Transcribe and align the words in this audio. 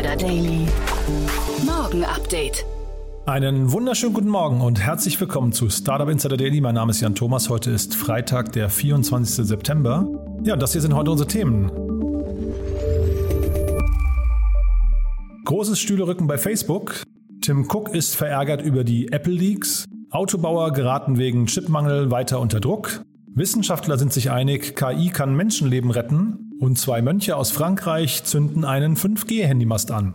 Insider 0.00 0.16
Daily. 0.16 0.66
Morgen 1.66 2.04
Update. 2.04 2.64
Einen 3.26 3.70
wunderschönen 3.70 4.14
guten 4.14 4.30
Morgen 4.30 4.62
und 4.62 4.80
herzlich 4.80 5.20
willkommen 5.20 5.52
zu 5.52 5.68
Startup 5.68 6.08
Insider 6.08 6.38
Daily. 6.38 6.62
Mein 6.62 6.74
Name 6.74 6.92
ist 6.92 7.02
Jan 7.02 7.14
Thomas. 7.14 7.50
Heute 7.50 7.70
ist 7.70 7.94
Freitag, 7.94 8.52
der 8.52 8.70
24. 8.70 9.46
September. 9.46 10.08
Ja, 10.42 10.56
das 10.56 10.72
hier 10.72 10.80
sind 10.80 10.94
heute 10.94 11.10
unsere 11.10 11.28
Themen. 11.28 11.70
Großes 15.44 15.78
Stühlerücken 15.78 16.26
bei 16.26 16.38
Facebook. 16.38 17.02
Tim 17.42 17.68
Cook 17.70 17.94
ist 17.94 18.16
verärgert 18.16 18.62
über 18.62 18.84
die 18.84 19.12
Apple 19.12 19.34
Leaks. 19.34 19.84
Autobauer 20.10 20.72
geraten 20.72 21.18
wegen 21.18 21.44
Chipmangel 21.44 22.10
weiter 22.10 22.40
unter 22.40 22.60
Druck. 22.60 23.02
Wissenschaftler 23.34 23.98
sind 23.98 24.14
sich 24.14 24.30
einig, 24.30 24.76
KI 24.76 25.10
kann 25.10 25.36
Menschenleben 25.36 25.90
retten. 25.90 26.49
Und 26.60 26.78
zwei 26.78 27.00
Mönche 27.00 27.36
aus 27.36 27.50
Frankreich 27.50 28.22
zünden 28.24 28.66
einen 28.66 28.94
5G-Handymast 28.94 29.90
an. 29.90 30.12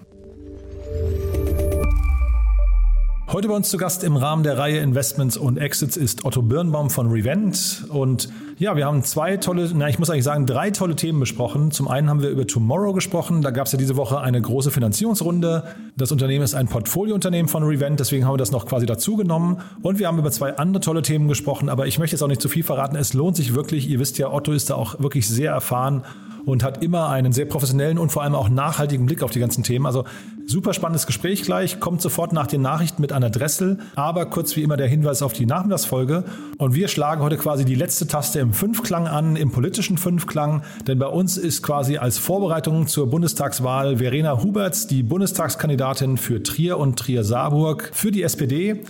Heute 3.32 3.48
bei 3.48 3.56
uns 3.56 3.72
zu 3.72 3.78
Gast 3.78 4.04
im 4.04 4.16
Rahmen 4.16 4.44
der 4.44 4.56
Reihe 4.56 4.78
Investments 4.78 5.38
und 5.38 5.58
Exits 5.58 5.98
ist 5.98 6.24
Otto 6.24 6.44
Birnbaum 6.44 6.92
von 6.92 7.08
Revent. 7.10 7.86
Und 7.90 8.30
ja, 8.58 8.76
wir 8.78 8.86
haben 8.86 9.04
zwei 9.04 9.36
tolle, 9.38 9.70
na, 9.74 9.90
ich 9.90 10.00
muss 10.00 10.10
eigentlich 10.10 10.24
sagen, 10.24 10.46
drei 10.46 10.72
tolle 10.72 10.96
Themen 10.96 11.20
besprochen. 11.20 11.72
Zum 11.72 11.90
einen 11.90 12.10
haben 12.10 12.22
wir 12.22 12.30
über 12.30 12.48
Tomorrow 12.48 12.94
gesprochen. 12.94 13.42
Da 13.42 13.52
gab 13.52 13.66
es 13.66 13.74
ja 13.74 13.78
diese 13.78 13.98
Woche 13.98 14.22
eine 14.22 14.42
große 14.42 14.72
Finanzierungsrunde. 14.72 15.64
Das 15.98 16.12
Unternehmen 16.12 16.44
ist 16.44 16.56
ein 16.56 16.68
Portfoliounternehmen 16.68 17.50
von 17.50 17.64
Revent, 17.64 18.00
deswegen 18.00 18.26
haben 18.26 18.34
wir 18.34 18.38
das 18.38 18.52
noch 18.52 18.66
quasi 18.66 18.86
dazu 18.86 19.18
genommen. 19.18 19.58
Und 19.82 20.00
wir 20.00 20.08
haben 20.08 20.20
über 20.20 20.32
zwei 20.32 20.56
andere 20.58 20.82
tolle 20.82 21.02
Themen 21.02 21.28
gesprochen, 21.28 21.68
aber 21.68 21.88
ich 21.88 22.00
möchte 22.00 22.16
jetzt 22.16 22.22
auch 22.22 22.30
nicht 22.30 22.42
zu 22.42 22.48
viel 22.48 22.64
verraten. 22.64 22.96
Es 22.96 23.14
lohnt 23.14 23.36
sich 23.36 23.56
wirklich. 23.56 23.90
Ihr 23.90 24.00
wisst 24.00 24.18
ja, 24.18 24.32
Otto 24.32 24.54
ist 24.54 24.70
da 24.70 24.76
auch 24.76 25.00
wirklich 25.00 25.28
sehr 25.28 25.52
erfahren 25.52 26.04
und 26.46 26.64
hat 26.64 26.84
immer 26.84 27.10
einen 27.10 27.34
sehr 27.34 27.46
professionellen 27.46 27.98
und 27.98 28.12
vor 28.12 28.24
allem 28.24 28.36
auch 28.36 28.50
nachhaltigen 28.50 29.06
Blick 29.06 29.24
auf 29.24 29.32
die 29.32 29.40
ganzen 29.40 29.64
Themen. 29.64 29.86
Also 29.86 30.06
super 30.46 30.74
spannendes 30.74 31.08
Gespräch 31.08 31.44
gleich, 31.44 31.80
kommt 31.80 32.02
sofort 32.02 32.34
nach 32.34 32.48
den 32.48 32.62
Nachrichten 32.62 33.02
mit 33.02 33.12
einer 33.12 33.30
Dressel, 33.30 33.80
aber 33.96 34.28
kurz 34.28 34.56
wie 34.56 34.62
immer 34.62 34.78
der 34.78 34.88
Hinweis 34.88 35.22
auf 35.22 35.34
die 35.34 35.46
Nachmittagsfolge. 35.46 36.24
Und 36.58 36.76
wir 36.76 36.88
schlagen 36.88 37.22
heute 37.22 37.38
quasi 37.38 37.66
die 37.66 37.76
letzte 37.76 38.08
Taste 38.08 38.40
im 38.46 38.54
Fünfklang 38.54 39.08
an, 39.08 39.36
im 39.36 39.52
politischen 39.52 39.98
Fünfklang, 39.98 40.62
denn 40.88 41.00
bei 41.00 41.08
uns 41.08 41.36
ist 41.36 41.64
quasi 41.64 41.98
als 41.98 42.20
Vorbereitung 42.20 42.86
zur 42.86 43.10
Bundestagswahl 43.10 43.98
Verena 43.98 44.44
Huberts, 44.44 44.86
die 44.86 45.02
Bundestagskandidatin 45.02 46.18
für 46.18 46.44
Trier 46.44 46.78
und 46.78 47.00
Trier-Saarburg 47.00 47.90
für 47.92 48.12
die 48.12 48.22
SPD. 48.22 48.84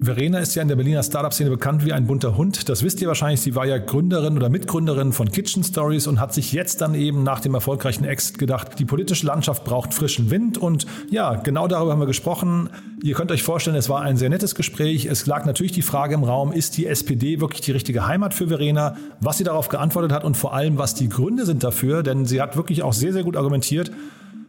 Verena 0.00 0.38
ist 0.38 0.54
ja 0.54 0.62
in 0.62 0.68
der 0.68 0.76
Berliner 0.76 1.02
Startup-Szene 1.02 1.50
bekannt 1.50 1.84
wie 1.84 1.92
ein 1.92 2.06
bunter 2.06 2.36
Hund. 2.36 2.68
Das 2.68 2.82
wisst 2.82 3.00
ihr 3.00 3.08
wahrscheinlich. 3.08 3.40
Sie 3.40 3.54
war 3.54 3.66
ja 3.66 3.78
Gründerin 3.78 4.36
oder 4.36 4.48
Mitgründerin 4.48 5.12
von 5.12 5.30
Kitchen 5.30 5.64
Stories 5.64 6.06
und 6.06 6.20
hat 6.20 6.32
sich 6.32 6.52
jetzt 6.52 6.80
dann 6.80 6.94
eben 6.94 7.24
nach 7.24 7.40
dem 7.40 7.54
erfolgreichen 7.54 8.04
Exit 8.04 8.38
gedacht, 8.38 8.78
die 8.78 8.84
politische 8.84 9.26
Landschaft 9.26 9.64
braucht 9.64 9.94
frischen 9.94 10.30
Wind. 10.30 10.56
Und 10.56 10.86
ja, 11.10 11.34
genau 11.34 11.66
darüber 11.66 11.92
haben 11.92 12.00
wir 12.00 12.06
gesprochen. 12.06 12.70
Ihr 13.02 13.14
könnt 13.14 13.32
euch 13.32 13.42
vorstellen, 13.42 13.76
es 13.76 13.88
war 13.88 14.02
ein 14.02 14.16
sehr 14.16 14.30
nettes 14.30 14.54
Gespräch. 14.54 15.06
Es 15.06 15.26
lag 15.26 15.44
natürlich 15.44 15.72
die 15.72 15.82
Frage 15.82 16.14
im 16.14 16.24
Raum, 16.24 16.52
ist 16.52 16.76
die 16.76 16.86
SPD 16.86 17.40
wirklich 17.40 17.60
die 17.62 17.72
richtige 17.72 18.06
Heimat 18.06 18.34
für 18.34 18.48
Verena? 18.48 18.96
Was 19.20 19.38
sie 19.38 19.44
darauf 19.44 19.68
geantwortet 19.68 20.12
hat 20.12 20.24
und 20.24 20.36
vor 20.36 20.54
allem, 20.54 20.78
was 20.78 20.94
die 20.94 21.08
Gründe 21.08 21.44
sind 21.44 21.64
dafür. 21.64 22.02
Denn 22.02 22.24
sie 22.24 22.40
hat 22.40 22.56
wirklich 22.56 22.82
auch 22.82 22.92
sehr, 22.92 23.12
sehr 23.12 23.24
gut 23.24 23.36
argumentiert. 23.36 23.90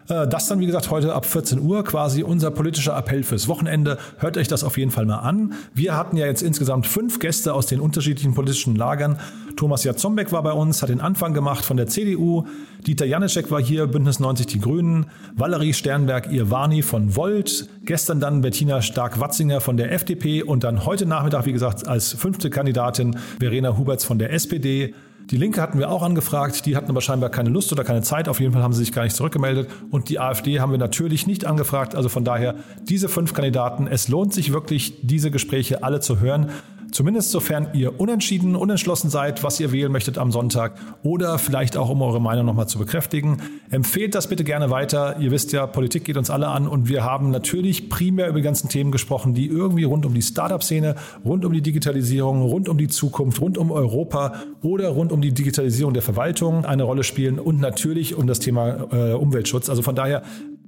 Äh, 0.09 0.27
das 0.27 0.47
dann, 0.47 0.59
wie 0.59 0.65
gesagt, 0.65 0.89
heute 0.89 1.13
ab 1.13 1.25
14 1.25 1.61
Uhr 1.61 1.83
quasi 1.83 2.23
unser 2.23 2.51
politischer 2.51 2.97
Appell 2.97 3.23
fürs 3.23 3.47
Wochenende. 3.47 3.97
Hört 4.17 4.37
euch 4.37 4.47
das 4.47 4.63
auf 4.63 4.77
jeden 4.77 4.91
Fall 4.91 5.05
mal 5.05 5.19
an. 5.19 5.53
Wir 5.73 5.95
hatten 5.95 6.17
ja 6.17 6.25
jetzt 6.25 6.41
insgesamt 6.41 6.87
fünf 6.87 7.19
Gäste 7.19 7.53
aus 7.53 7.67
den 7.67 7.79
unterschiedlichen 7.79 8.33
politischen 8.33 8.75
Lagern. 8.75 9.19
Thomas 9.55 9.83
Jatzombeck 9.83 10.31
war 10.31 10.41
bei 10.41 10.53
uns, 10.53 10.81
hat 10.81 10.89
den 10.89 11.01
Anfang 11.01 11.33
gemacht 11.33 11.63
von 11.63 11.77
der 11.77 11.87
CDU. 11.87 12.45
Dieter 12.87 13.05
Janischek 13.05 13.51
war 13.51 13.61
hier, 13.61 13.87
Bündnis 13.87 14.19
90 14.19 14.47
Die 14.47 14.59
Grünen. 14.59 15.07
Valerie 15.35 15.73
Sternberg-Irvani 15.73 16.81
von 16.81 17.15
Volt. 17.15 17.67
Gestern 17.83 18.19
dann 18.19 18.41
Bettina 18.41 18.81
Stark-Watzinger 18.81 19.61
von 19.61 19.77
der 19.77 19.91
FDP 19.91 20.43
und 20.43 20.63
dann 20.63 20.85
heute 20.85 21.05
Nachmittag, 21.05 21.45
wie 21.45 21.53
gesagt, 21.53 21.87
als 21.87 22.13
fünfte 22.13 22.49
Kandidatin 22.49 23.17
Verena 23.39 23.77
Huberts 23.77 24.05
von 24.05 24.17
der 24.17 24.31
SPD. 24.31 24.93
Die 25.31 25.37
Linke 25.37 25.61
hatten 25.61 25.77
wir 25.77 25.91
auch 25.91 26.01
angefragt, 26.01 26.65
die 26.65 26.75
hatten 26.75 26.89
aber 26.89 27.01
scheinbar 27.01 27.29
keine 27.29 27.49
Lust 27.49 27.71
oder 27.71 27.83
keine 27.83 28.01
Zeit. 28.01 28.27
Auf 28.27 28.39
jeden 28.39 28.51
Fall 28.51 28.63
haben 28.63 28.73
sie 28.73 28.79
sich 28.79 28.91
gar 28.91 29.03
nicht 29.03 29.15
zurückgemeldet. 29.15 29.69
Und 29.91 30.09
die 30.09 30.19
AfD 30.19 30.59
haben 30.59 30.71
wir 30.71 30.79
natürlich 30.79 31.27
nicht 31.27 31.45
angefragt. 31.45 31.93
Also 31.95 32.09
von 32.09 32.25
daher 32.25 32.55
diese 32.89 33.09
fünf 33.09 33.33
Kandidaten. 33.33 33.85
Es 33.85 34.07
lohnt 34.07 34.33
sich 34.33 34.51
wirklich, 34.51 34.95
diese 35.03 35.29
Gespräche 35.29 35.83
alle 35.83 35.99
zu 35.99 36.19
hören. 36.19 36.49
Zumindest 36.91 37.31
sofern 37.31 37.69
ihr 37.73 37.99
unentschieden, 37.99 38.55
unentschlossen 38.55 39.09
seid, 39.09 39.43
was 39.43 39.59
ihr 39.59 39.71
wählen 39.71 39.91
möchtet 39.91 40.17
am 40.17 40.31
Sonntag 40.31 40.73
oder 41.03 41.37
vielleicht 41.37 41.77
auch, 41.77 41.89
um 41.89 42.01
eure 42.01 42.19
Meinung 42.19 42.45
nochmal 42.45 42.67
zu 42.67 42.79
bekräftigen. 42.79 43.41
Empfehlt 43.69 44.15
das 44.15 44.27
bitte 44.27 44.43
gerne 44.43 44.69
weiter. 44.69 45.17
Ihr 45.19 45.31
wisst 45.31 45.51
ja, 45.51 45.67
Politik 45.67 46.05
geht 46.05 46.17
uns 46.17 46.29
alle 46.29 46.47
an 46.47 46.67
und 46.67 46.89
wir 46.89 47.03
haben 47.03 47.29
natürlich 47.29 47.89
primär 47.89 48.27
über 48.27 48.39
die 48.39 48.43
ganzen 48.43 48.69
Themen 48.69 48.91
gesprochen, 48.91 49.33
die 49.33 49.47
irgendwie 49.47 49.83
rund 49.83 50.05
um 50.05 50.13
die 50.13 50.21
Startup-Szene, 50.21 50.95
rund 51.23 51.45
um 51.45 51.53
die 51.53 51.61
Digitalisierung, 51.61 52.41
rund 52.41 52.67
um 52.69 52.77
die 52.77 52.87
Zukunft, 52.87 53.39
rund 53.41 53.57
um 53.57 53.71
Europa 53.71 54.33
oder 54.61 54.89
rund 54.89 55.11
um 55.11 55.21
die 55.21 55.33
Digitalisierung 55.33 55.93
der 55.93 56.03
Verwaltung 56.03 56.65
eine 56.65 56.83
Rolle 56.83 57.03
spielen 57.03 57.39
und 57.39 57.59
natürlich 57.59 58.15
um 58.15 58.27
das 58.27 58.39
Thema 58.39 58.87
äh, 58.91 59.13
Umweltschutz. 59.13 59.69
Also 59.69 59.81
von 59.81 59.95
daher 59.95 60.23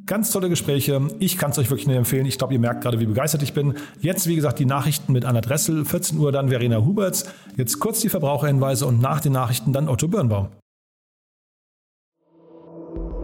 Ganz 0.06 0.32
tolle 0.32 0.50
Gespräche. 0.50 1.02
Ich 1.20 1.38
kann 1.38 1.52
es 1.52 1.58
euch 1.58 1.70
wirklich 1.70 1.88
nur 1.88 1.96
empfehlen. 1.96 2.26
Ich 2.26 2.38
glaube, 2.38 2.54
ihr 2.54 2.60
merkt 2.60 2.82
gerade, 2.82 3.00
wie 3.00 3.06
begeistert 3.06 3.44
ich 3.44 3.54
bin. 3.54 3.76
Jetzt, 4.00 4.28
wie 4.28 4.36
gesagt, 4.36 4.60
die 4.60 4.66
Nachrichten 4.66 5.14
mit 5.14 5.26
Anna 5.26 5.42
Dressel. 5.42 5.86
14 5.86 6.18
Uhr 6.18 6.32
dann 6.32 6.50
Verena 6.50 6.78
Huberts. 6.78 7.26
Jetzt 7.56 7.80
kurz 7.80 8.02
die 8.02 8.10
Verbraucherhinweise 8.10 8.86
und 8.86 9.02
nach 9.02 9.22
den 9.22 9.34
Nachrichten 9.34 9.74
dann 9.74 9.88
Otto 9.88 10.08
Birnbaum. 10.08 10.50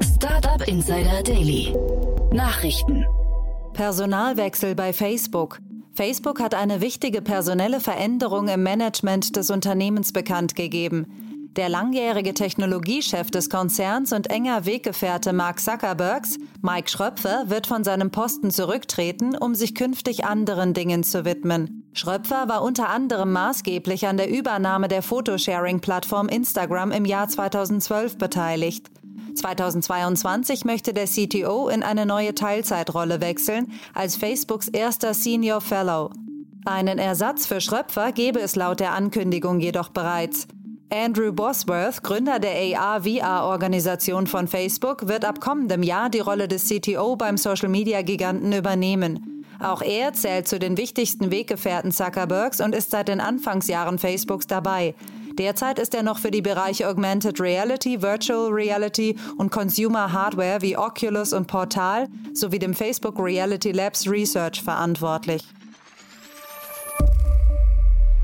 Startup 0.02 0.68
Insider 0.68 1.24
Daily. 1.24 1.74
Nachrichten. 2.32 3.06
Personalwechsel 3.74 4.76
bei 4.76 4.94
Facebook. 4.94 5.60
Facebook 5.94 6.40
hat 6.40 6.54
eine 6.54 6.82
wichtige 6.82 7.22
personelle 7.22 7.80
Veränderung 7.80 8.48
im 8.50 8.62
Management 8.62 9.36
des 9.36 9.50
Unternehmens 9.50 10.14
bekannt 10.14 10.56
gegeben. 10.56 11.27
Der 11.58 11.70
langjährige 11.70 12.36
Technologiechef 12.36 13.32
des 13.32 13.50
Konzerns 13.50 14.14
und 14.14 14.30
enger 14.30 14.68
Weggefährte 14.68 15.34
Mark 15.34 15.60
Zuckerbergs, 15.60 16.38
Mike 16.62 16.88
Schröpfer, 16.88 17.46
wird 17.48 17.66
von 17.66 17.84
seinem 17.84 18.12
Posten 18.12 18.52
zurücktreten, 18.52 19.36
um 19.36 19.56
sich 19.56 19.74
künftig 19.74 20.24
anderen 20.24 20.76
Dingen 20.76 21.04
zu 21.04 21.26
widmen. 21.26 21.90
Schröpfer 21.94 22.48
war 22.48 22.62
unter 22.62 22.90
anderem 22.90 23.32
maßgeblich 23.32 24.06
an 24.06 24.18
der 24.18 24.30
Übernahme 24.30 24.88
der 24.88 25.02
Fotosharing-Plattform 25.02 26.30
Instagram 26.30 26.92
im 26.92 27.06
Jahr 27.06 27.28
2012 27.28 28.20
beteiligt. 28.20 28.92
2022 29.34 30.64
möchte 30.64 30.94
der 30.94 31.08
CTO 31.08 31.70
in 31.70 31.82
eine 31.82 32.06
neue 32.06 32.36
Teilzeitrolle 32.36 33.20
wechseln, 33.20 33.72
als 33.96 34.16
Facebooks 34.16 34.68
erster 34.68 35.16
Senior 35.16 35.62
Fellow. 35.62 36.12
Einen 36.66 37.00
Ersatz 37.00 37.48
für 37.48 37.62
Schröpfer 37.62 38.12
gebe 38.12 38.42
es 38.42 38.56
laut 38.56 38.80
der 38.80 38.92
Ankündigung 38.92 39.60
jedoch 39.60 39.90
bereits. 39.90 40.48
Andrew 40.90 41.34
Bosworth, 41.34 42.02
Gründer 42.02 42.40
der 42.40 42.80
AR-VR-Organisation 42.80 44.26
von 44.26 44.48
Facebook, 44.48 45.10
wird 45.10 45.26
ab 45.26 45.42
kommendem 45.42 45.84
Jahr 45.84 46.10
die 46.10 46.22
Rolle 46.22 46.48
des 46.48 46.70
CTO 46.70 47.18
beim 47.18 47.36
Social-Media-Giganten 47.36 48.54
übernehmen. 48.54 49.46
Auch 49.60 49.82
er 49.82 50.14
zählt 50.14 50.48
zu 50.48 50.60
den 50.60 50.78
wichtigsten 50.78 51.30
Weggefährten 51.30 51.92
Zuckerbergs 51.92 52.62
und 52.62 52.74
ist 52.74 52.92
seit 52.92 53.10
den 53.10 53.20
Anfangsjahren 53.20 54.00
Facebooks 54.00 54.48
dabei. 54.48 54.96
Derzeit 55.38 55.78
ist 55.78 55.94
er 55.94 56.04
noch 56.04 56.20
für 56.20 56.32
die 56.32 56.42
Bereiche 56.42 56.88
Augmented 56.88 57.42
Reality, 57.42 58.02
Virtual 58.02 58.50
Reality 58.50 59.18
und 59.38 59.52
Consumer 59.52 60.14
Hardware 60.14 60.62
wie 60.62 60.78
Oculus 60.78 61.34
und 61.34 61.48
Portal 61.48 62.08
sowie 62.34 62.60
dem 62.60 62.74
Facebook 62.74 63.20
Reality 63.20 63.74
Labs 63.74 64.10
Research 64.10 64.64
verantwortlich. 64.64 65.44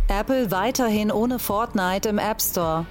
Apple 0.09 0.51
weiterhin 0.51 1.11
ohne 1.11 1.39
Fortnite 1.39 2.09
im 2.09 2.17
App 2.17 2.41
Store. 2.41 2.85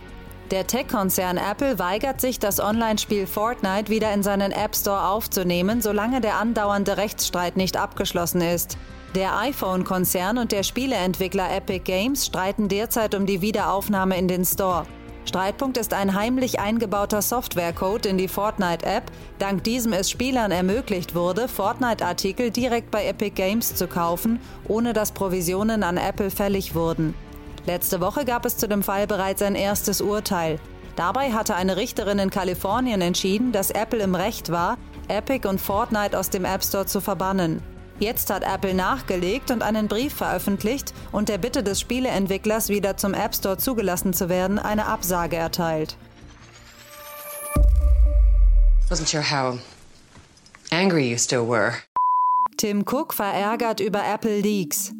Der 0.50 0.66
Tech-Konzern 0.66 1.36
Apple 1.36 1.78
weigert 1.78 2.20
sich, 2.20 2.38
das 2.38 2.58
Online-Spiel 2.58 3.26
Fortnite 3.26 3.90
wieder 3.90 4.12
in 4.12 4.22
seinen 4.22 4.50
App 4.50 4.74
Store 4.74 5.08
aufzunehmen, 5.08 5.82
solange 5.82 6.20
der 6.20 6.36
andauernde 6.36 6.96
Rechtsstreit 6.96 7.56
nicht 7.56 7.76
abgeschlossen 7.76 8.40
ist. 8.40 8.78
Der 9.14 9.38
iPhone-Konzern 9.38 10.38
und 10.38 10.52
der 10.52 10.62
Spieleentwickler 10.62 11.54
Epic 11.54 11.84
Games 11.84 12.26
streiten 12.26 12.68
derzeit 12.68 13.14
um 13.14 13.26
die 13.26 13.42
Wiederaufnahme 13.42 14.16
in 14.16 14.26
den 14.26 14.44
Store. 14.44 14.86
Streitpunkt 15.24 15.76
ist 15.76 15.94
ein 15.94 16.14
heimlich 16.14 16.58
eingebauter 16.58 17.22
Softwarecode 17.22 18.06
in 18.06 18.18
die 18.18 18.28
Fortnite-App, 18.28 19.04
dank 19.38 19.64
diesem 19.64 19.92
es 19.92 20.10
Spielern 20.10 20.50
ermöglicht 20.50 21.14
wurde, 21.14 21.48
Fortnite-Artikel 21.48 22.50
direkt 22.50 22.90
bei 22.90 23.06
Epic 23.06 23.34
Games 23.34 23.74
zu 23.74 23.86
kaufen, 23.86 24.40
ohne 24.68 24.92
dass 24.92 25.12
Provisionen 25.12 25.82
an 25.82 25.96
Apple 25.96 26.30
fällig 26.30 26.74
wurden. 26.74 27.14
Letzte 27.66 28.00
Woche 28.00 28.24
gab 28.24 28.44
es 28.44 28.56
zu 28.56 28.66
dem 28.66 28.82
Fall 28.82 29.06
bereits 29.06 29.42
ein 29.42 29.54
erstes 29.54 30.00
Urteil. 30.00 30.58
Dabei 30.96 31.32
hatte 31.32 31.54
eine 31.54 31.76
Richterin 31.76 32.18
in 32.18 32.30
Kalifornien 32.30 33.00
entschieden, 33.00 33.52
dass 33.52 33.70
Apple 33.70 34.02
im 34.02 34.14
Recht 34.14 34.50
war, 34.50 34.76
Epic 35.08 35.48
und 35.48 35.60
Fortnite 35.60 36.18
aus 36.18 36.30
dem 36.30 36.44
App 36.44 36.64
Store 36.64 36.86
zu 36.86 37.00
verbannen. 37.00 37.62
Jetzt 37.98 38.30
hat 38.30 38.42
Apple 38.42 38.74
nachgelegt 38.74 39.50
und 39.50 39.62
einen 39.62 39.88
Brief 39.88 40.14
veröffentlicht 40.14 40.92
und 41.12 41.28
der 41.28 41.38
Bitte 41.38 41.62
des 41.62 41.80
Spieleentwicklers, 41.80 42.68
wieder 42.68 42.96
zum 42.96 43.14
App 43.14 43.34
Store 43.34 43.58
zugelassen 43.58 44.12
zu 44.12 44.28
werden, 44.28 44.58
eine 44.58 44.86
Absage 44.86 45.36
erteilt. 45.36 45.96
Wasn't 48.88 49.08
sure 49.08 49.22
how 49.22 49.58
angry 50.70 51.10
you 51.10 51.18
still 51.18 51.48
were. 51.48 51.74
Tim 52.56 52.84
Cook 52.86 53.14
verärgert 53.14 53.80
über 53.80 54.04
Apple 54.04 54.40
Leaks. 54.40 54.92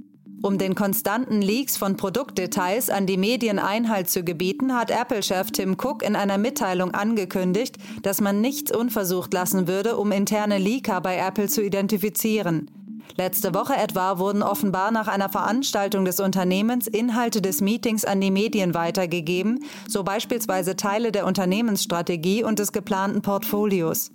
Um 0.43 0.59
den 0.59 0.75
konstanten 0.75 1.41
Leaks 1.41 1.77
von 1.77 1.97
Produktdetails 1.97 2.91
an 2.91 3.07
die 3.07 3.17
Medien 3.17 3.61
Einhalt 3.61 4.11
zu 4.11 4.25
gebieten, 4.25 4.75
hat 4.75 4.91
Apple-Chef 4.91 5.53
Tim 5.53 5.77
Cook 5.81 6.03
in 6.03 6.17
einer 6.17 6.37
Mitteilung 6.37 6.93
angekündigt, 6.93 7.77
dass 8.03 8.21
man 8.21 8.41
nichts 8.41 8.75
unversucht 8.75 9.33
lassen 9.33 9.69
würde, 9.69 9.97
um 9.97 10.11
interne 10.11 10.59
Leaker 10.59 11.01
bei 11.01 11.17
Apple 11.17 11.47
zu 11.47 11.63
identifizieren. 11.63 12.69
Letzte 13.17 13.55
Woche 13.55 13.75
etwa 13.75 14.19
wurden 14.19 14.43
offenbar 14.43 14.91
nach 14.91 15.07
einer 15.07 15.29
Veranstaltung 15.29 16.05
des 16.05 16.19
Unternehmens 16.19 16.87
Inhalte 16.87 17.43
des 17.43 17.61
Meetings 17.61 18.05
an 18.05 18.21
die 18.21 18.31
Medien 18.31 18.75
weitergegeben, 18.75 19.65
so 19.87 20.03
beispielsweise 20.03 20.77
Teile 20.77 21.13
der 21.13 21.27
Unternehmensstrategie 21.27 22.43
und 22.43 22.59
des 22.59 22.73
geplanten 22.73 23.21
Portfolios. 23.21 24.11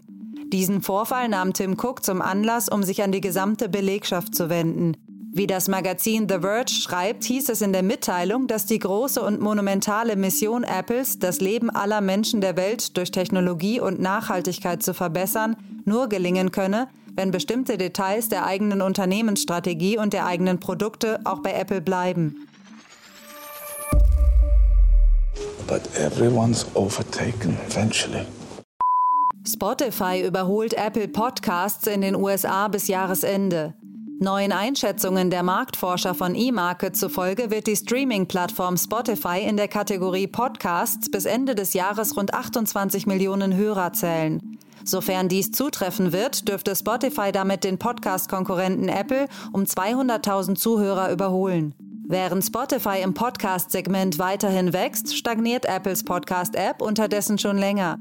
Diesen 0.51 0.81
Vorfall 0.81 1.29
nahm 1.29 1.53
Tim 1.53 1.73
Cook 1.73 2.03
zum 2.03 2.21
Anlass, 2.21 2.69
um 2.69 2.81
sich 2.81 3.03
an 3.03 3.11
die 3.11 3.21
gesamte 3.21 3.69
Belegschaft 3.69 4.33
zu 4.33 4.49
wenden. 4.49 4.95
Wie 5.33 5.45
das 5.45 5.67
Magazin 5.67 6.27
The 6.27 6.39
Verge 6.39 6.71
schreibt, 6.71 7.23
hieß 7.25 7.49
es 7.49 7.61
in 7.61 7.73
der 7.73 7.83
Mitteilung, 7.83 8.47
dass 8.47 8.65
die 8.65 8.79
große 8.79 9.21
und 9.21 9.39
monumentale 9.39 10.15
Mission 10.15 10.63
Apples, 10.63 11.19
das 11.19 11.41
Leben 11.41 11.69
aller 11.69 12.01
Menschen 12.01 12.41
der 12.41 12.57
Welt 12.57 12.97
durch 12.97 13.11
Technologie 13.11 13.79
und 13.79 13.99
Nachhaltigkeit 13.99 14.81
zu 14.81 14.95
verbessern, 14.95 15.55
nur 15.85 16.07
gelingen 16.07 16.51
könne, 16.51 16.87
wenn 17.17 17.31
bestimmte 17.31 17.77
Details 17.77 18.29
der 18.29 18.45
eigenen 18.45 18.81
Unternehmensstrategie 18.81 19.97
und 19.97 20.13
der 20.13 20.25
eigenen 20.25 20.59
Produkte 20.59 21.19
auch 21.25 21.39
bei 21.39 21.51
Apple 21.51 21.81
bleiben. 21.81 22.47
But 25.67 25.81
everyone's 25.97 26.65
overtaken 26.75 27.57
eventually. 27.69 28.25
Spotify 29.45 30.25
überholt 30.25 30.73
Apple 30.73 31.07
Podcasts 31.07 31.87
in 31.87 32.01
den 32.01 32.15
USA 32.15 32.67
bis 32.67 32.87
Jahresende. 32.87 33.73
Neuen 34.19 34.51
Einschätzungen 34.51 35.29
der 35.29 35.43
Marktforscher 35.43 36.15
von 36.15 36.33
eMarket 36.33 36.95
zufolge 36.95 37.51
wird 37.51 37.67
die 37.67 37.75
Streaming-Plattform 37.75 38.75
Spotify 38.75 39.41
in 39.47 39.57
der 39.57 39.67
Kategorie 39.67 40.25
Podcasts 40.25 41.11
bis 41.11 41.25
Ende 41.25 41.53
des 41.53 41.73
Jahres 41.73 42.17
rund 42.17 42.33
28 42.33 43.05
Millionen 43.05 43.55
Hörer 43.55 43.93
zählen. 43.93 44.56
Sofern 44.87 45.27
dies 45.27 45.51
zutreffen 45.51 46.13
wird, 46.13 46.47
dürfte 46.47 46.75
Spotify 46.75 47.31
damit 47.33 47.65
den 47.65 47.77
Podcast-Konkurrenten 47.77 48.87
Apple 48.87 49.27
um 49.51 49.63
200.000 49.63 50.55
Zuhörer 50.55 51.11
überholen. 51.11 51.73
Während 52.07 52.45
Spotify 52.45 53.01
im 53.03 53.13
Podcast-Segment 53.13 54.17
weiterhin 54.17 54.71
wächst, 54.71 55.13
stagniert 55.17 55.65
Apples 55.65 56.05
Podcast-App 56.05 56.81
unterdessen 56.81 57.37
schon 57.37 57.57
länger. 57.57 57.99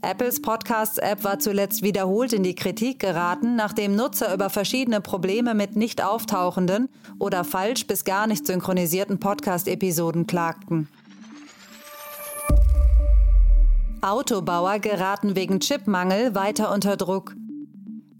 Apples 0.00 0.40
Podcasts-App 0.40 1.22
war 1.22 1.38
zuletzt 1.38 1.82
wiederholt 1.82 2.32
in 2.32 2.42
die 2.42 2.54
Kritik 2.54 2.98
geraten, 2.98 3.56
nachdem 3.56 3.94
Nutzer 3.94 4.32
über 4.32 4.48
verschiedene 4.48 5.02
Probleme 5.02 5.52
mit 5.52 5.76
nicht 5.76 6.02
auftauchenden 6.02 6.88
oder 7.18 7.44
falsch 7.44 7.86
bis 7.86 8.04
gar 8.04 8.26
nicht 8.26 8.46
synchronisierten 8.46 9.20
Podcast-Episoden 9.20 10.26
klagten. 10.26 10.88
Autobauer 14.06 14.78
geraten 14.78 15.34
wegen 15.34 15.58
Chipmangel 15.58 16.36
weiter 16.36 16.72
unter 16.72 16.96
Druck. 16.96 17.34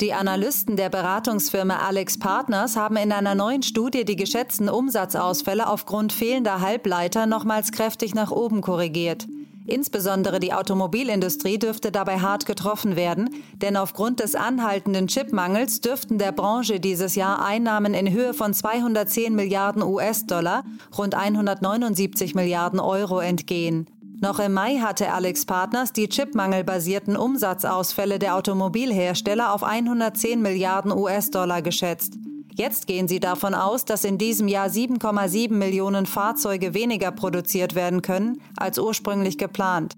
Die 0.01 0.13
Analysten 0.13 0.77
der 0.77 0.89
Beratungsfirma 0.89 1.77
Alex 1.77 2.19
Partners 2.19 2.75
haben 2.75 2.97
in 2.97 3.13
einer 3.13 3.37
neuen 3.37 3.63
Studie 3.63 4.05
die 4.05 4.17
geschätzten 4.17 4.69
Umsatzausfälle 4.69 5.69
aufgrund 5.69 6.13
fehlender 6.13 6.61
Halbleiter 6.61 7.27
nochmals 7.27 7.71
kräftig 7.71 8.17
nach 8.17 8.33
oben 8.33 8.63
korrigiert. 8.63 9.29
Insbesondere 9.69 10.41
die 10.41 10.53
Automobilindustrie 10.53 11.59
dürfte 11.59 11.93
dabei 11.93 12.19
hart 12.19 12.47
getroffen 12.47 12.97
werden, 12.97 13.31
denn 13.55 13.77
aufgrund 13.77 14.19
des 14.19 14.35
anhaltenden 14.35 15.07
Chipmangels 15.07 15.83
dürften 15.83 16.19
der 16.19 16.33
Branche 16.33 16.81
dieses 16.81 17.15
Jahr 17.15 17.45
Einnahmen 17.45 17.95
in 17.95 18.11
Höhe 18.11 18.35
von 18.35 18.55
210 18.55 19.37
Milliarden 19.37 19.85
US-Dollar, 19.85 20.65
rund 20.99 21.15
179 21.15 22.35
Milliarden 22.35 22.81
Euro 22.81 23.21
entgehen. 23.21 23.87
Noch 24.21 24.39
im 24.39 24.55
Mai 24.55 24.79
hatte 24.79 25.13
Alex 25.13 25.45
Partners 25.45 25.93
die 25.93 26.09
chipmangelbasierten 26.09 27.17
Umsatzausfälle 27.17 28.19
der 28.19 28.35
Automobilhersteller 28.37 29.53
auf 29.53 29.63
110 29.63 30.41
Milliarden 30.41 30.91
US-Dollar 30.91 31.61
geschätzt. 31.61 32.15
Jetzt 32.55 32.87
gehen 32.87 33.09
sie 33.09 33.21
davon 33.21 33.53
aus, 33.55 33.85
dass 33.85 34.05
in 34.05 34.17
diesem 34.17 34.49
Jahr 34.49 34.69
7,7 34.69 35.53
Millionen 35.53 36.07
Fahrzeuge 36.07 36.73
weniger 36.73 37.11
produziert 37.13 37.75
werden 37.75 38.01
können 38.01 38.41
als 38.57 38.79
ursprünglich 38.79 39.37
geplant. 39.37 39.97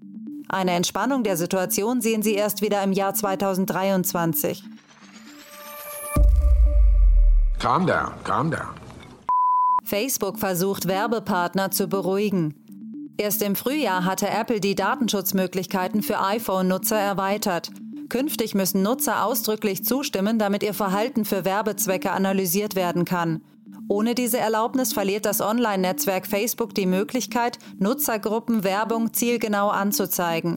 Eine 0.48 0.72
Entspannung 0.72 1.22
der 1.22 1.36
Situation 1.36 2.00
sehen 2.00 2.22
sie 2.22 2.34
erst 2.34 2.60
wieder 2.60 2.82
im 2.82 2.92
Jahr 2.92 3.14
2023. 3.14 4.64
Calm 7.60 7.86
down, 7.86 8.12
calm 8.24 8.50
down. 8.50 8.68
Facebook 9.84 10.38
versucht 10.38 10.88
Werbepartner 10.88 11.70
zu 11.70 11.86
beruhigen. 11.86 12.67
Erst 13.20 13.42
im 13.42 13.56
Frühjahr 13.56 14.04
hatte 14.04 14.28
Apple 14.28 14.60
die 14.60 14.76
Datenschutzmöglichkeiten 14.76 16.02
für 16.02 16.20
iPhone-Nutzer 16.20 16.96
erweitert. 16.96 17.70
Künftig 18.08 18.54
müssen 18.54 18.82
Nutzer 18.82 19.24
ausdrücklich 19.24 19.84
zustimmen, 19.84 20.38
damit 20.38 20.62
ihr 20.62 20.72
Verhalten 20.72 21.24
für 21.24 21.44
Werbezwecke 21.44 22.12
analysiert 22.12 22.76
werden 22.76 23.04
kann. 23.04 23.42
Ohne 23.88 24.14
diese 24.14 24.38
Erlaubnis 24.38 24.92
verliert 24.92 25.26
das 25.26 25.40
Online-Netzwerk 25.40 26.28
Facebook 26.28 26.76
die 26.76 26.86
Möglichkeit, 26.86 27.58
Nutzergruppen 27.78 28.62
Werbung 28.62 29.12
zielgenau 29.12 29.68
anzuzeigen. 29.68 30.56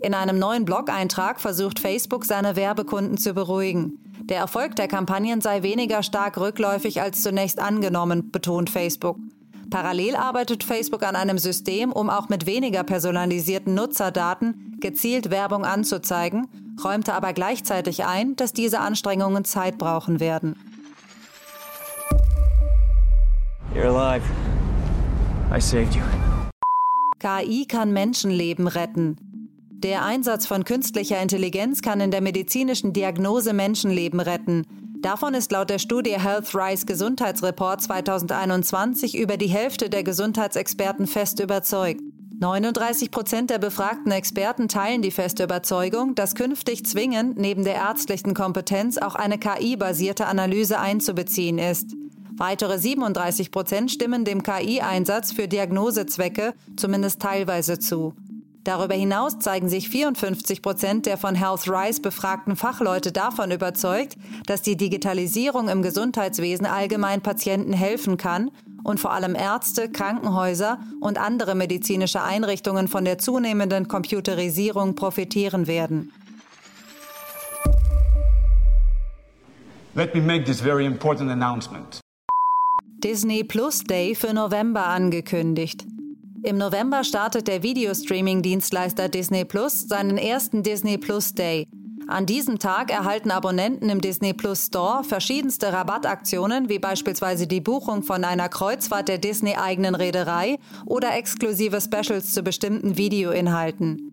In 0.00 0.14
einem 0.14 0.38
neuen 0.38 0.64
Blog-Eintrag 0.64 1.40
versucht 1.40 1.78
Facebook, 1.78 2.24
seine 2.24 2.56
Werbekunden 2.56 3.18
zu 3.18 3.34
beruhigen. 3.34 3.98
Der 4.22 4.38
Erfolg 4.38 4.76
der 4.76 4.88
Kampagnen 4.88 5.42
sei 5.42 5.62
weniger 5.62 6.02
stark 6.02 6.38
rückläufig 6.38 7.02
als 7.02 7.22
zunächst 7.22 7.58
angenommen, 7.58 8.30
betont 8.30 8.70
Facebook. 8.70 9.18
Parallel 9.70 10.16
arbeitet 10.16 10.64
Facebook 10.64 11.02
an 11.02 11.14
einem 11.14 11.38
System, 11.38 11.92
um 11.92 12.08
auch 12.08 12.28
mit 12.28 12.46
weniger 12.46 12.84
personalisierten 12.84 13.74
Nutzerdaten 13.74 14.78
gezielt 14.80 15.30
Werbung 15.30 15.64
anzuzeigen, 15.64 16.48
räumte 16.82 17.14
aber 17.14 17.32
gleichzeitig 17.32 18.04
ein, 18.04 18.36
dass 18.36 18.52
diese 18.52 18.80
Anstrengungen 18.80 19.44
Zeit 19.44 19.76
brauchen 19.78 20.20
werden. 20.20 20.56
You're 23.74 23.94
alive. 23.94 24.24
I 25.54 25.60
saved 25.60 25.94
you. 25.94 26.02
KI 27.18 27.66
kann 27.66 27.92
Menschenleben 27.92 28.68
retten. 28.68 29.16
Der 29.82 30.04
Einsatz 30.04 30.46
von 30.46 30.64
künstlicher 30.64 31.20
Intelligenz 31.20 31.82
kann 31.82 32.00
in 32.00 32.10
der 32.10 32.20
medizinischen 32.20 32.92
Diagnose 32.92 33.52
Menschenleben 33.52 34.20
retten. 34.20 34.87
Davon 35.00 35.34
ist 35.34 35.52
laut 35.52 35.70
der 35.70 35.78
Studie 35.78 36.18
HealthRise 36.18 36.84
Gesundheitsreport 36.84 37.80
2021 37.82 39.16
über 39.16 39.36
die 39.36 39.46
Hälfte 39.46 39.88
der 39.90 40.02
Gesundheitsexperten 40.02 41.06
fest 41.06 41.38
überzeugt. 41.38 42.00
39 42.40 43.12
Prozent 43.12 43.50
der 43.50 43.58
befragten 43.58 44.10
Experten 44.10 44.66
teilen 44.66 45.02
die 45.02 45.12
feste 45.12 45.44
Überzeugung, 45.44 46.16
dass 46.16 46.34
künftig 46.34 46.84
zwingend 46.84 47.38
neben 47.38 47.62
der 47.62 47.74
ärztlichen 47.74 48.34
Kompetenz 48.34 48.98
auch 48.98 49.14
eine 49.14 49.38
KI-basierte 49.38 50.26
Analyse 50.26 50.80
einzubeziehen 50.80 51.58
ist. 51.58 51.94
Weitere 52.36 52.78
37 52.78 53.52
Prozent 53.52 53.90
stimmen 53.92 54.24
dem 54.24 54.42
KI-Einsatz 54.42 55.32
für 55.32 55.46
Diagnosezwecke 55.46 56.54
zumindest 56.76 57.20
teilweise 57.20 57.78
zu. 57.78 58.14
Darüber 58.64 58.94
hinaus 58.94 59.38
zeigen 59.38 59.68
sich 59.68 59.88
54 59.88 60.62
Prozent 60.62 61.06
der 61.06 61.16
von 61.16 61.34
HealthRise 61.34 62.02
befragten 62.02 62.56
Fachleute 62.56 63.12
davon 63.12 63.50
überzeugt, 63.50 64.16
dass 64.46 64.62
die 64.62 64.76
Digitalisierung 64.76 65.68
im 65.68 65.82
Gesundheitswesen 65.82 66.66
allgemein 66.66 67.22
Patienten 67.22 67.72
helfen 67.72 68.16
kann 68.16 68.50
und 68.84 69.00
vor 69.00 69.12
allem 69.12 69.34
Ärzte, 69.34 69.88
Krankenhäuser 69.88 70.78
und 71.00 71.18
andere 71.18 71.54
medizinische 71.54 72.22
Einrichtungen 72.22 72.88
von 72.88 73.04
der 73.04 73.18
zunehmenden 73.18 73.88
Computerisierung 73.88 74.94
profitieren 74.94 75.66
werden. 75.66 76.12
Let 79.94 80.14
me 80.14 80.20
make 80.20 80.44
this 80.44 80.60
very 80.60 80.86
important 80.86 81.30
announcement. 81.30 82.00
Disney 83.02 83.44
Plus 83.44 83.84
Day 83.84 84.14
für 84.14 84.32
November 84.32 84.86
angekündigt. 84.86 85.86
Im 86.44 86.56
November 86.56 87.02
startet 87.02 87.48
der 87.48 87.62
Videostreaming-Dienstleister 87.62 89.08
Disney 89.08 89.44
Plus 89.44 89.88
seinen 89.88 90.18
ersten 90.18 90.62
Disney 90.62 90.96
Plus 90.96 91.34
Day. 91.34 91.66
An 92.06 92.26
diesem 92.26 92.58
Tag 92.58 92.90
erhalten 92.90 93.30
Abonnenten 93.30 93.90
im 93.90 94.00
Disney 94.00 94.32
Plus 94.32 94.66
Store 94.66 95.04
verschiedenste 95.04 95.72
Rabattaktionen, 95.72 96.68
wie 96.68 96.78
beispielsweise 96.78 97.46
die 97.46 97.60
Buchung 97.60 98.02
von 98.02 98.24
einer 98.24 98.48
Kreuzfahrt 98.48 99.08
der 99.08 99.18
Disney-eigenen 99.18 99.94
Reederei 99.94 100.58
oder 100.86 101.14
exklusive 101.16 101.80
Specials 101.80 102.32
zu 102.32 102.42
bestimmten 102.42 102.96
Videoinhalten. 102.96 104.07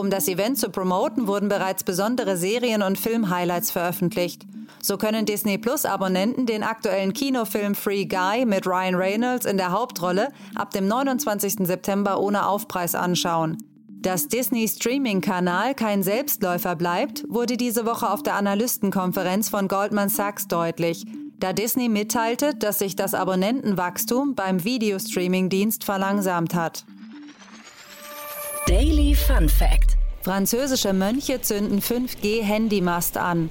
Um 0.00 0.08
das 0.08 0.28
Event 0.28 0.56
zu 0.56 0.70
promoten, 0.70 1.26
wurden 1.26 1.50
bereits 1.50 1.84
besondere 1.84 2.38
Serien- 2.38 2.80
und 2.80 2.96
Film-Highlights 2.96 3.70
veröffentlicht. 3.70 4.46
So 4.80 4.96
können 4.96 5.26
Disney 5.26 5.58
Plus-Abonnenten 5.58 6.46
den 6.46 6.62
aktuellen 6.62 7.12
Kinofilm 7.12 7.74
Free 7.74 8.06
Guy 8.06 8.46
mit 8.46 8.66
Ryan 8.66 8.94
Reynolds 8.94 9.44
in 9.44 9.58
der 9.58 9.72
Hauptrolle 9.72 10.30
ab 10.54 10.70
dem 10.70 10.88
29. 10.88 11.66
September 11.66 12.18
ohne 12.18 12.46
Aufpreis 12.46 12.94
anschauen. 12.94 13.58
Dass 13.88 14.26
Disney 14.26 14.66
Streaming-Kanal 14.66 15.74
kein 15.74 16.02
Selbstläufer 16.02 16.76
bleibt, 16.76 17.26
wurde 17.28 17.58
diese 17.58 17.84
Woche 17.84 18.10
auf 18.10 18.22
der 18.22 18.36
Analystenkonferenz 18.36 19.50
von 19.50 19.68
Goldman 19.68 20.08
Sachs 20.08 20.48
deutlich, 20.48 21.04
da 21.38 21.52
Disney 21.52 21.90
mitteilte, 21.90 22.54
dass 22.54 22.78
sich 22.78 22.96
das 22.96 23.12
Abonnentenwachstum 23.12 24.34
beim 24.34 24.64
Videostreaming-Dienst 24.64 25.84
verlangsamt 25.84 26.54
hat. 26.54 26.86
Daily 28.66 29.14
Fun 29.14 29.48
Fact: 29.48 29.96
Französische 30.22 30.92
Mönche 30.92 31.40
zünden 31.40 31.80
5G-Handymast 31.80 33.16
an. 33.16 33.50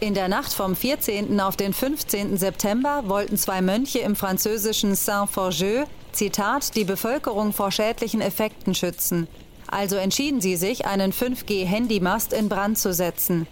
In 0.00 0.12
der 0.12 0.28
Nacht 0.28 0.52
vom 0.52 0.74
14. 0.74 1.40
auf 1.40 1.56
den 1.56 1.72
15. 1.72 2.36
September 2.36 3.04
wollten 3.06 3.36
zwei 3.36 3.62
Mönche 3.62 4.00
im 4.00 4.16
französischen 4.16 4.96
Saint-Forgeux, 4.96 5.86
Zitat, 6.12 6.74
die 6.74 6.84
Bevölkerung 6.84 7.52
vor 7.52 7.70
schädlichen 7.70 8.20
Effekten 8.20 8.74
schützen. 8.74 9.28
Also 9.68 9.96
entschieden 9.96 10.40
sie 10.40 10.56
sich, 10.56 10.84
einen 10.84 11.12
5G-Handymast 11.12 12.32
in 12.32 12.48
Brand 12.48 12.76
zu 12.76 12.92
setzen. 12.92 13.46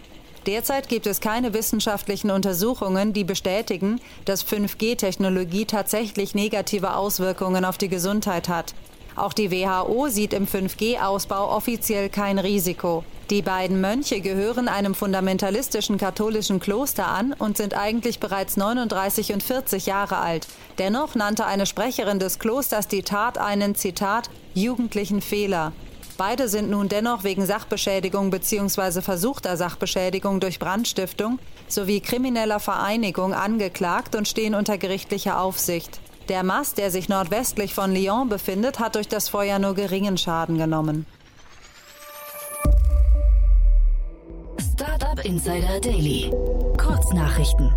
Derzeit 0.45 0.89
gibt 0.89 1.07
es 1.07 1.21
keine 1.21 1.53
wissenschaftlichen 1.53 2.29
Untersuchungen, 2.29 3.13
die 3.13 3.23
bestätigen, 3.23 4.01
dass 4.25 4.45
5G-Technologie 4.45 5.65
tatsächlich 5.65 6.35
negative 6.35 6.95
Auswirkungen 6.95 7.63
auf 7.63 7.77
die 7.77 7.89
Gesundheit 7.89 8.49
hat. 8.49 8.73
Auch 9.19 9.33
die 9.33 9.51
WHO 9.51 10.07
sieht 10.07 10.31
im 10.31 10.47
5G-Ausbau 10.47 11.53
offiziell 11.53 12.07
kein 12.07 12.39
Risiko. 12.39 13.03
Die 13.29 13.41
beiden 13.41 13.81
Mönche 13.81 14.21
gehören 14.21 14.69
einem 14.69 14.95
fundamentalistischen 14.95 15.97
katholischen 15.97 16.61
Kloster 16.61 17.05
an 17.05 17.33
und 17.33 17.57
sind 17.57 17.73
eigentlich 17.75 18.21
bereits 18.21 18.55
39 18.55 19.33
und 19.33 19.43
40 19.43 19.87
Jahre 19.87 20.17
alt. 20.19 20.47
Dennoch 20.77 21.15
nannte 21.15 21.45
eine 21.45 21.65
Sprecherin 21.65 22.19
des 22.19 22.39
Klosters 22.39 22.87
die 22.87 23.03
Tat 23.03 23.37
einen, 23.37 23.75
Zitat, 23.75 24.29
jugendlichen 24.53 25.21
Fehler. 25.21 25.73
Beide 26.17 26.47
sind 26.47 26.69
nun 26.69 26.87
dennoch 26.87 27.25
wegen 27.25 27.45
Sachbeschädigung 27.45 28.29
bzw. 28.29 29.01
versuchter 29.01 29.57
Sachbeschädigung 29.57 30.39
durch 30.39 30.59
Brandstiftung 30.59 31.39
sowie 31.67 31.99
krimineller 31.99 32.61
Vereinigung 32.61 33.33
angeklagt 33.33 34.15
und 34.15 34.29
stehen 34.29 34.55
unter 34.55 34.77
gerichtlicher 34.77 35.41
Aufsicht. 35.41 35.99
Der 36.29 36.43
Mast, 36.43 36.77
der 36.77 36.91
sich 36.91 37.09
nordwestlich 37.09 37.73
von 37.73 37.91
Lyon 37.91 38.29
befindet, 38.29 38.79
hat 38.79 38.93
durch 38.93 39.07
das 39.07 39.29
Feuer 39.29 39.57
nur 39.57 39.73
geringen 39.73 40.15
Schaden 40.15 40.59
genommen. 40.59 41.07
Startup 44.59 45.25
Insider 45.25 45.79
Daily. 45.81 46.31
Kurznachrichten. 46.77 47.73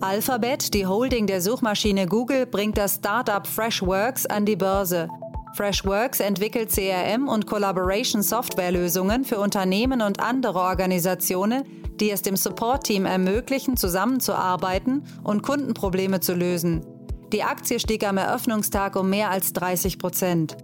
Alphabet, 0.00 0.74
die 0.74 0.86
Holding 0.86 1.28
der 1.28 1.40
Suchmaschine 1.40 2.06
Google, 2.06 2.46
bringt 2.46 2.76
das 2.76 2.96
Startup 2.96 3.46
Freshworks 3.46 4.26
an 4.26 4.44
die 4.44 4.56
Börse. 4.56 5.08
Freshworks 5.54 6.18
entwickelt 6.18 6.70
CRM 6.70 7.28
und 7.28 7.46
Collaboration 7.46 8.22
Softwarelösungen 8.22 9.24
für 9.24 9.38
Unternehmen 9.38 10.02
und 10.02 10.18
andere 10.20 10.58
Organisationen, 10.58 11.64
die 12.00 12.10
es 12.10 12.22
dem 12.22 12.36
Support-Team 12.36 13.06
ermöglichen, 13.06 13.76
zusammenzuarbeiten 13.76 15.04
und 15.22 15.42
Kundenprobleme 15.42 16.20
zu 16.20 16.34
lösen. 16.34 16.84
Die 17.32 17.42
Aktie 17.42 17.80
stieg 17.80 18.06
am 18.06 18.18
Eröffnungstag 18.18 18.96
um 18.96 19.10
mehr 19.10 19.30
als 19.30 19.52
30 19.52 19.98
Prozent. 19.98 20.56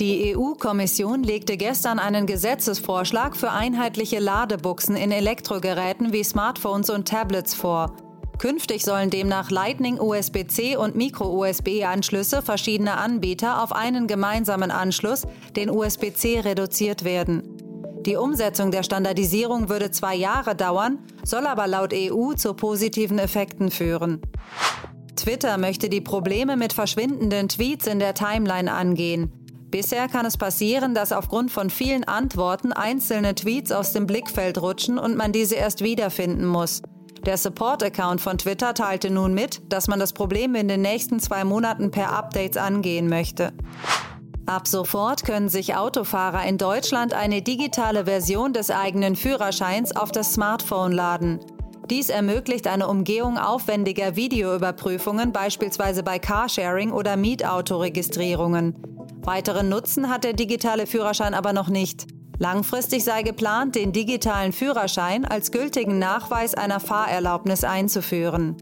Die 0.00 0.36
EU-Kommission 0.36 1.22
legte 1.22 1.56
gestern 1.56 1.98
einen 1.98 2.26
Gesetzesvorschlag 2.26 3.34
für 3.34 3.50
einheitliche 3.50 4.18
Ladebuchsen 4.18 4.94
in 4.94 5.10
Elektrogeräten 5.10 6.12
wie 6.12 6.22
Smartphones 6.22 6.90
und 6.90 7.08
Tablets 7.08 7.54
vor. 7.54 7.96
Künftig 8.38 8.84
sollen 8.84 9.08
demnach 9.08 9.50
Lightning 9.50 9.98
USB-C 9.98 10.76
und 10.76 10.96
Micro-USB-Anschlüsse 10.96 12.42
verschiedener 12.42 12.98
Anbieter 12.98 13.62
auf 13.62 13.72
einen 13.72 14.06
gemeinsamen 14.06 14.70
Anschluss, 14.70 15.26
den 15.56 15.70
USB-C, 15.70 16.40
reduziert 16.40 17.04
werden. 17.04 17.55
Die 18.06 18.14
Umsetzung 18.14 18.70
der 18.70 18.84
Standardisierung 18.84 19.68
würde 19.68 19.90
zwei 19.90 20.14
Jahre 20.14 20.54
dauern, 20.54 21.00
soll 21.24 21.44
aber 21.44 21.66
laut 21.66 21.92
EU 21.92 22.34
zu 22.34 22.54
positiven 22.54 23.18
Effekten 23.18 23.72
führen. 23.72 24.22
Twitter 25.16 25.58
möchte 25.58 25.88
die 25.88 26.00
Probleme 26.00 26.56
mit 26.56 26.72
verschwindenden 26.72 27.48
Tweets 27.48 27.88
in 27.88 27.98
der 27.98 28.14
Timeline 28.14 28.72
angehen. 28.72 29.32
Bisher 29.72 30.06
kann 30.06 30.24
es 30.24 30.36
passieren, 30.36 30.94
dass 30.94 31.10
aufgrund 31.10 31.50
von 31.50 31.68
vielen 31.68 32.04
Antworten 32.04 32.72
einzelne 32.72 33.34
Tweets 33.34 33.72
aus 33.72 33.92
dem 33.92 34.06
Blickfeld 34.06 34.62
rutschen 34.62 34.98
und 34.98 35.16
man 35.16 35.32
diese 35.32 35.56
erst 35.56 35.82
wiederfinden 35.82 36.46
muss. 36.46 36.82
Der 37.24 37.36
Support-Account 37.36 38.20
von 38.20 38.38
Twitter 38.38 38.72
teilte 38.72 39.10
nun 39.10 39.34
mit, 39.34 39.62
dass 39.72 39.88
man 39.88 39.98
das 39.98 40.12
Problem 40.12 40.54
in 40.54 40.68
den 40.68 40.80
nächsten 40.80 41.18
zwei 41.18 41.42
Monaten 41.42 41.90
per 41.90 42.12
Updates 42.12 42.56
angehen 42.56 43.08
möchte. 43.08 43.52
Ab 44.46 44.68
sofort 44.68 45.24
können 45.24 45.48
sich 45.48 45.74
Autofahrer 45.74 46.44
in 46.46 46.56
Deutschland 46.56 47.12
eine 47.12 47.42
digitale 47.42 48.04
Version 48.04 48.52
des 48.52 48.70
eigenen 48.70 49.16
Führerscheins 49.16 49.94
auf 49.94 50.12
das 50.12 50.34
Smartphone 50.34 50.92
laden. 50.92 51.40
Dies 51.90 52.10
ermöglicht 52.10 52.68
eine 52.68 52.86
Umgehung 52.86 53.38
aufwendiger 53.38 54.14
Videoüberprüfungen, 54.14 55.32
beispielsweise 55.32 56.04
bei 56.04 56.20
Carsharing 56.20 56.92
oder 56.92 57.16
Mietautoregistrierungen. 57.16 58.76
Weiteren 59.22 59.68
Nutzen 59.68 60.08
hat 60.08 60.22
der 60.22 60.32
digitale 60.32 60.86
Führerschein 60.86 61.34
aber 61.34 61.52
noch 61.52 61.68
nicht. 61.68 62.06
Langfristig 62.38 63.02
sei 63.02 63.22
geplant, 63.22 63.74
den 63.74 63.92
digitalen 63.92 64.52
Führerschein 64.52 65.24
als 65.24 65.50
gültigen 65.50 65.98
Nachweis 65.98 66.54
einer 66.54 66.80
Fahrerlaubnis 66.80 67.64
einzuführen. 67.64 68.56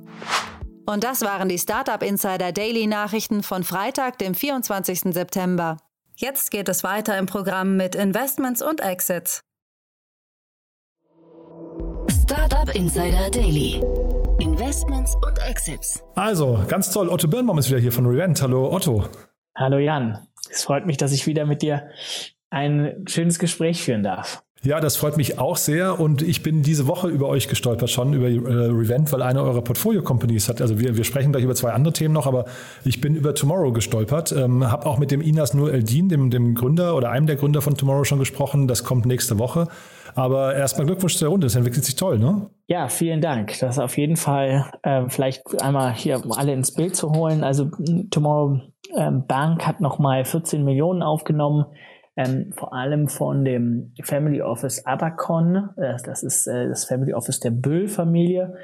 Und 0.87 1.03
das 1.03 1.23
waren 1.23 1.49
die 1.49 1.59
Startup 1.59 2.03
Insider 2.03 2.53
Daily 2.53 2.87
Nachrichten 2.87 3.43
von 3.43 3.65
Freitag, 3.65 4.19
dem 4.19 4.35
24. 4.35 5.15
September. 5.15 5.79
Jetzt 6.17 6.51
geht 6.51 6.69
es 6.69 6.85
weiter 6.85 7.17
im 7.17 7.25
Programm 7.27 7.77
mit 7.77 7.95
Investments 7.95 8.61
und 8.61 8.81
Exits. 8.81 9.41
Startup 12.23 12.75
Insider 12.75 13.31
Daily. 13.31 13.83
Investments 14.41 15.15
und 15.27 15.39
Exits. 15.49 16.05
Also, 16.17 16.63
ganz 16.69 16.91
toll. 16.91 17.09
Otto 17.09 17.29
Birnbaum 17.29 17.59
ist 17.59 17.71
wieder 17.71 17.81
hier 17.81 17.93
von 17.93 18.05
Revent. 18.05 18.43
Hallo, 18.43 18.71
Otto. 18.71 19.09
Hallo 19.57 19.79
Jan. 19.79 20.27
Es 20.51 20.65
freut 20.65 20.85
mich, 20.85 20.99
dass 20.99 21.13
ich 21.13 21.27
wieder 21.27 21.47
mit 21.47 21.63
dir 21.63 21.89
ein 22.51 23.05
schönes 23.09 23.39
Gespräch 23.39 23.83
führen 23.83 24.03
darf. 24.03 24.45
Ja, 24.65 24.81
das 24.81 24.97
freut 24.97 25.19
mich 25.19 25.39
auch 25.39 25.59
sehr 25.59 26.01
und 26.01 26.23
ich 26.23 26.43
bin 26.43 26.63
diese 26.63 26.87
Woche 26.87 27.09
über 27.09 27.29
euch 27.29 27.49
gestolpert 27.49 27.91
schon, 27.91 28.15
über 28.15 28.29
äh, 28.29 28.71
Revent, 28.71 29.13
weil 29.13 29.21
eine 29.21 29.43
eurer 29.43 29.61
Portfolio-Companies 29.61 30.49
hat, 30.49 30.63
also 30.63 30.81
wir, 30.81 30.97
wir 30.97 31.05
sprechen 31.05 31.33
gleich 31.33 31.45
über 31.45 31.55
zwei 31.55 31.73
andere 31.73 31.93
Themen 31.93 32.15
noch, 32.15 32.27
aber 32.27 32.47
ich 32.83 32.99
bin 33.03 33.15
über 33.15 33.35
Tomorrow 33.35 33.73
gestolpert, 33.73 34.33
ähm, 34.33 34.71
habe 34.71 34.87
auch 34.87 34.97
mit 34.97 35.11
dem 35.11 35.21
Inas 35.21 35.53
Nur 35.53 35.71
Eldin, 35.71 36.09
dem, 36.09 36.31
dem 36.31 36.55
Gründer 36.55 36.97
oder 36.97 37.11
einem 37.11 37.27
der 37.27 37.37
Gründer 37.37 37.61
von 37.61 37.75
Tomorrow 37.75 38.05
schon 38.05 38.19
gesprochen, 38.19 38.67
das 38.67 38.85
kommt 38.85 39.05
nächste 39.05 39.39
Woche. 39.39 39.69
Aber 40.15 40.55
erstmal 40.55 40.87
Glückwunsch 40.87 41.17
zur 41.17 41.29
Runde, 41.29 41.47
das 41.47 41.57
entwickelt 41.57 41.85
sich 41.85 41.97
toll, 41.97 42.19
ne? 42.19 42.49
Ja, 42.67 42.89
vielen 42.89 43.21
Dank. 43.21 43.59
Das 43.59 43.77
ist 43.77 43.83
auf 43.83 43.99
jeden 43.99 44.17
Fall 44.17 44.65
äh, 44.83 45.03
vielleicht 45.09 45.61
einmal 45.61 45.93
hier 45.93 46.23
alle 46.31 46.53
ins 46.53 46.73
Bild 46.73 46.97
zu 46.97 47.11
holen. 47.11 47.43
Also 47.43 47.69
Tomorrow 48.11 48.61
äh, 48.95 49.11
Bank 49.11 49.67
hat 49.67 49.81
nochmal 49.81 50.25
14 50.25 50.65
Millionen 50.65 51.03
aufgenommen 51.03 51.67
ähm, 52.17 52.53
vor 52.53 52.73
allem 52.73 53.09
von 53.09 53.45
dem 53.45 53.93
Family 54.03 54.41
Office 54.41 54.87
Abacon, 54.87 55.71
äh, 55.77 55.97
das 56.05 56.23
ist 56.23 56.47
äh, 56.47 56.69
das 56.69 56.85
Family 56.85 57.13
Office 57.13 57.41
der 57.41 57.51
Böll-Familie. 57.51 58.55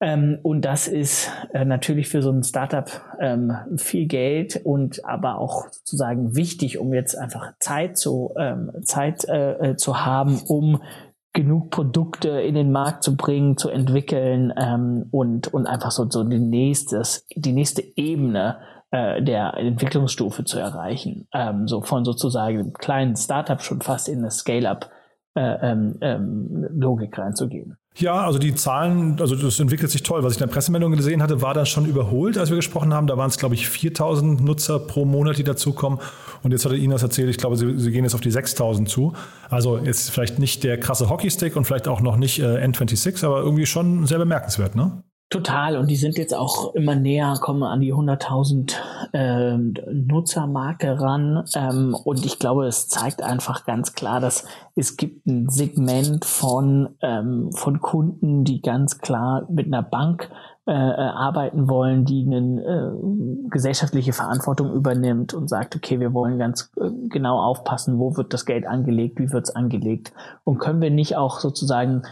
Ähm, 0.00 0.40
und 0.42 0.64
das 0.64 0.88
ist 0.88 1.30
äh, 1.52 1.64
natürlich 1.64 2.08
für 2.08 2.22
so 2.22 2.32
ein 2.32 2.42
Startup 2.42 2.90
ähm, 3.20 3.52
viel 3.76 4.06
Geld 4.06 4.60
und 4.64 5.04
aber 5.04 5.38
auch 5.38 5.68
sozusagen 5.70 6.34
wichtig, 6.34 6.78
um 6.78 6.92
jetzt 6.92 7.16
einfach 7.16 7.52
Zeit 7.60 7.96
zu, 7.96 8.34
ähm, 8.36 8.72
Zeit 8.82 9.24
äh, 9.28 9.70
äh 9.70 9.76
zu 9.76 10.04
haben, 10.04 10.40
um 10.48 10.82
genug 11.32 11.70
Produkte 11.70 12.28
in 12.28 12.56
den 12.56 12.72
Markt 12.72 13.04
zu 13.04 13.16
bringen, 13.16 13.56
zu 13.56 13.70
entwickeln 13.70 14.52
ähm, 14.60 15.06
und, 15.12 15.54
und 15.54 15.66
einfach 15.66 15.92
so, 15.92 16.10
so 16.10 16.24
die, 16.24 16.40
nächstes, 16.40 17.26
die 17.34 17.52
nächste 17.52 17.82
Ebene 17.96 18.58
äh, 18.92 19.22
der 19.22 19.54
Entwicklungsstufe 19.54 20.44
zu 20.44 20.58
erreichen. 20.58 21.26
Ähm, 21.32 21.66
so 21.66 21.80
von 21.80 22.04
sozusagen 22.04 22.58
einem 22.58 22.72
kleinen 22.74 23.16
Startup 23.16 23.60
schon 23.60 23.80
fast 23.80 24.08
in 24.08 24.18
eine 24.18 24.30
Scale-up 24.30 24.90
äh, 25.34 25.40
ähm, 25.40 25.96
ähm, 26.02 26.66
Logik 26.74 27.18
reinzugehen. 27.18 27.76
Ja, 27.96 28.24
also 28.24 28.38
die 28.38 28.54
Zahlen, 28.54 29.16
also 29.18 29.34
das 29.34 29.60
entwickelt 29.60 29.90
sich 29.90 30.02
toll. 30.02 30.22
Was 30.22 30.34
ich 30.34 30.40
in 30.40 30.46
der 30.46 30.52
Pressemeldung 30.52 30.92
gesehen 30.92 31.22
hatte, 31.22 31.42
war 31.42 31.54
dann 31.54 31.66
schon 31.66 31.86
überholt, 31.86 32.36
als 32.36 32.50
wir 32.50 32.56
gesprochen 32.56 32.92
haben. 32.92 33.06
Da 33.06 33.16
waren 33.16 33.28
es, 33.28 33.38
glaube 33.38 33.54
ich, 33.54 33.68
4000 33.68 34.42
Nutzer 34.42 34.78
pro 34.78 35.04
Monat, 35.06 35.38
die 35.38 35.44
dazukommen. 35.44 35.98
Und 36.42 36.52
jetzt 36.52 36.64
hat 36.66 36.72
Ihnen 36.72 36.90
das 36.90 37.02
erzählt, 37.02 37.30
ich 37.30 37.38
glaube, 37.38 37.56
sie, 37.56 37.78
sie, 37.78 37.92
gehen 37.92 38.04
jetzt 38.04 38.14
auf 38.14 38.20
die 38.20 38.30
6000 38.30 38.88
zu. 38.88 39.14
Also 39.50 39.78
jetzt 39.78 40.10
vielleicht 40.10 40.38
nicht 40.38 40.64
der 40.64 40.78
krasse 40.80 41.08
Hockeystick 41.08 41.56
und 41.56 41.64
vielleicht 41.64 41.88
auch 41.88 42.00
noch 42.00 42.16
nicht 42.16 42.40
äh, 42.40 42.64
N26, 42.64 43.24
aber 43.24 43.40
irgendwie 43.40 43.66
schon 43.66 44.06
sehr 44.06 44.18
bemerkenswert, 44.18 44.74
ne? 44.74 45.02
Total. 45.32 45.78
Und 45.78 45.90
die 45.90 45.96
sind 45.96 46.18
jetzt 46.18 46.34
auch 46.34 46.74
immer 46.74 46.94
näher, 46.94 47.38
kommen 47.40 47.62
an 47.62 47.80
die 47.80 47.94
100.000 47.94 48.74
äh, 49.14 49.56
Nutzermarke 49.56 51.00
ran. 51.00 51.44
Ähm, 51.54 51.94
und 52.04 52.26
ich 52.26 52.38
glaube, 52.38 52.66
es 52.66 52.88
zeigt 52.88 53.22
einfach 53.22 53.64
ganz 53.64 53.94
klar, 53.94 54.20
dass 54.20 54.44
es 54.76 54.98
gibt 54.98 55.26
ein 55.26 55.48
Segment 55.48 56.26
von, 56.26 56.90
ähm, 57.00 57.50
von 57.52 57.80
Kunden, 57.80 58.44
die 58.44 58.60
ganz 58.60 58.98
klar 58.98 59.46
mit 59.48 59.68
einer 59.68 59.82
Bank 59.82 60.28
äh, 60.66 60.70
arbeiten 60.70 61.68
wollen, 61.68 62.04
die 62.04 62.24
eine 62.24 62.62
äh, 62.62 63.48
gesellschaftliche 63.48 64.12
Verantwortung 64.12 64.72
übernimmt 64.72 65.34
und 65.34 65.48
sagt, 65.48 65.74
okay, 65.74 65.98
wir 65.98 66.12
wollen 66.12 66.38
ganz 66.38 66.70
äh, 66.76 66.88
genau 67.08 67.40
aufpassen, 67.40 67.98
wo 67.98 68.16
wird 68.16 68.32
das 68.32 68.46
Geld 68.46 68.66
angelegt, 68.66 69.18
wie 69.18 69.32
wird 69.32 69.48
es 69.48 69.56
angelegt 69.56 70.12
und 70.44 70.58
können 70.58 70.80
wir 70.80 70.90
nicht 70.90 71.16
auch 71.16 71.40
sozusagen 71.40 72.02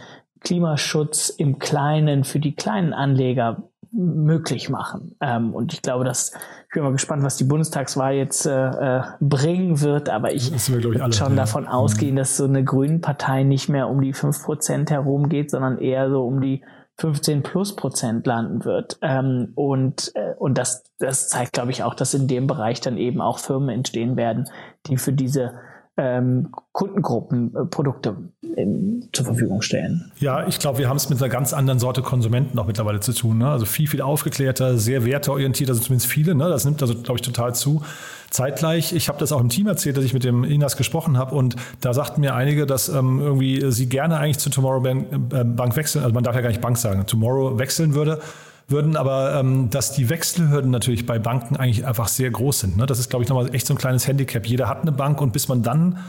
Klimaschutz 0.41 1.29
im 1.29 1.59
Kleinen 1.59 2.23
für 2.23 2.39
die 2.39 2.55
kleinen 2.55 2.93
Anleger 2.93 3.63
möglich 3.91 4.69
machen. 4.69 5.15
Ähm, 5.21 5.53
und 5.53 5.73
ich 5.73 5.81
glaube, 5.81 6.05
dass 6.05 6.31
ich 6.69 6.73
bin 6.73 6.83
mal 6.83 6.93
gespannt, 6.93 7.23
was 7.23 7.35
die 7.35 7.43
Bundestagswahl 7.43 8.13
jetzt 8.13 8.45
äh, 8.45 8.99
äh 8.99 9.03
bringen 9.19 9.81
wird, 9.81 10.07
aber 10.09 10.33
ich 10.33 10.51
würde 10.69 11.13
schon 11.13 11.31
ja. 11.31 11.35
davon 11.35 11.67
ausgehen, 11.67 12.15
dass 12.15 12.37
so 12.37 12.45
eine 12.45 12.63
Grünen 12.63 13.01
Partei 13.01 13.43
nicht 13.43 13.67
mehr 13.67 13.89
um 13.89 14.01
die 14.01 14.13
fünf 14.13 14.43
Prozent 14.43 14.91
herum 14.91 15.27
geht, 15.27 15.51
sondern 15.51 15.77
eher 15.77 16.09
so 16.09 16.25
um 16.25 16.39
die 16.39 16.63
15 16.99 17.43
plus 17.43 17.75
Prozent 17.75 18.25
landen 18.25 18.63
wird. 18.63 18.97
Ähm, 19.01 19.51
und 19.55 20.11
äh, 20.15 20.35
und 20.37 20.57
das, 20.57 20.83
das 20.99 21.27
zeigt, 21.27 21.53
glaube 21.53 21.71
ich, 21.71 21.83
auch, 21.83 21.93
dass 21.93 22.13
in 22.13 22.27
dem 22.27 22.47
Bereich 22.47 22.79
dann 22.79 22.97
eben 22.97 23.19
auch 23.19 23.39
Firmen 23.39 23.69
entstehen 23.69 24.15
werden, 24.15 24.49
die 24.87 24.97
für 24.97 25.11
diese 25.11 25.53
ähm, 25.97 26.49
Kundengruppen 26.71 27.53
äh, 27.55 27.65
Produkte 27.65 28.15
in, 28.41 29.09
zur 29.11 29.25
Verfügung 29.25 29.61
stellen. 29.61 30.11
Ja, 30.19 30.47
ich 30.47 30.59
glaube, 30.59 30.79
wir 30.79 30.89
haben 30.89 30.97
es 30.97 31.09
mit 31.09 31.21
einer 31.21 31.29
ganz 31.29 31.53
anderen 31.53 31.79
Sorte 31.79 32.01
Konsumenten 32.01 32.57
auch 32.59 32.67
mittlerweile 32.67 33.01
zu 33.01 33.13
tun. 33.13 33.39
Ne? 33.39 33.49
Also 33.49 33.65
viel, 33.65 33.87
viel 33.87 34.01
aufgeklärter, 34.01 34.77
sehr 34.77 35.05
werteorientiert, 35.05 35.69
also 35.69 35.81
zumindest 35.81 36.09
viele. 36.09 36.33
Ne? 36.33 36.49
Das 36.49 36.65
nimmt 36.65 36.81
also, 36.81 36.95
glaube 36.95 37.17
ich, 37.17 37.21
total 37.21 37.53
zu. 37.55 37.81
Zeitgleich, 38.29 38.93
ich 38.93 39.09
habe 39.09 39.19
das 39.19 39.33
auch 39.33 39.41
im 39.41 39.49
Team 39.49 39.67
erzählt, 39.67 39.97
dass 39.97 40.05
ich 40.05 40.13
mit 40.13 40.23
dem 40.23 40.45
Inas 40.45 40.77
gesprochen 40.77 41.17
habe 41.17 41.35
und 41.35 41.57
da 41.81 41.93
sagten 41.93 42.21
mir 42.21 42.33
einige, 42.33 42.65
dass 42.65 42.87
ähm, 42.87 43.19
irgendwie 43.19 43.69
sie 43.71 43.89
gerne 43.89 44.17
eigentlich 44.17 44.39
zu 44.39 44.49
Tomorrow 44.49 44.79
Bank, 44.81 45.07
äh, 45.33 45.43
Bank 45.43 45.75
wechseln, 45.75 46.03
also 46.03 46.13
man 46.13 46.23
darf 46.23 46.35
ja 46.35 46.41
gar 46.41 46.47
nicht 46.47 46.61
Bank 46.61 46.77
sagen, 46.77 47.05
Tomorrow 47.05 47.59
wechseln 47.59 47.93
würde 47.93 48.19
würden, 48.67 48.95
aber 48.95 49.35
ähm, 49.35 49.69
dass 49.69 49.93
die 49.93 50.09
Wechselhürden 50.09 50.71
natürlich 50.71 51.05
bei 51.05 51.19
Banken 51.19 51.55
eigentlich 51.57 51.85
einfach 51.85 52.07
sehr 52.07 52.31
groß 52.31 52.61
sind. 52.61 52.77
Ne? 52.77 52.85
Das 52.85 52.99
ist, 52.99 53.09
glaube 53.09 53.23
ich, 53.23 53.29
nochmal 53.29 53.53
echt 53.53 53.67
so 53.67 53.73
ein 53.73 53.77
kleines 53.77 54.07
Handicap. 54.07 54.45
Jeder 54.45 54.67
hat 54.67 54.81
eine 54.81 54.91
Bank 54.91 55.21
und 55.21 55.33
bis 55.33 55.47
man 55.47 55.63
dann 55.63 55.99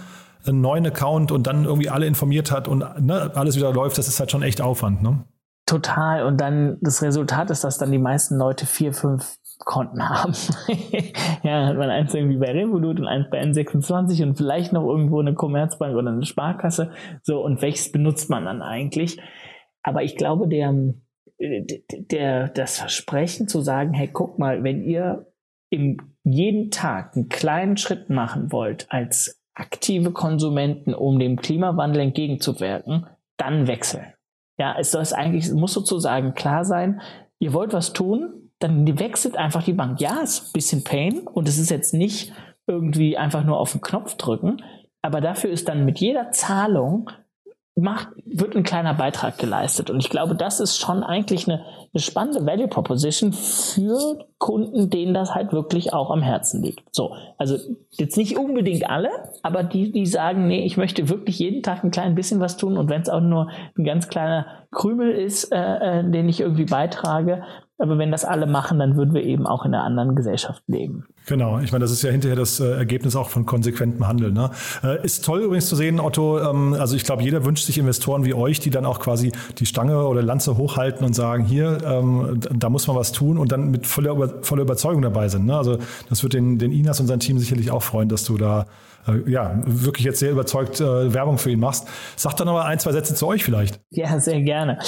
einen 0.47 0.61
neuen 0.61 0.87
Account 0.87 1.33
und 1.33 1.47
dann 1.47 1.65
irgendwie 1.65 1.89
alle 1.89 2.07
informiert 2.07 2.51
hat 2.51 2.69
und 2.69 2.85
ne, 3.01 3.31
alles 3.35 3.57
wieder 3.57 3.73
läuft, 3.73 3.99
das 3.99 4.09
ist 4.09 4.19
halt 4.19 4.31
schon 4.31 4.43
echt 4.43 4.61
Aufwand. 4.61 5.03
Ne? 5.03 5.25
Total. 5.67 6.25
Und 6.25 6.41
dann 6.41 6.79
das 6.81 7.03
Resultat 7.03 7.51
ist, 7.51 7.65
dass 7.65 7.79
dann 7.79 7.93
die 7.93 7.99
meisten 7.99 8.37
Leute 8.37 8.67
vier, 8.67 8.93
fünf 8.93 9.39
Konten 9.65 10.09
haben. 10.09 10.33
ja, 11.43 11.67
hat 11.67 11.77
man 11.77 11.91
eins 11.91 12.13
irgendwie 12.15 12.39
bei 12.39 12.51
Revolut 12.51 12.99
und 12.99 13.07
eins 13.07 13.29
bei 13.31 13.41
N26 13.43 14.23
und 14.25 14.35
vielleicht 14.37 14.73
noch 14.73 14.85
irgendwo 14.85 15.21
eine 15.21 15.35
Commerzbank 15.35 15.95
oder 15.95 16.11
eine 16.11 16.27
Sparkasse. 16.27 16.91
So, 17.23 17.43
und 17.45 17.63
welches 17.63 17.93
benutzt 17.93 18.29
man 18.29 18.45
dann 18.45 18.61
eigentlich? 18.61 19.21
Aber 19.85 20.03
ich 20.03 20.17
glaube, 20.17 20.49
der, 20.49 20.75
der, 21.39 22.49
das 22.49 22.79
Versprechen 22.79 23.49
zu 23.49 23.61
sagen, 23.61 23.93
hey, 23.93 24.09
guck 24.13 24.39
mal, 24.39 24.63
wenn 24.63 24.83
ihr 24.83 25.27
im, 25.71 25.97
jeden 26.25 26.71
Tag 26.71 27.17
einen 27.17 27.29
kleinen 27.29 27.77
Schritt 27.77 28.11
machen 28.11 28.53
wollt 28.53 28.87
als 28.91 29.43
aktive 29.55 30.13
Konsumenten, 30.13 30.95
um 30.95 31.19
dem 31.19 31.37
Klimawandel 31.37 32.03
entgegenzuwirken, 32.03 33.07
dann 33.37 33.67
wechseln. 33.67 34.13
Ja, 34.59 34.77
es 34.79 34.93
soll 34.93 35.05
eigentlich, 35.13 35.51
muss 35.53 35.73
sozusagen 35.73 36.35
klar 36.35 36.65
sein, 36.65 37.01
ihr 37.39 37.53
wollt 37.53 37.73
was 37.73 37.93
tun, 37.93 38.51
dann 38.59 38.99
wechselt 38.99 39.37
einfach 39.37 39.65
die 39.65 39.73
Bank. 39.73 40.01
Ja, 40.01 40.21
es 40.23 40.39
ist 40.39 40.49
ein 40.49 40.53
bisschen 40.53 40.85
Pain 40.85 41.27
und 41.27 41.49
es 41.49 41.59
ist 41.59 41.71
jetzt 41.71 41.95
nicht 41.95 42.33
irgendwie 42.67 43.17
einfach 43.17 43.45
nur 43.45 43.59
auf 43.59 43.73
den 43.73 43.81
Knopf 43.81 44.15
drücken, 44.17 44.63
aber 45.03 45.21
dafür 45.21 45.51
ist 45.51 45.69
dann 45.69 45.85
mit 45.85 45.99
jeder 45.99 46.31
Zahlung 46.31 47.11
macht, 47.75 48.09
wird 48.27 48.55
ein 48.55 48.65
kleiner 48.65 48.93
Beitrag 48.93 49.39
geleistet. 49.39 49.89
Und 49.89 50.01
ich 50.01 50.11
glaube, 50.11 50.35
das 50.35 50.61
ist 50.61 50.77
schon 50.77 51.03
eigentlich 51.03 51.49
eine, 51.49 51.65
eine 51.95 52.03
spannende 52.03 52.45
Value 52.45 52.69
Proposition 52.69 53.33
für 53.33 54.27
Kunden, 54.39 54.91
denen 54.91 55.15
das 55.15 55.35
halt 55.35 55.53
wirklich 55.53 55.95
auch 55.95 56.11
am 56.11 56.21
Herzen 56.21 56.63
liegt. 56.63 56.83
So, 56.95 57.15
also 57.39 57.57
jetzt 57.93 58.19
nicht 58.19 58.37
unbedingt 58.37 58.91
alle, 58.91 59.09
aber 59.43 59.63
die, 59.63 59.91
die 59.91 60.05
sagen, 60.05 60.49
nee, 60.49 60.67
ich 60.67 60.77
möchte 60.77 61.09
wirklich 61.09 61.39
jeden 61.39 61.63
Tag 61.63 61.83
ein 61.83 61.91
klein 61.91 62.15
bisschen 62.15 62.41
was 62.41 62.59
tun 62.59 62.77
und 62.77 62.91
wenn 62.91 63.03
es 63.03 63.09
auch 63.09 63.21
nur 63.21 63.49
ein 63.79 63.85
ganz 63.85 64.09
kleiner 64.09 64.47
Krümel 64.71 65.11
ist, 65.13 65.53
äh, 65.53 66.01
äh, 66.01 66.11
den 66.11 66.29
ich 66.29 66.41
irgendwie 66.41 66.65
beitrage, 66.65 67.43
aber 67.83 67.99
wenn 67.99 68.13
das 68.13 68.25
alle 68.25 68.47
machen, 68.47 68.79
dann 68.79 68.97
würden 68.97 69.13
wir 69.13 69.25
eben 69.25 69.45
auch 69.45 69.65
in 69.65 69.75
einer 69.75 69.83
anderen 69.83 70.15
Gesellschaft 70.15 70.63
leben. 70.69 71.05
Genau, 71.27 71.59
ich 71.59 71.73
meine, 71.73 71.83
das 71.83 71.91
ist 71.91 72.03
ja 72.03 72.11
hinterher 72.11 72.37
das 72.37 72.61
äh, 72.61 72.71
Ergebnis 72.71 73.17
auch 73.17 73.29
von 73.29 73.45
konsequentem 73.45 74.07
Handeln. 74.07 74.35
Ne? 74.35 74.51
Äh, 74.85 75.05
ist 75.05 75.25
toll 75.25 75.41
übrigens 75.41 75.69
zu 75.69 75.75
sehen, 75.75 75.99
Otto. 75.99 76.39
Ähm, 76.39 76.75
also 76.75 76.95
ich 76.95 77.03
glaube, 77.03 77.25
jeder 77.25 77.45
wünscht 77.45 77.67
sich 77.67 77.79
Investoren 77.79 78.25
wie 78.25 78.35
euch, 78.35 78.61
die 78.61 78.71
dann 78.71 78.87
auch 78.87 79.01
quasi 79.01 79.33
die 79.59 79.67
Stange 79.67 80.07
oder 80.07 80.23
Lanze 80.23 80.57
hochhalten 80.57 81.05
und 81.05 81.15
sagen, 81.15 81.45
hier, 81.45 81.79
ähm, 81.85 82.39
da 82.53 82.71
muss 82.71 82.87
man 82.87 82.97
was 82.97 83.11
tun 83.11 83.37
und 83.37 83.51
dann 83.51 83.73
mit 83.73 83.89
voller, 83.89 84.43
voller 84.43 84.63
Überzeugung 84.63 85.03
dabei 85.03 85.29
sind. 85.29 85.47
Ne? 85.47 85.57
Also 85.57 85.79
das 86.09 86.23
wird 86.23 86.35
den, 86.35 86.59
den 86.59 86.71
Inas 86.71 87.01
und 87.01 87.09
sein 87.09 87.19
Team 87.19 87.39
sicherlich 87.39 87.73
auch 87.73 87.83
freuen, 87.83 88.09
dass 88.09 88.25
du 88.25 88.39
da 88.39 88.67
äh, 89.07 89.31
ja, 89.31 89.61
wirklich 89.65 90.05
jetzt 90.05 90.21
sehr 90.21 90.31
überzeugt 90.31 90.81
äh, 90.81 91.13
Werbung 91.13 91.39
für 91.39 91.51
ihn 91.51 91.61
machst. 91.61 91.89
Sag 92.17 92.37
doch 92.37 92.45
noch 92.45 92.55
mal 92.55 92.67
ein, 92.67 92.79
zwei 92.79 92.93
Sätze 92.93 93.15
zu 93.15 93.27
euch 93.27 93.45
vielleicht. 93.45 93.81
Ja, 93.91 94.19
sehr 94.21 94.41
gerne. 94.41 94.79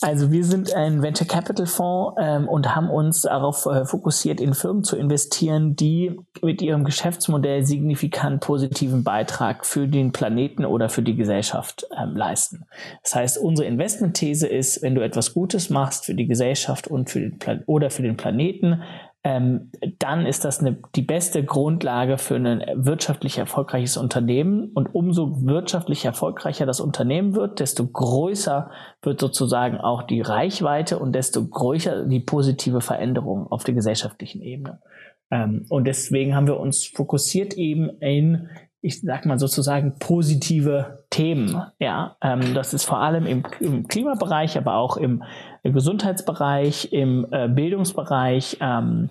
Also 0.00 0.30
wir 0.30 0.44
sind 0.44 0.74
ein 0.74 1.02
Venture 1.02 1.26
Capital 1.26 1.66
Fonds 1.66 2.16
ähm, 2.20 2.46
und 2.46 2.76
haben 2.76 2.90
uns 2.90 3.22
darauf 3.22 3.64
äh, 3.66 3.86
fokussiert, 3.86 4.40
in 4.40 4.52
Firmen 4.52 4.84
zu 4.84 4.96
investieren, 4.96 5.76
die 5.76 6.20
mit 6.42 6.60
ihrem 6.60 6.84
Geschäftsmodell 6.84 7.64
signifikant 7.64 8.42
positiven 8.42 9.02
Beitrag 9.02 9.64
für 9.64 9.88
den 9.88 10.12
Planeten 10.12 10.66
oder 10.66 10.90
für 10.90 11.02
die 11.02 11.16
Gesellschaft 11.16 11.86
ähm, 11.98 12.16
leisten. 12.16 12.66
Das 13.02 13.14
heißt, 13.14 13.38
unsere 13.38 13.66
Investmentthese 13.66 14.46
ist, 14.46 14.82
wenn 14.82 14.94
du 14.94 15.02
etwas 15.02 15.32
Gutes 15.32 15.70
machst 15.70 16.04
für 16.04 16.14
die 16.14 16.26
Gesellschaft 16.26 16.86
und 16.86 17.08
für 17.08 17.20
den 17.20 17.38
Plan 17.38 17.62
oder 17.66 17.88
für 17.88 18.02
den 18.02 18.18
Planeten, 18.18 18.82
ähm, 19.26 19.70
dann 19.98 20.26
ist 20.26 20.44
das 20.44 20.60
eine, 20.60 20.76
die 20.94 21.02
beste 21.02 21.42
Grundlage 21.42 22.18
für 22.18 22.36
ein 22.36 22.62
wirtschaftlich 22.74 23.38
erfolgreiches 23.38 23.96
Unternehmen. 23.96 24.70
Und 24.74 24.94
umso 24.94 25.46
wirtschaftlich 25.46 26.04
erfolgreicher 26.04 26.66
das 26.66 26.78
Unternehmen 26.78 27.34
wird, 27.34 27.58
desto 27.58 27.86
größer 27.86 28.70
wird 29.00 29.20
sozusagen 29.20 29.78
auch 29.78 30.02
die 30.02 30.20
Reichweite 30.20 30.98
und 30.98 31.14
desto 31.14 31.42
größer 31.42 32.04
die 32.04 32.20
positive 32.20 32.82
Veränderung 32.82 33.46
auf 33.50 33.64
der 33.64 33.72
gesellschaftlichen 33.72 34.42
Ebene. 34.42 34.82
Ähm, 35.30 35.64
und 35.70 35.86
deswegen 35.86 36.36
haben 36.36 36.46
wir 36.46 36.60
uns 36.60 36.84
fokussiert 36.84 37.54
eben 37.54 37.88
in 38.00 38.50
ich 38.84 39.00
sag 39.00 39.24
mal 39.24 39.38
sozusagen 39.38 39.98
positive 39.98 41.06
Themen. 41.08 41.58
Ja, 41.78 42.18
ähm, 42.22 42.52
das 42.52 42.74
ist 42.74 42.84
vor 42.84 43.00
allem 43.00 43.24
im, 43.24 43.42
im, 43.60 43.88
Klimabereich, 43.88 44.58
aber 44.58 44.76
auch 44.76 44.98
im, 44.98 45.22
Gesundheitsbereich, 45.62 46.92
im 46.92 47.26
äh, 47.30 47.48
Bildungsbereich 47.48 48.58
ähm, 48.60 49.10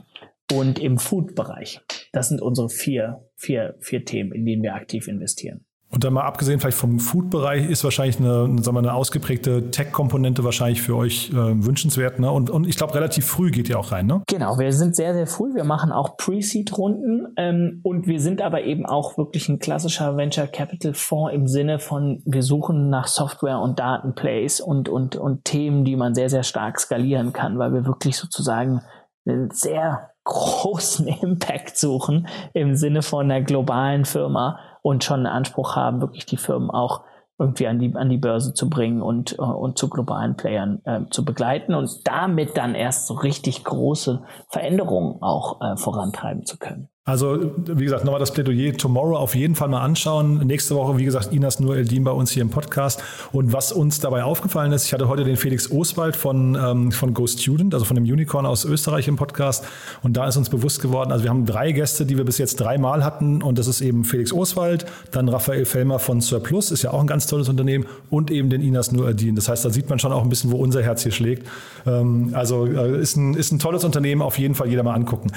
und 0.53 0.77
im 0.77 0.99
Food-Bereich. 0.99 1.81
Das 2.11 2.29
sind 2.29 2.39
unsere 2.39 2.69
vier, 2.69 3.25
vier, 3.35 3.75
vier 3.79 4.05
Themen, 4.05 4.31
in 4.31 4.45
denen 4.45 4.61
wir 4.61 4.75
aktiv 4.75 5.07
investieren. 5.07 5.65
Und 5.93 6.03
dann 6.03 6.13
mal 6.13 6.23
abgesehen 6.23 6.59
vielleicht 6.59 6.77
vom 6.77 6.99
Food-Bereich 6.99 7.69
ist 7.69 7.83
wahrscheinlich 7.83 8.19
eine, 8.19 8.47
sagen 8.63 8.75
wir, 8.75 8.79
eine 8.79 8.95
ausgeprägte 8.95 9.69
Tech-Komponente 9.69 10.43
wahrscheinlich 10.43 10.81
für 10.81 10.95
euch 10.95 11.29
äh, 11.29 11.35
wünschenswert. 11.35 12.17
Ne? 12.17 12.31
Und, 12.31 12.49
und 12.49 12.67
ich 12.67 12.77
glaube, 12.77 12.95
relativ 12.95 13.27
früh 13.27 13.51
geht 13.51 13.69
ihr 13.69 13.77
auch 13.77 13.91
rein, 13.91 14.07
ne? 14.07 14.23
Genau, 14.27 14.57
wir 14.57 14.73
sind 14.73 14.95
sehr, 14.95 15.13
sehr 15.13 15.27
früh. 15.27 15.53
Wir 15.53 15.65
machen 15.65 15.91
auch 15.91 16.17
Pre-Seed-Runden 16.17 17.27
ähm, 17.37 17.79
und 17.83 18.07
wir 18.07 18.19
sind 18.19 18.41
aber 18.41 18.63
eben 18.63 18.87
auch 18.87 19.19
wirklich 19.19 19.47
ein 19.49 19.59
klassischer 19.59 20.17
Venture 20.17 20.47
Capital 20.47 20.95
Fonds 20.95 21.31
im 21.31 21.47
Sinne 21.47 21.77
von, 21.77 22.23
wir 22.25 22.41
suchen 22.41 22.89
nach 22.89 23.05
Software 23.05 23.59
und 23.59 23.77
Datenplays 23.77 24.61
und, 24.61 24.89
und, 24.89 25.15
und 25.15 25.45
Themen, 25.45 25.85
die 25.85 25.95
man 25.95 26.15
sehr, 26.15 26.31
sehr 26.31 26.43
stark 26.43 26.79
skalieren 26.79 27.33
kann, 27.33 27.59
weil 27.59 27.71
wir 27.71 27.85
wirklich 27.85 28.17
sozusagen 28.17 28.81
einen 29.27 29.51
sehr 29.51 30.09
großen 30.23 31.07
Impact 31.21 31.77
suchen 31.77 32.27
im 32.53 32.75
Sinne 32.75 33.03
von 33.03 33.29
einer 33.29 33.43
globalen 33.43 34.05
Firma 34.05 34.57
und 34.83 35.03
schon 35.03 35.25
einen 35.25 35.35
Anspruch 35.35 35.75
haben, 35.75 36.01
wirklich 36.01 36.27
die 36.27 36.37
Firmen 36.37 36.69
auch 36.69 37.01
irgendwie 37.39 37.65
an 37.65 37.79
die, 37.79 37.95
an 37.95 38.09
die 38.09 38.17
Börse 38.17 38.53
zu 38.53 38.69
bringen 38.69 39.01
und, 39.01 39.33
und 39.39 39.77
zu 39.79 39.89
globalen 39.89 40.37
Playern 40.37 40.81
äh, 40.85 41.01
zu 41.09 41.25
begleiten 41.25 41.73
und 41.73 42.07
damit 42.07 42.55
dann 42.57 42.75
erst 42.75 43.07
so 43.07 43.15
richtig 43.15 43.63
große 43.63 44.23
Veränderungen 44.49 45.21
auch 45.23 45.59
äh, 45.61 45.75
vorantreiben 45.75 46.45
zu 46.45 46.59
können. 46.59 46.89
Also, 47.05 47.51
wie 47.57 47.83
gesagt, 47.83 48.05
nochmal 48.05 48.21
das 48.21 48.31
Plädoyer 48.31 48.71
Tomorrow 48.77 49.17
auf 49.17 49.35
jeden 49.35 49.55
Fall 49.55 49.67
mal 49.67 49.81
anschauen. 49.81 50.37
Nächste 50.47 50.73
Woche, 50.75 50.97
wie 50.97 51.03
gesagt, 51.03 51.33
Inas 51.33 51.59
Nur 51.59 51.75
Eldin 51.75 52.05
bei 52.05 52.11
uns 52.11 52.31
hier 52.31 52.41
im 52.41 52.49
Podcast. 52.49 53.03
Und 53.33 53.51
was 53.51 53.73
uns 53.73 53.99
dabei 53.99 54.23
aufgefallen 54.23 54.71
ist, 54.71 54.85
ich 54.85 54.93
hatte 54.93 55.09
heute 55.09 55.25
den 55.25 55.35
Felix 55.35 55.69
Oswald 55.69 56.15
von, 56.15 56.55
ähm, 56.55 56.93
von 56.93 57.13
Go 57.13 57.27
Student, 57.27 57.73
also 57.73 57.83
von 57.85 57.95
dem 57.95 58.05
Unicorn 58.05 58.45
aus 58.45 58.63
Österreich 58.63 59.09
im 59.09 59.17
Podcast. 59.17 59.65
Und 60.01 60.15
da 60.15 60.29
ist 60.29 60.37
uns 60.37 60.49
bewusst 60.49 60.81
geworden, 60.81 61.11
also 61.11 61.25
wir 61.25 61.29
haben 61.29 61.45
drei 61.45 61.73
Gäste, 61.73 62.05
die 62.05 62.15
wir 62.15 62.23
bis 62.23 62.37
jetzt 62.37 62.55
dreimal 62.61 63.03
hatten. 63.03 63.41
Und 63.41 63.59
das 63.59 63.67
ist 63.67 63.81
eben 63.81 64.05
Felix 64.05 64.31
Oswald, 64.31 64.85
dann 65.11 65.27
Raphael 65.27 65.65
Fellmer 65.65 65.99
von 65.99 66.21
Surplus, 66.21 66.71
ist 66.71 66.83
ja 66.83 66.91
auch 66.91 67.01
ein 67.01 67.07
ganz 67.07 67.27
tolles 67.27 67.49
Unternehmen, 67.49 67.85
und 68.11 68.31
eben 68.31 68.49
den 68.49 68.61
Inas 68.61 68.93
Nur 68.93 69.09
Eldin. 69.09 69.35
Das 69.35 69.49
heißt, 69.49 69.65
da 69.65 69.71
sieht 69.71 69.89
man 69.89 69.99
schon 69.99 70.13
auch 70.13 70.23
ein 70.23 70.29
bisschen, 70.29 70.51
wo 70.51 70.55
unser 70.55 70.81
Herz 70.81 71.03
hier 71.03 71.11
schlägt. 71.11 71.49
Ähm, 71.85 72.29
also 72.31 72.65
äh, 72.65 72.97
ist, 73.01 73.17
ein, 73.17 73.33
ist 73.33 73.51
ein 73.51 73.59
tolles 73.59 73.83
Unternehmen, 73.83 74.21
auf 74.21 74.39
jeden 74.39 74.55
Fall 74.55 74.69
jeder 74.69 74.83
mal 74.83 74.93
angucken. 74.93 75.31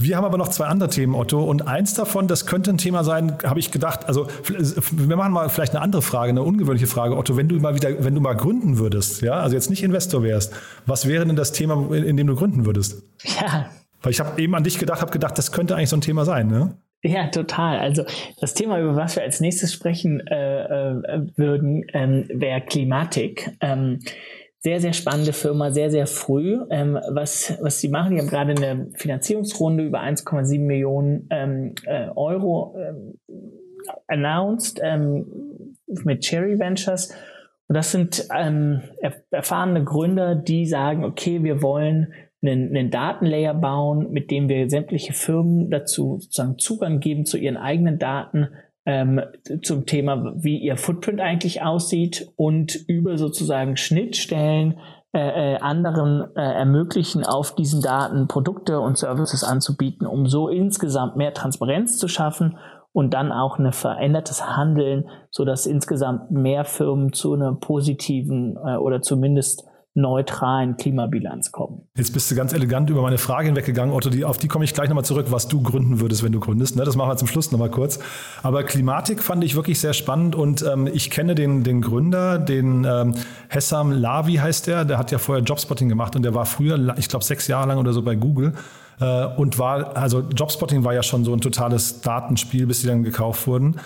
Wir 0.00 0.16
haben 0.16 0.24
aber 0.24 0.38
noch 0.38 0.48
zwei 0.48 0.66
andere 0.66 0.88
Themen, 0.88 1.16
Otto. 1.16 1.42
Und 1.42 1.66
eins 1.66 1.94
davon, 1.94 2.28
das 2.28 2.46
könnte 2.46 2.70
ein 2.70 2.78
Thema 2.78 3.02
sein, 3.02 3.36
habe 3.42 3.58
ich 3.58 3.72
gedacht. 3.72 4.06
Also 4.06 4.28
wir 4.92 5.16
machen 5.16 5.32
mal 5.32 5.48
vielleicht 5.48 5.74
eine 5.74 5.82
andere 5.82 6.02
Frage, 6.02 6.30
eine 6.30 6.42
ungewöhnliche 6.42 6.86
Frage, 6.86 7.16
Otto. 7.16 7.36
Wenn 7.36 7.48
du 7.48 7.56
mal 7.56 7.74
wieder, 7.74 8.04
wenn 8.04 8.14
du 8.14 8.20
mal 8.20 8.36
gründen 8.36 8.78
würdest, 8.78 9.22
ja, 9.22 9.34
also 9.34 9.56
jetzt 9.56 9.70
nicht 9.70 9.82
Investor 9.82 10.22
wärst, 10.22 10.54
was 10.86 11.08
wäre 11.08 11.26
denn 11.26 11.34
das 11.34 11.50
Thema, 11.50 11.92
in, 11.94 12.04
in 12.04 12.16
dem 12.16 12.28
du 12.28 12.36
gründen 12.36 12.64
würdest? 12.64 13.02
Ja. 13.24 13.70
Weil 14.02 14.12
ich 14.12 14.20
habe 14.20 14.40
eben 14.40 14.54
an 14.54 14.62
dich 14.62 14.78
gedacht, 14.78 15.00
habe 15.00 15.10
gedacht, 15.10 15.36
das 15.36 15.50
könnte 15.50 15.74
eigentlich 15.74 15.88
so 15.88 15.96
ein 15.96 16.00
Thema 16.00 16.24
sein, 16.24 16.46
ne? 16.46 16.76
Ja, 17.02 17.28
total. 17.28 17.78
Also 17.78 18.04
das 18.40 18.54
Thema, 18.54 18.80
über 18.80 18.96
was 18.96 19.16
wir 19.16 19.22
als 19.22 19.40
nächstes 19.40 19.72
sprechen 19.72 20.20
äh, 20.26 20.62
äh, 20.62 21.26
würden, 21.36 21.84
ähm, 21.92 22.26
wäre 22.28 22.60
Klimatik. 22.60 23.52
Ähm, 23.60 24.00
sehr, 24.60 24.80
sehr 24.80 24.92
spannende 24.92 25.32
Firma, 25.32 25.70
sehr, 25.70 25.90
sehr 25.90 26.06
früh. 26.06 26.58
Ähm, 26.70 26.98
was, 27.10 27.56
was 27.60 27.80
sie 27.80 27.88
machen, 27.88 28.14
die 28.14 28.20
haben 28.20 28.28
gerade 28.28 28.50
eine 28.52 28.90
Finanzierungsrunde 28.94 29.84
über 29.84 30.00
1,7 30.00 30.60
Millionen 30.60 31.28
ähm, 31.30 31.74
äh, 31.84 32.08
Euro 32.14 32.76
ähm, 32.76 33.18
announced 34.08 34.80
ähm, 34.82 35.76
mit 35.86 36.22
Cherry 36.22 36.58
Ventures. 36.58 37.14
Und 37.68 37.74
das 37.74 37.92
sind 37.92 38.26
ähm, 38.34 38.82
erfahrene 39.30 39.84
Gründer, 39.84 40.34
die 40.34 40.66
sagen, 40.66 41.04
okay, 41.04 41.44
wir 41.44 41.62
wollen 41.62 42.12
einen, 42.42 42.74
einen 42.74 42.90
Datenlayer 42.90 43.54
bauen, 43.54 44.10
mit 44.10 44.30
dem 44.30 44.48
wir 44.48 44.70
sämtliche 44.70 45.12
Firmen 45.12 45.70
dazu 45.70 46.18
sozusagen 46.18 46.58
Zugang 46.58 47.00
geben 47.00 47.26
zu 47.26 47.36
ihren 47.36 47.56
eigenen 47.56 47.98
Daten, 47.98 48.48
ähm, 48.88 49.20
zum 49.62 49.84
Thema, 49.84 50.32
wie 50.34 50.56
ihr 50.56 50.78
Footprint 50.78 51.20
eigentlich 51.20 51.60
aussieht 51.60 52.32
und 52.36 52.74
über 52.88 53.18
sozusagen 53.18 53.76
Schnittstellen 53.76 54.78
äh, 55.12 55.56
äh, 55.56 55.58
anderen 55.58 56.24
äh, 56.34 56.40
ermöglichen, 56.40 57.22
auf 57.22 57.54
diesen 57.54 57.82
Daten 57.82 58.28
Produkte 58.28 58.80
und 58.80 58.96
Services 58.96 59.44
anzubieten, 59.44 60.06
um 60.06 60.26
so 60.26 60.48
insgesamt 60.48 61.16
mehr 61.16 61.34
Transparenz 61.34 61.98
zu 61.98 62.08
schaffen 62.08 62.56
und 62.92 63.12
dann 63.12 63.30
auch 63.30 63.58
ein 63.58 63.72
verändertes 63.72 64.56
Handeln, 64.56 65.06
so 65.30 65.44
dass 65.44 65.66
insgesamt 65.66 66.30
mehr 66.30 66.64
Firmen 66.64 67.12
zu 67.12 67.34
einer 67.34 67.52
positiven 67.52 68.56
äh, 68.56 68.76
oder 68.76 69.02
zumindest 69.02 69.66
neutralen 69.94 70.76
Klimabilanz 70.76 71.50
kommen. 71.50 71.88
Jetzt 71.96 72.12
bist 72.12 72.30
du 72.30 72.36
ganz 72.36 72.52
elegant 72.52 72.88
über 72.88 73.02
meine 73.02 73.18
Frage 73.18 73.46
hinweggegangen, 73.46 73.92
Otto, 73.92 74.10
die, 74.10 74.24
auf 74.24 74.38
die 74.38 74.48
komme 74.48 74.64
ich 74.64 74.72
gleich 74.74 74.88
nochmal 74.88 75.04
zurück, 75.04 75.26
was 75.30 75.48
du 75.48 75.62
gründen 75.62 76.00
würdest, 76.00 76.22
wenn 76.22 76.32
du 76.32 76.40
gründest. 76.40 76.76
Ne? 76.76 76.84
Das 76.84 76.94
machen 76.94 77.10
wir 77.10 77.16
zum 77.16 77.28
Schluss 77.28 77.50
nochmal 77.50 77.70
kurz. 77.70 77.98
Aber 78.42 78.62
Klimatik 78.62 79.22
fand 79.22 79.42
ich 79.42 79.56
wirklich 79.56 79.80
sehr 79.80 79.92
spannend 79.92 80.34
und 80.34 80.62
ähm, 80.62 80.88
ich 80.92 81.10
kenne 81.10 81.34
den, 81.34 81.64
den 81.64 81.80
Gründer, 81.80 82.38
den 82.38 82.84
ähm, 82.84 83.14
Hessam 83.48 83.90
Lavi 83.90 84.34
heißt 84.34 84.66
der, 84.68 84.84
der 84.84 84.98
hat 84.98 85.10
ja 85.10 85.18
vorher 85.18 85.42
Jobspotting 85.42 85.88
gemacht 85.88 86.14
und 86.14 86.22
der 86.22 86.34
war 86.34 86.46
früher, 86.46 86.94
ich 86.96 87.08
glaube, 87.08 87.24
sechs 87.24 87.48
Jahre 87.48 87.68
lang 87.68 87.78
oder 87.78 87.92
so 87.92 88.02
bei 88.02 88.14
Google 88.14 88.52
äh, 89.00 89.24
und 89.24 89.58
war, 89.58 89.96
also 89.96 90.20
Jobspotting 90.20 90.84
war 90.84 90.94
ja 90.94 91.02
schon 91.02 91.24
so 91.24 91.32
ein 91.32 91.40
totales 91.40 92.00
Datenspiel, 92.00 92.66
bis 92.66 92.82
die 92.82 92.86
dann 92.86 93.02
gekauft 93.02 93.46
wurden. 93.46 93.76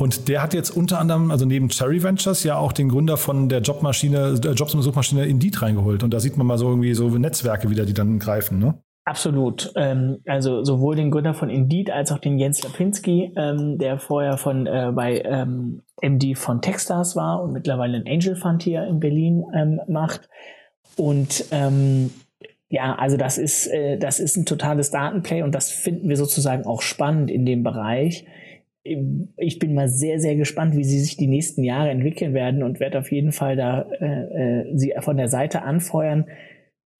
Und 0.00 0.28
der 0.28 0.42
hat 0.42 0.54
jetzt 0.54 0.70
unter 0.70 0.98
anderem, 0.98 1.30
also 1.30 1.44
neben 1.44 1.68
Cherry 1.68 2.02
Ventures, 2.02 2.42
ja 2.42 2.56
auch 2.56 2.72
den 2.72 2.88
Gründer 2.88 3.18
von 3.18 3.50
der 3.50 3.60
Jobmaschine, 3.60 4.40
der 4.40 4.54
Jobs- 4.54 4.74
und 4.74 4.80
Suchmaschine 4.80 5.26
Indeed 5.26 5.60
reingeholt. 5.60 6.02
Und 6.02 6.14
da 6.14 6.20
sieht 6.20 6.38
man 6.38 6.46
mal 6.46 6.56
so 6.56 6.68
irgendwie 6.70 6.94
so 6.94 7.10
Netzwerke 7.10 7.68
wieder, 7.68 7.84
die 7.84 7.92
dann 7.92 8.18
greifen, 8.18 8.58
ne? 8.58 8.82
Absolut. 9.04 9.72
Ähm, 9.76 10.20
also 10.26 10.64
sowohl 10.64 10.96
den 10.96 11.10
Gründer 11.10 11.34
von 11.34 11.50
Indeed 11.50 11.90
als 11.90 12.12
auch 12.12 12.18
den 12.18 12.38
Jens 12.38 12.62
Lapinski, 12.62 13.34
ähm, 13.36 13.76
der 13.76 13.98
vorher 13.98 14.38
von 14.38 14.66
äh, 14.66 14.90
bei 14.94 15.20
ähm, 15.20 15.82
MD 16.00 16.34
von 16.34 16.62
Techstars 16.62 17.14
war 17.14 17.42
und 17.42 17.52
mittlerweile 17.52 17.96
einen 17.96 18.08
Angel 18.08 18.36
Fund 18.36 18.62
hier 18.62 18.86
in 18.86 19.00
Berlin 19.00 19.44
ähm, 19.54 19.80
macht. 19.86 20.30
Und 20.96 21.44
ähm, 21.50 22.10
ja, 22.70 22.94
also 22.94 23.18
das 23.18 23.36
ist, 23.36 23.66
äh, 23.66 23.98
das 23.98 24.18
ist 24.18 24.36
ein 24.36 24.46
totales 24.46 24.90
Datenplay 24.90 25.42
und 25.42 25.54
das 25.54 25.70
finden 25.70 26.08
wir 26.08 26.16
sozusagen 26.16 26.64
auch 26.64 26.80
spannend 26.80 27.30
in 27.30 27.44
dem 27.44 27.62
Bereich 27.62 28.24
ich 28.82 29.58
bin 29.58 29.74
mal 29.74 29.88
sehr, 29.88 30.20
sehr 30.20 30.36
gespannt, 30.36 30.74
wie 30.74 30.84
sie 30.84 31.00
sich 31.00 31.16
die 31.16 31.26
nächsten 31.26 31.62
Jahre 31.62 31.90
entwickeln 31.90 32.32
werden 32.32 32.62
und 32.62 32.80
werde 32.80 32.98
auf 32.98 33.12
jeden 33.12 33.32
Fall 33.32 33.56
da 33.56 33.82
äh, 34.00 34.60
äh, 34.60 34.76
sie 34.76 34.94
von 35.00 35.18
der 35.18 35.28
Seite 35.28 35.62
anfeuern, 35.62 36.26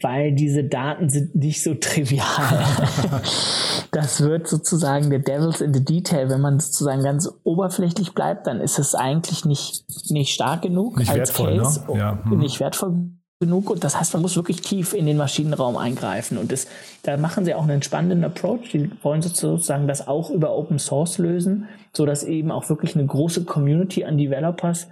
weil 0.03 0.33
diese 0.33 0.65
Daten 0.65 1.09
sind 1.09 1.35
nicht 1.35 1.63
so 1.63 1.75
trivial. 1.75 2.27
das 3.93 4.21
wird 4.21 4.47
sozusagen 4.47 5.09
der 5.09 5.21
Devil's 5.21 5.63
in 5.63 5.73
the 5.73 5.85
Detail. 5.85 6.29
Wenn 6.29 6.41
man 6.43 6.61
sozusagen 6.61 7.03
ganz 7.03 7.31
oberflächlich 7.45 8.13
bleibt, 8.15 8.47
dann 8.47 8.61
ist 8.61 8.79
es 8.79 8.95
eigentlich 8.95 9.47
nicht, 9.47 9.85
nicht 10.11 10.35
stark 10.35 10.63
genug 10.63 10.99
nicht 10.99 11.11
als 11.11 11.19
wertvoll, 11.19 11.57
ne? 11.57 11.63
Case, 11.63 11.85
ne? 11.89 11.99
ja. 11.99 12.25
hm. 12.25 12.39
nicht 12.39 12.61
wertvoll 12.61 13.20
genug. 13.41 13.71
Und 13.71 13.83
das 13.83 13.99
heißt, 13.99 14.13
man 14.13 14.23
muss 14.23 14.37
wirklich 14.37 14.61
tief 14.61 14.93
in 14.93 15.07
den 15.07 15.17
Maschinenraum 15.17 15.77
eingreifen. 15.77 16.37
Und 16.39 16.53
das, 16.53 16.69
da 17.03 17.17
machen 17.17 17.45
sie 17.45 17.55
auch 17.55 17.65
einen 17.65 17.83
spannenden 17.83 18.23
Approach. 18.23 18.71
Die 18.73 18.91
wollen 19.03 19.23
sozusagen 19.23 19.89
das 19.89 20.07
auch 20.07 20.31
über 20.31 20.57
Open 20.57 20.79
Source 20.79 21.19
lösen, 21.19 21.67
so 21.93 22.05
dass 22.07 22.23
eben 22.23 22.51
auch 22.51 22.69
wirklich 22.69 22.95
eine 22.95 23.07
große 23.07 23.45
Community 23.45 24.05
an 24.05 24.19
Developers 24.19 24.89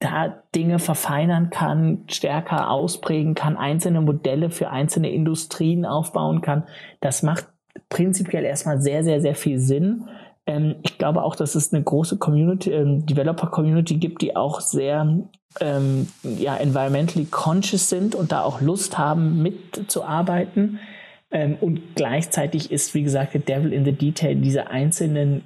da 0.00 0.42
Dinge 0.52 0.80
verfeinern 0.80 1.50
kann, 1.50 2.02
stärker 2.08 2.70
ausprägen 2.70 3.34
kann, 3.36 3.56
einzelne 3.56 4.00
Modelle 4.00 4.50
für 4.50 4.70
einzelne 4.70 5.12
Industrien 5.12 5.86
aufbauen 5.86 6.40
kann. 6.40 6.64
Das 7.00 7.22
macht 7.22 7.46
prinzipiell 7.88 8.44
erstmal 8.44 8.82
sehr, 8.82 9.04
sehr, 9.04 9.20
sehr 9.20 9.36
viel 9.36 9.60
Sinn. 9.60 10.08
Ähm, 10.44 10.74
ich 10.82 10.98
glaube 10.98 11.22
auch, 11.22 11.36
dass 11.36 11.54
es 11.54 11.72
eine 11.72 11.84
große 11.84 12.18
Community, 12.18 12.72
ähm, 12.72 13.06
Developer-Community 13.06 13.98
gibt, 13.98 14.22
die 14.22 14.34
auch 14.34 14.60
sehr 14.60 15.28
ähm, 15.60 16.08
ja, 16.22 16.56
environmentally 16.56 17.26
conscious 17.26 17.88
sind 17.88 18.14
und 18.14 18.32
da 18.32 18.42
auch 18.42 18.60
Lust 18.60 18.98
haben, 18.98 19.42
mitzuarbeiten. 19.42 20.78
Ähm, 21.30 21.56
und 21.60 21.94
gleichzeitig 21.94 22.70
ist, 22.70 22.94
wie 22.94 23.02
gesagt, 23.02 23.34
der 23.34 23.40
Devil 23.40 23.72
in 23.72 23.84
the 23.84 23.92
Detail, 23.92 24.34
diese 24.36 24.68
einzelnen 24.68 25.44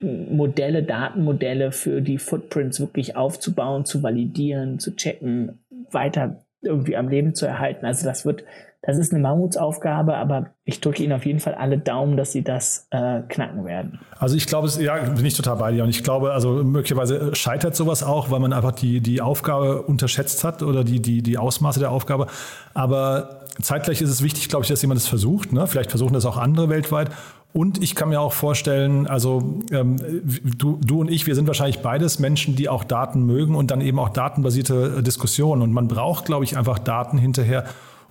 Modelle, 0.00 0.82
Datenmodelle 0.82 1.70
für 1.70 2.00
die 2.02 2.18
Footprints 2.18 2.80
wirklich 2.80 3.16
aufzubauen, 3.16 3.84
zu 3.84 4.02
validieren, 4.02 4.80
zu 4.80 4.96
checken, 4.96 5.60
weiter 5.90 6.44
irgendwie 6.60 6.96
am 6.96 7.08
Leben 7.08 7.34
zu 7.34 7.46
erhalten. 7.46 7.86
Also 7.86 8.04
das 8.04 8.24
wird 8.26 8.44
das 8.82 8.96
ist 8.96 9.12
eine 9.12 9.20
Mammutsaufgabe, 9.22 10.16
aber 10.16 10.54
ich 10.64 10.80
drücke 10.80 11.02
Ihnen 11.02 11.12
auf 11.12 11.26
jeden 11.26 11.38
Fall 11.38 11.54
alle 11.54 11.76
Daumen, 11.76 12.16
dass 12.16 12.32
Sie 12.32 12.42
das 12.42 12.86
äh, 12.90 13.20
knacken 13.28 13.66
werden. 13.66 14.00
Also 14.18 14.36
ich 14.36 14.46
glaube, 14.46 14.68
ja, 14.80 14.96
bin 14.96 15.26
ich 15.26 15.34
total 15.34 15.56
bei 15.56 15.72
dir. 15.72 15.84
Und 15.84 15.90
ich 15.90 16.02
glaube, 16.02 16.32
also 16.32 16.64
möglicherweise 16.64 17.34
scheitert 17.34 17.76
sowas 17.76 18.02
auch, 18.02 18.30
weil 18.30 18.40
man 18.40 18.54
einfach 18.54 18.72
die, 18.72 19.00
die 19.00 19.20
Aufgabe 19.20 19.82
unterschätzt 19.82 20.44
hat 20.44 20.62
oder 20.62 20.82
die, 20.82 21.00
die, 21.00 21.22
die 21.22 21.36
Ausmaße 21.36 21.78
der 21.78 21.90
Aufgabe. 21.90 22.28
Aber 22.72 23.40
zeitgleich 23.60 24.00
ist 24.00 24.08
es 24.08 24.22
wichtig, 24.22 24.48
glaube 24.48 24.64
ich, 24.64 24.70
dass 24.70 24.80
jemand 24.80 24.96
es 24.96 25.04
das 25.04 25.10
versucht. 25.10 25.52
Ne? 25.52 25.66
Vielleicht 25.66 25.90
versuchen 25.90 26.14
das 26.14 26.24
auch 26.24 26.38
andere 26.38 26.70
weltweit. 26.70 27.10
Und 27.52 27.82
ich 27.82 27.94
kann 27.94 28.08
mir 28.08 28.20
auch 28.20 28.32
vorstellen, 28.32 29.08
also 29.08 29.58
ähm, 29.72 29.96
du, 30.56 30.78
du 30.82 31.00
und 31.00 31.10
ich, 31.10 31.26
wir 31.26 31.34
sind 31.34 31.48
wahrscheinlich 31.48 31.80
beides 31.80 32.18
Menschen, 32.18 32.54
die 32.56 32.68
auch 32.68 32.84
Daten 32.84 33.24
mögen 33.26 33.56
und 33.56 33.72
dann 33.72 33.80
eben 33.80 33.98
auch 33.98 34.10
datenbasierte 34.10 35.02
Diskussionen. 35.02 35.60
Und 35.60 35.72
man 35.72 35.88
braucht, 35.88 36.24
glaube 36.24 36.44
ich, 36.44 36.56
einfach 36.56 36.78
Daten 36.78 37.18
hinterher, 37.18 37.64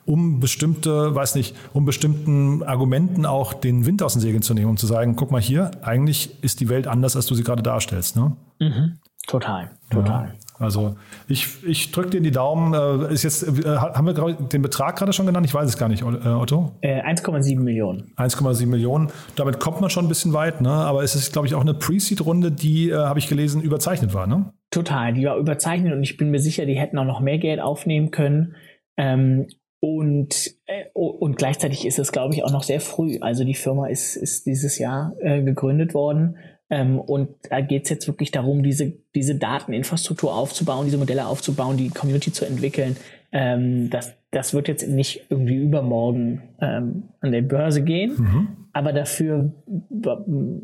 um 0.10 0.40
bestimmte, 0.40 1.14
weiß 1.14 1.36
nicht, 1.36 1.56
um 1.72 1.86
bestimmten 1.86 2.64
Argumenten 2.64 3.28
auch 3.28 3.54
den 3.54 3.86
Wind 3.86 4.02
aus 4.02 4.14
den 4.14 4.22
Segeln 4.22 4.42
zu 4.42 4.56
nehmen 4.56 4.72
und 4.72 4.80
zu 4.80 4.88
sagen, 4.88 5.16
guck 5.16 5.30
mal 5.30 5.40
hier, 5.40 5.70
eigentlich 5.84 6.44
ist 6.44 6.60
die 6.62 6.68
Welt 6.68 6.88
anders, 6.88 7.16
als 7.16 7.28
du 7.28 7.36
sie 7.36 7.44
gerade 7.44 7.62
darstellst. 7.62 8.16
Ne? 8.16 8.36
Mhm. 8.60 8.98
Total, 9.28 9.70
total. 9.92 10.30
Ja. 10.30 10.34
Also 10.58 10.96
ich, 11.28 11.64
ich 11.64 11.92
drücke 11.92 12.10
dir 12.10 12.22
die 12.22 12.32
Daumen. 12.32 12.74
Äh, 12.74 13.14
ist 13.14 13.22
jetzt, 13.24 13.44
äh, 13.44 13.78
haben 13.78 14.08
wir 14.08 14.34
den 14.34 14.62
Betrag 14.64 14.98
gerade 14.98 15.14
schon 15.14 15.28
genannt? 15.28 15.46
Ich 15.46 15.54
weiß 15.54 15.70
es 15.70 15.78
gar 15.78 15.88
nicht, 15.88 16.02
äh, 16.02 16.06
Otto. 16.06 16.72
Äh, 16.82 17.04
1,7 17.04 17.60
Millionen. 17.60 18.12
1,7 18.18 18.66
Millionen. 18.66 19.12
Damit 19.36 19.60
kommt 19.60 19.80
man 19.80 19.92
schon 19.92 20.06
ein 20.06 20.10
bisschen 20.10 20.34
weit, 20.34 20.60
ne? 20.60 20.72
aber 20.72 21.04
es 21.04 21.14
ist, 21.14 21.32
glaube 21.32 21.48
ich, 21.48 21.54
auch 21.54 21.62
eine 21.62 21.76
Pre-Seed-Runde, 21.76 22.52
die, 22.52 22.94
habe 22.94 23.20
ich 23.20 23.28
gelesen, 23.28 23.62
überzeichnet 23.62 24.16
war. 24.16 24.26
Ne? 24.26 24.52
Total, 24.72 25.14
die 25.14 25.26
war 25.26 25.38
überzeichnet 25.38 25.94
und 25.94 26.02
ich 26.02 26.18
bin 26.18 26.32
mir 26.32 26.40
sicher, 26.40 26.66
die 26.66 26.80
hätten 26.80 26.98
auch 26.98 27.06
noch 27.06 27.20
mehr 27.20 27.38
Geld 27.38 27.60
aufnehmen 27.62 28.10
können. 28.10 28.56
Ähm, 28.98 29.48
und, 29.80 30.56
äh, 30.66 30.86
und 30.94 31.38
gleichzeitig 31.38 31.86
ist 31.86 32.00
es, 32.00 32.12
glaube 32.12 32.34
ich, 32.34 32.44
auch 32.44 32.52
noch 32.52 32.64
sehr 32.64 32.82
früh. 32.82 33.18
Also 33.22 33.44
die 33.44 33.54
Firma 33.54 33.88
ist, 33.88 34.16
ist 34.16 34.46
dieses 34.46 34.78
Jahr 34.78 35.16
äh, 35.20 35.42
gegründet 35.42 35.94
worden. 35.94 36.38
Ähm, 36.70 37.00
und 37.00 37.30
da 37.50 37.62
geht 37.62 37.86
es 37.86 37.90
jetzt 37.90 38.08
wirklich 38.08 38.32
darum, 38.32 38.62
diese, 38.62 38.94
diese 39.16 39.36
Dateninfrastruktur 39.36 40.36
aufzubauen, 40.36 40.86
diese 40.86 40.98
Modelle 40.98 41.26
aufzubauen, 41.26 41.78
die 41.78 41.90
Community 41.90 42.32
zu 42.32 42.46
entwickeln. 42.46 42.98
Ähm, 43.32 43.90
das, 43.90 44.16
das 44.32 44.54
wird 44.54 44.68
jetzt 44.68 44.88
nicht 44.88 45.26
irgendwie 45.30 45.56
übermorgen 45.56 46.42
ähm, 46.60 47.10
an 47.22 47.32
der 47.32 47.42
Börse 47.42 47.84
gehen, 47.84 48.16
mhm. 48.18 48.48
aber 48.74 48.92
dafür 48.92 49.54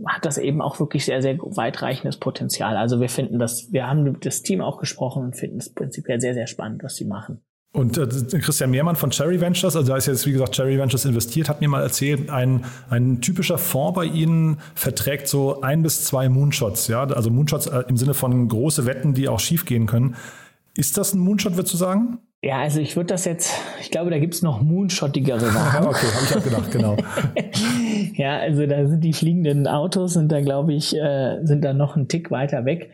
hat 0.07 0.25
das 0.25 0.37
eben 0.37 0.61
auch 0.61 0.79
wirklich 0.79 1.05
sehr, 1.05 1.21
sehr 1.21 1.37
weitreichendes 1.37 2.17
Potenzial. 2.17 2.75
Also 2.75 2.99
wir 2.99 3.09
finden 3.09 3.39
das, 3.39 3.71
wir 3.71 3.87
haben 3.87 4.19
das 4.19 4.41
Team 4.41 4.61
auch 4.61 4.79
gesprochen 4.79 5.23
und 5.23 5.35
finden 5.35 5.57
es 5.57 5.73
prinzipiell 5.73 6.19
sehr, 6.19 6.33
sehr 6.33 6.47
spannend, 6.47 6.83
was 6.83 6.95
sie 6.95 7.05
machen. 7.05 7.41
Und 7.75 7.97
äh, 7.97 8.07
Christian 8.39 8.71
Mehrmann 8.71 8.95
von 8.95 9.09
Cherry 9.09 9.41
Ventures, 9.41 9.75
also 9.75 9.87
da 9.87 9.97
ist 9.97 10.05
jetzt 10.05 10.25
wie 10.25 10.31
gesagt 10.31 10.55
Cherry 10.55 10.77
Ventures 10.77 11.03
investiert, 11.03 11.49
hat 11.49 11.59
mir 11.59 11.67
mal 11.67 11.81
erzählt, 11.81 12.29
ein, 12.29 12.63
ein 12.89 13.19
typischer 13.19 13.57
Fonds 13.57 13.95
bei 13.95 14.05
Ihnen 14.05 14.59
verträgt 14.75 15.27
so 15.27 15.61
ein 15.61 15.83
bis 15.83 16.05
zwei 16.05 16.29
Moonshots, 16.29 16.87
ja, 16.87 17.03
also 17.03 17.29
Moonshots 17.29 17.67
äh, 17.67 17.83
im 17.89 17.97
Sinne 17.97 18.13
von 18.13 18.47
große 18.47 18.85
Wetten, 18.85 19.13
die 19.13 19.27
auch 19.27 19.39
schief 19.39 19.65
gehen 19.65 19.87
können. 19.87 20.15
Ist 20.77 20.97
das 20.97 21.13
ein 21.13 21.19
Moonshot, 21.19 21.55
würdest 21.55 21.73
du 21.73 21.77
sagen? 21.77 22.19
Ja, 22.41 22.59
also 22.59 22.79
ich 22.79 22.95
würde 22.95 23.07
das 23.07 23.25
jetzt, 23.25 23.53
ich 23.81 23.91
glaube, 23.91 24.09
da 24.11 24.19
gibt 24.19 24.35
es 24.35 24.41
noch 24.41 24.61
moonshottigere 24.61 25.39
Sachen. 25.51 25.87
okay, 25.87 26.05
habe 26.13 26.25
ich 26.25 26.35
auch 26.37 26.43
gedacht, 26.43 26.71
genau. 26.71 26.97
ja, 28.13 28.37
also 28.39 28.65
da 28.67 28.87
sind 28.87 29.01
die 29.01 29.13
fliegenden 29.13 29.67
Autos 29.67 30.13
sind 30.13 30.31
da, 30.31 30.41
glaube 30.41 30.73
ich, 30.73 30.95
äh, 30.95 31.39
sind 31.43 31.63
da 31.63 31.73
noch 31.73 31.95
einen 31.95 32.07
Tick 32.07 32.31
weiter 32.31 32.63
weg. 32.65 32.91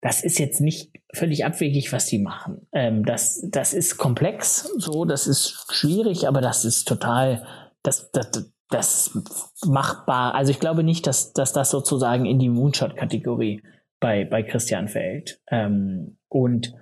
Das 0.00 0.24
ist 0.24 0.38
jetzt 0.38 0.60
nicht 0.60 0.90
völlig 1.14 1.44
abwegig, 1.44 1.92
was 1.92 2.06
die 2.06 2.18
machen. 2.18 2.66
Ähm, 2.72 3.04
das, 3.04 3.46
das 3.50 3.74
ist 3.74 3.96
komplex, 3.96 4.70
so, 4.76 5.04
das 5.04 5.26
ist 5.26 5.66
schwierig, 5.70 6.28
aber 6.28 6.40
das 6.40 6.64
ist 6.64 6.86
total, 6.86 7.46
das, 7.82 8.10
das, 8.12 8.50
das 8.70 9.18
machbar. 9.66 10.34
Also 10.34 10.50
ich 10.50 10.60
glaube 10.60 10.82
nicht, 10.82 11.06
dass, 11.06 11.32
dass 11.32 11.52
das 11.52 11.70
sozusagen 11.70 12.26
in 12.26 12.38
die 12.38 12.48
Moonshot-Kategorie 12.48 13.62
bei, 14.00 14.24
bei 14.24 14.42
Christian 14.42 14.88
fällt. 14.88 15.40
Ähm, 15.50 16.18
und, 16.28 16.74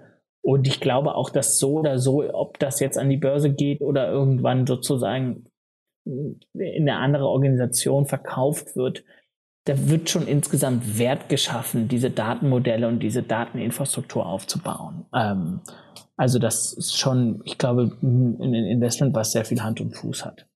und 0.42 0.66
ich 0.66 0.80
glaube 0.80 1.14
auch, 1.14 1.30
dass 1.30 1.58
so 1.58 1.80
oder 1.80 1.98
so, 1.98 2.22
ob 2.32 2.58
das 2.58 2.80
jetzt 2.80 2.98
an 2.98 3.08
die 3.08 3.16
Börse 3.16 3.52
geht 3.52 3.80
oder 3.80 4.10
irgendwann 4.10 4.66
sozusagen 4.66 5.46
in 6.04 6.40
eine 6.54 6.96
andere 6.96 7.28
Organisation 7.28 8.06
verkauft 8.06 8.74
wird, 8.74 9.04
da 9.64 9.88
wird 9.88 10.10
schon 10.10 10.26
insgesamt 10.26 10.98
Wert 10.98 11.28
geschaffen, 11.28 11.88
diese 11.88 12.10
Datenmodelle 12.10 12.88
und 12.88 13.00
diese 13.00 13.22
Dateninfrastruktur 13.22 14.26
aufzubauen. 14.26 15.06
Ähm, 15.14 15.60
also 16.16 16.38
das 16.38 16.72
ist 16.72 16.98
schon, 16.98 17.40
ich 17.44 17.58
glaube, 17.58 17.96
ein 18.02 18.54
Investment, 18.54 19.14
was 19.14 19.32
sehr 19.32 19.44
viel 19.44 19.62
Hand 19.62 19.80
und 19.80 19.96
Fuß 19.96 20.24
hat. 20.24 20.46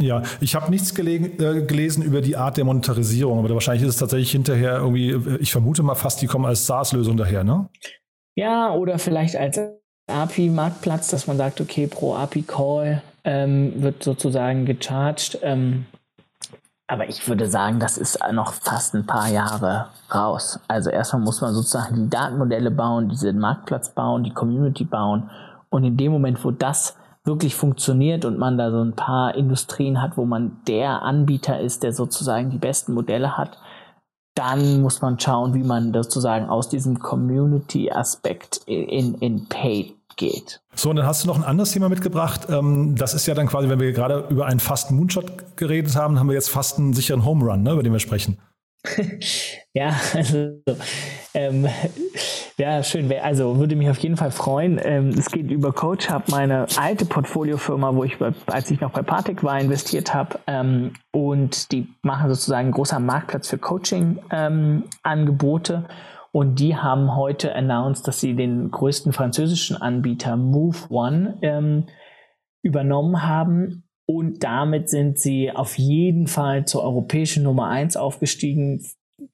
Ja, 0.00 0.22
ich 0.40 0.54
habe 0.54 0.70
nichts 0.70 0.96
äh, 0.98 1.62
gelesen 1.66 2.02
über 2.02 2.20
die 2.20 2.36
Art 2.36 2.56
der 2.56 2.64
Monetarisierung, 2.64 3.38
aber 3.38 3.50
wahrscheinlich 3.50 3.82
ist 3.82 3.94
es 3.94 4.00
tatsächlich 4.00 4.32
hinterher 4.32 4.78
irgendwie, 4.78 5.10
äh, 5.10 5.36
ich 5.38 5.52
vermute 5.52 5.82
mal 5.82 5.94
fast, 5.94 6.22
die 6.22 6.26
kommen 6.26 6.46
als 6.46 6.66
SaaS-Lösung 6.66 7.16
daher, 7.16 7.44
ne? 7.44 7.68
Ja, 8.34 8.72
oder 8.72 8.98
vielleicht 8.98 9.36
als 9.36 9.60
API-Marktplatz, 10.10 11.08
dass 11.08 11.26
man 11.26 11.36
sagt, 11.36 11.60
okay, 11.60 11.86
pro 11.86 12.14
API-Call 12.14 13.02
ähm, 13.24 13.82
wird 13.82 14.02
sozusagen 14.02 14.64
gecharged. 14.64 15.38
Ähm, 15.42 15.86
aber 16.92 17.08
ich 17.08 17.26
würde 17.26 17.48
sagen, 17.48 17.80
das 17.80 17.96
ist 17.96 18.18
noch 18.32 18.52
fast 18.52 18.94
ein 18.94 19.06
paar 19.06 19.28
Jahre 19.28 19.86
raus. 20.14 20.60
Also 20.68 20.90
erstmal 20.90 21.22
muss 21.22 21.40
man 21.40 21.54
sozusagen 21.54 21.96
die 21.96 22.10
Datenmodelle 22.10 22.70
bauen, 22.70 23.08
diesen 23.08 23.38
Marktplatz 23.38 23.94
bauen, 23.94 24.24
die 24.24 24.34
Community 24.34 24.84
bauen. 24.84 25.30
Und 25.70 25.84
in 25.84 25.96
dem 25.96 26.12
Moment, 26.12 26.44
wo 26.44 26.50
das 26.50 26.98
wirklich 27.24 27.54
funktioniert 27.54 28.26
und 28.26 28.38
man 28.38 28.58
da 28.58 28.70
so 28.70 28.82
ein 28.82 28.94
paar 28.94 29.34
Industrien 29.34 30.02
hat, 30.02 30.18
wo 30.18 30.26
man 30.26 30.58
der 30.68 31.00
Anbieter 31.00 31.58
ist, 31.60 31.82
der 31.82 31.94
sozusagen 31.94 32.50
die 32.50 32.58
besten 32.58 32.92
Modelle 32.92 33.38
hat, 33.38 33.56
dann 34.34 34.82
muss 34.82 35.00
man 35.00 35.18
schauen, 35.18 35.54
wie 35.54 35.64
man 35.64 35.94
sozusagen 35.94 36.50
aus 36.50 36.68
diesem 36.68 36.98
Community-Aspekt 36.98 38.60
in, 38.66 39.14
in 39.14 39.48
Paid 39.48 39.94
geht. 40.16 40.60
So, 40.74 40.90
und 40.90 40.96
dann 40.96 41.06
hast 41.06 41.24
du 41.24 41.28
noch 41.28 41.36
ein 41.36 41.44
anderes 41.44 41.72
Thema 41.72 41.88
mitgebracht. 41.88 42.46
Ähm, 42.48 42.94
das 42.96 43.14
ist 43.14 43.26
ja 43.26 43.34
dann 43.34 43.46
quasi, 43.46 43.68
wenn 43.68 43.80
wir 43.80 43.92
gerade 43.92 44.26
über 44.30 44.46
einen 44.46 44.60
fast 44.60 44.90
Moonshot 44.90 45.56
geredet 45.56 45.96
haben, 45.96 46.18
haben 46.18 46.28
wir 46.28 46.34
jetzt 46.34 46.50
fast 46.50 46.78
einen 46.78 46.92
sicheren 46.92 47.24
Home 47.24 47.44
Run, 47.44 47.62
ne, 47.62 47.72
über 47.72 47.82
den 47.82 47.92
wir 47.92 48.00
sprechen. 48.00 48.38
ja, 49.74 49.94
also 50.14 50.60
ähm, 51.34 51.68
ja, 52.58 52.82
schön. 52.82 53.10
Also 53.22 53.56
würde 53.58 53.76
mich 53.76 53.88
auf 53.88 53.98
jeden 53.98 54.16
Fall 54.16 54.32
freuen. 54.32 54.80
Ähm, 54.82 55.10
es 55.10 55.30
geht 55.30 55.48
über 55.50 55.72
Coach 55.72 56.10
Hub, 56.10 56.28
meine 56.28 56.66
alte 56.76 57.04
Portfoliofirma, 57.04 57.94
wo 57.94 58.02
ich, 58.04 58.16
als 58.46 58.70
ich 58.70 58.80
noch 58.80 58.90
bei 58.90 59.02
Partec 59.02 59.42
war, 59.42 59.58
investiert 59.58 60.14
habe. 60.14 60.38
Ähm, 60.46 60.92
und 61.12 61.72
die 61.72 61.88
machen 62.02 62.28
sozusagen 62.28 62.66
einen 62.66 62.72
großer 62.72 63.00
Marktplatz 63.00 63.48
für 63.48 63.56
Coaching-Angebote. 63.58 65.84
Und 66.32 66.58
die 66.58 66.76
haben 66.76 67.14
heute 67.14 67.54
announced, 67.54 68.08
dass 68.08 68.20
sie 68.20 68.34
den 68.34 68.70
größten 68.70 69.12
französischen 69.12 69.76
Anbieter 69.76 70.36
Move 70.36 70.78
One 70.88 71.38
ähm, 71.42 71.86
übernommen 72.62 73.22
haben 73.22 73.84
und 74.06 74.42
damit 74.42 74.88
sind 74.88 75.18
sie 75.18 75.52
auf 75.52 75.78
jeden 75.78 76.26
Fall 76.26 76.64
zur 76.66 76.82
europäischen 76.82 77.44
Nummer 77.44 77.68
eins 77.68 77.96
aufgestiegen. 77.96 78.84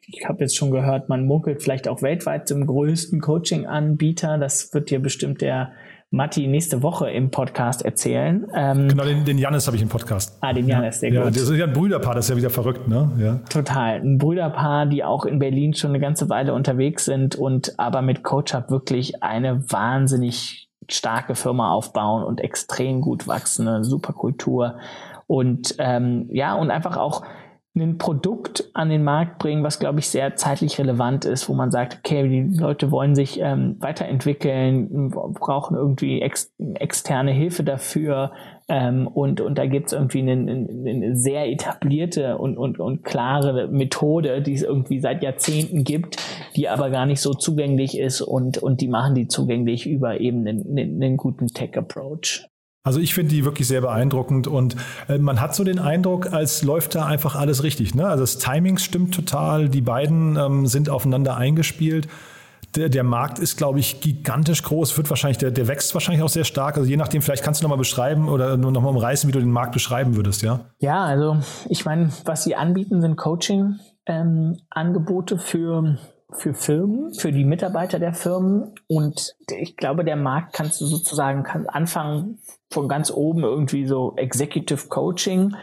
Ich 0.06 0.28
habe 0.28 0.40
jetzt 0.40 0.56
schon 0.56 0.70
gehört, 0.70 1.08
man 1.08 1.26
munkelt 1.26 1.62
vielleicht 1.62 1.88
auch 1.88 2.02
weltweit 2.02 2.46
zum 2.46 2.66
größten 2.66 3.20
Coaching-Anbieter. 3.20 4.36
Das 4.38 4.74
wird 4.74 4.90
dir 4.90 5.00
bestimmt 5.00 5.40
der 5.40 5.72
Matti 6.10 6.46
nächste 6.46 6.82
Woche 6.82 7.10
im 7.10 7.30
Podcast 7.30 7.84
erzählen. 7.84 8.46
Ähm, 8.54 8.88
genau, 8.88 9.04
den, 9.04 9.26
den 9.26 9.36
Janis 9.36 9.66
habe 9.66 9.76
ich 9.76 9.82
im 9.82 9.90
Podcast. 9.90 10.38
Ah, 10.40 10.54
den 10.54 10.66
Janis, 10.66 11.00
sehr 11.00 11.12
ja, 11.12 11.24
gut. 11.24 11.36
Das 11.36 11.42
ist 11.42 11.56
ja 11.56 11.66
ein 11.66 11.72
Brüderpaar, 11.74 12.14
das 12.14 12.26
ist 12.26 12.30
ja 12.30 12.36
wieder 12.36 12.50
verrückt, 12.50 12.88
ne? 12.88 13.10
Ja. 13.18 13.40
Total. 13.50 14.00
Ein 14.00 14.16
Brüderpaar, 14.16 14.86
die 14.86 15.04
auch 15.04 15.26
in 15.26 15.38
Berlin 15.38 15.74
schon 15.74 15.90
eine 15.90 16.00
ganze 16.00 16.30
Weile 16.30 16.54
unterwegs 16.54 17.04
sind 17.04 17.36
und 17.36 17.78
aber 17.78 18.00
mit 18.00 18.22
CoachUp 18.22 18.70
wirklich 18.70 19.22
eine 19.22 19.70
wahnsinnig 19.70 20.70
starke 20.88 21.34
Firma 21.34 21.72
aufbauen 21.72 22.24
und 22.24 22.40
extrem 22.40 23.02
gut 23.02 23.28
wachsende 23.28 23.84
Superkultur 23.84 24.78
und 25.26 25.74
ähm, 25.78 26.28
ja 26.32 26.54
und 26.54 26.70
einfach 26.70 26.96
auch 26.96 27.22
ein 27.76 27.98
Produkt 27.98 28.70
an 28.74 28.88
den 28.88 29.04
Markt 29.04 29.38
bringen, 29.38 29.62
was 29.62 29.78
glaube 29.78 30.00
ich 30.00 30.08
sehr 30.08 30.36
zeitlich 30.36 30.78
relevant 30.78 31.24
ist, 31.24 31.48
wo 31.48 31.54
man 31.54 31.70
sagt, 31.70 31.98
okay, 31.98 32.28
die 32.28 32.58
Leute 32.58 32.90
wollen 32.90 33.14
sich 33.14 33.38
ähm, 33.40 33.76
weiterentwickeln, 33.78 35.10
brauchen 35.10 35.76
irgendwie 35.76 36.20
ex 36.20 36.52
externe 36.74 37.30
Hilfe 37.30 37.62
dafür 37.62 38.32
ähm, 38.68 39.06
und, 39.06 39.40
und 39.40 39.56
da 39.56 39.66
gibt 39.66 39.86
es 39.86 39.92
irgendwie 39.92 40.20
eine, 40.20 40.32
eine, 40.32 41.16
sehr 41.16 41.50
etablierte 41.50 42.38
und, 42.38 42.58
und, 42.58 42.78
und 42.78 43.04
klare 43.04 43.68
Methode, 43.68 44.42
die 44.42 44.54
es 44.54 44.62
irgendwie 44.62 45.00
seit 45.00 45.22
Jahrzehnten 45.22 45.84
gibt, 45.84 46.16
die 46.56 46.68
aber 46.68 46.90
gar 46.90 47.06
nicht 47.06 47.20
so 47.20 47.32
zugänglich 47.32 47.98
ist 47.98 48.20
und, 48.20 48.58
und 48.58 48.80
die 48.80 48.88
machen 48.88 49.14
die 49.14 49.28
zugänglich 49.28 49.86
über 49.86 50.20
eben 50.20 50.46
einen, 50.46 50.78
einen 50.78 51.16
guten 51.16 51.46
Tech-Approach. 51.46 52.48
Also 52.88 53.00
ich 53.00 53.12
finde 53.12 53.34
die 53.34 53.44
wirklich 53.44 53.68
sehr 53.68 53.82
beeindruckend 53.82 54.46
und 54.46 54.74
äh, 55.10 55.18
man 55.18 55.42
hat 55.42 55.54
so 55.54 55.62
den 55.62 55.78
Eindruck, 55.78 56.32
als 56.32 56.62
läuft 56.62 56.94
da 56.94 57.04
einfach 57.04 57.36
alles 57.36 57.62
richtig. 57.62 57.94
Ne? 57.94 58.08
Also 58.08 58.22
das 58.22 58.38
Timing 58.38 58.78
stimmt 58.78 59.14
total, 59.14 59.68
die 59.68 59.82
beiden 59.82 60.38
ähm, 60.38 60.66
sind 60.66 60.88
aufeinander 60.88 61.36
eingespielt. 61.36 62.08
Der, 62.76 62.88
der 62.88 63.04
Markt 63.04 63.40
ist, 63.40 63.58
glaube 63.58 63.78
ich, 63.78 64.00
gigantisch 64.00 64.62
groß, 64.62 64.96
wird 64.96 65.10
wahrscheinlich, 65.10 65.36
der, 65.36 65.50
der 65.50 65.68
wächst 65.68 65.92
wahrscheinlich 65.92 66.24
auch 66.24 66.30
sehr 66.30 66.44
stark. 66.44 66.78
Also 66.78 66.88
je 66.88 66.96
nachdem, 66.96 67.20
vielleicht 67.20 67.44
kannst 67.44 67.60
du 67.60 67.64
nochmal 67.64 67.76
beschreiben 67.76 68.26
oder 68.26 68.56
nur 68.56 68.72
nochmal 68.72 68.94
umreißen, 68.94 69.28
wie 69.28 69.32
du 69.32 69.38
den 69.38 69.50
Markt 69.50 69.72
beschreiben 69.72 70.16
würdest, 70.16 70.40
ja? 70.40 70.60
Ja, 70.78 71.04
also 71.04 71.36
ich 71.68 71.84
meine, 71.84 72.10
was 72.24 72.44
sie 72.44 72.56
anbieten, 72.56 73.02
sind 73.02 73.16
Coaching-Angebote 73.16 75.34
ähm, 75.34 75.40
für 75.40 75.98
für 76.32 76.54
Firmen, 76.54 77.14
für 77.14 77.32
die 77.32 77.44
Mitarbeiter 77.44 77.98
der 77.98 78.12
Firmen. 78.12 78.74
Und 78.86 79.34
ich 79.50 79.76
glaube, 79.76 80.04
der 80.04 80.16
Markt 80.16 80.52
kannst 80.52 80.80
du 80.80 80.86
sozusagen 80.86 81.42
kann 81.42 81.66
anfangen 81.66 82.38
von 82.70 82.88
ganz 82.88 83.10
oben 83.10 83.42
irgendwie 83.44 83.86
so 83.86 84.14
Executive 84.16 84.88
Coaching 84.88 85.54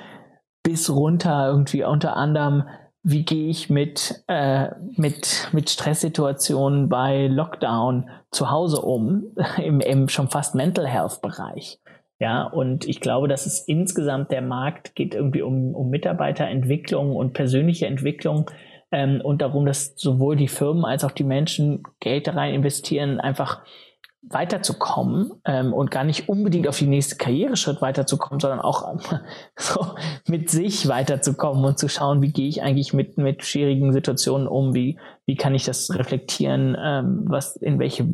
bis 0.63 0.89
runter 0.89 1.47
irgendwie 1.47 1.83
unter 1.83 2.17
anderem, 2.17 2.63
wie 3.03 3.23
gehe 3.23 3.49
ich 3.49 3.69
mit, 3.69 4.23
äh, 4.27 4.69
mit, 4.95 5.49
mit 5.51 5.69
Stresssituationen 5.69 6.89
bei 6.89 7.27
Lockdown 7.27 8.09
zu 8.31 8.49
Hause 8.49 8.81
um, 8.81 9.35
im, 9.63 9.79
im 9.79 10.09
schon 10.09 10.29
fast 10.29 10.55
Mental 10.55 10.87
Health 10.87 11.21
Bereich. 11.21 11.79
Ja, 12.17 12.43
und 12.43 12.87
ich 12.87 13.01
glaube, 13.01 13.27
dass 13.27 13.45
es 13.45 13.59
insgesamt 13.59 14.31
der 14.31 14.41
Markt 14.41 14.95
geht 14.95 15.13
irgendwie 15.13 15.41
um, 15.41 15.75
um 15.75 15.89
Mitarbeiterentwicklung 15.89 17.13
und 17.13 17.33
persönliche 17.33 17.87
Entwicklung 17.87 18.49
ähm, 18.91 19.21
und 19.21 19.41
darum, 19.41 19.65
dass 19.65 19.93
sowohl 19.95 20.35
die 20.35 20.47
Firmen 20.47 20.85
als 20.85 21.03
auch 21.03 21.11
die 21.11 21.23
Menschen 21.23 21.83
Geld 21.99 22.27
da 22.27 22.33
rein 22.33 22.53
investieren, 22.53 23.19
einfach 23.19 23.61
weiterzukommen 24.27 25.33
ähm, 25.45 25.71
und 25.71 25.91
gar 25.91 26.03
nicht 26.03 26.29
unbedingt 26.29 26.67
auf 26.67 26.79
die 26.79 26.87
nächste 26.87 27.15
Karriereschritt 27.15 27.81
weiterzukommen, 27.81 28.39
sondern 28.39 28.59
auch 28.59 28.91
ähm, 28.91 29.19
so 29.55 29.95
mit 30.27 30.49
sich 30.49 30.87
weiterzukommen 30.87 31.63
und 31.63 31.77
zu 31.77 31.87
schauen, 31.89 32.21
wie 32.21 32.31
gehe 32.31 32.47
ich 32.47 32.63
eigentlich 32.63 32.93
mit 32.93 33.17
mit 33.17 33.43
schwierigen 33.43 33.93
Situationen 33.93 34.47
um, 34.47 34.73
wie 34.73 34.97
wie 35.25 35.35
kann 35.35 35.53
ich 35.53 35.65
das 35.65 35.93
reflektieren, 35.93 36.75
ähm, 36.79 37.25
was 37.27 37.55
in 37.55 37.77
welche 37.77 38.07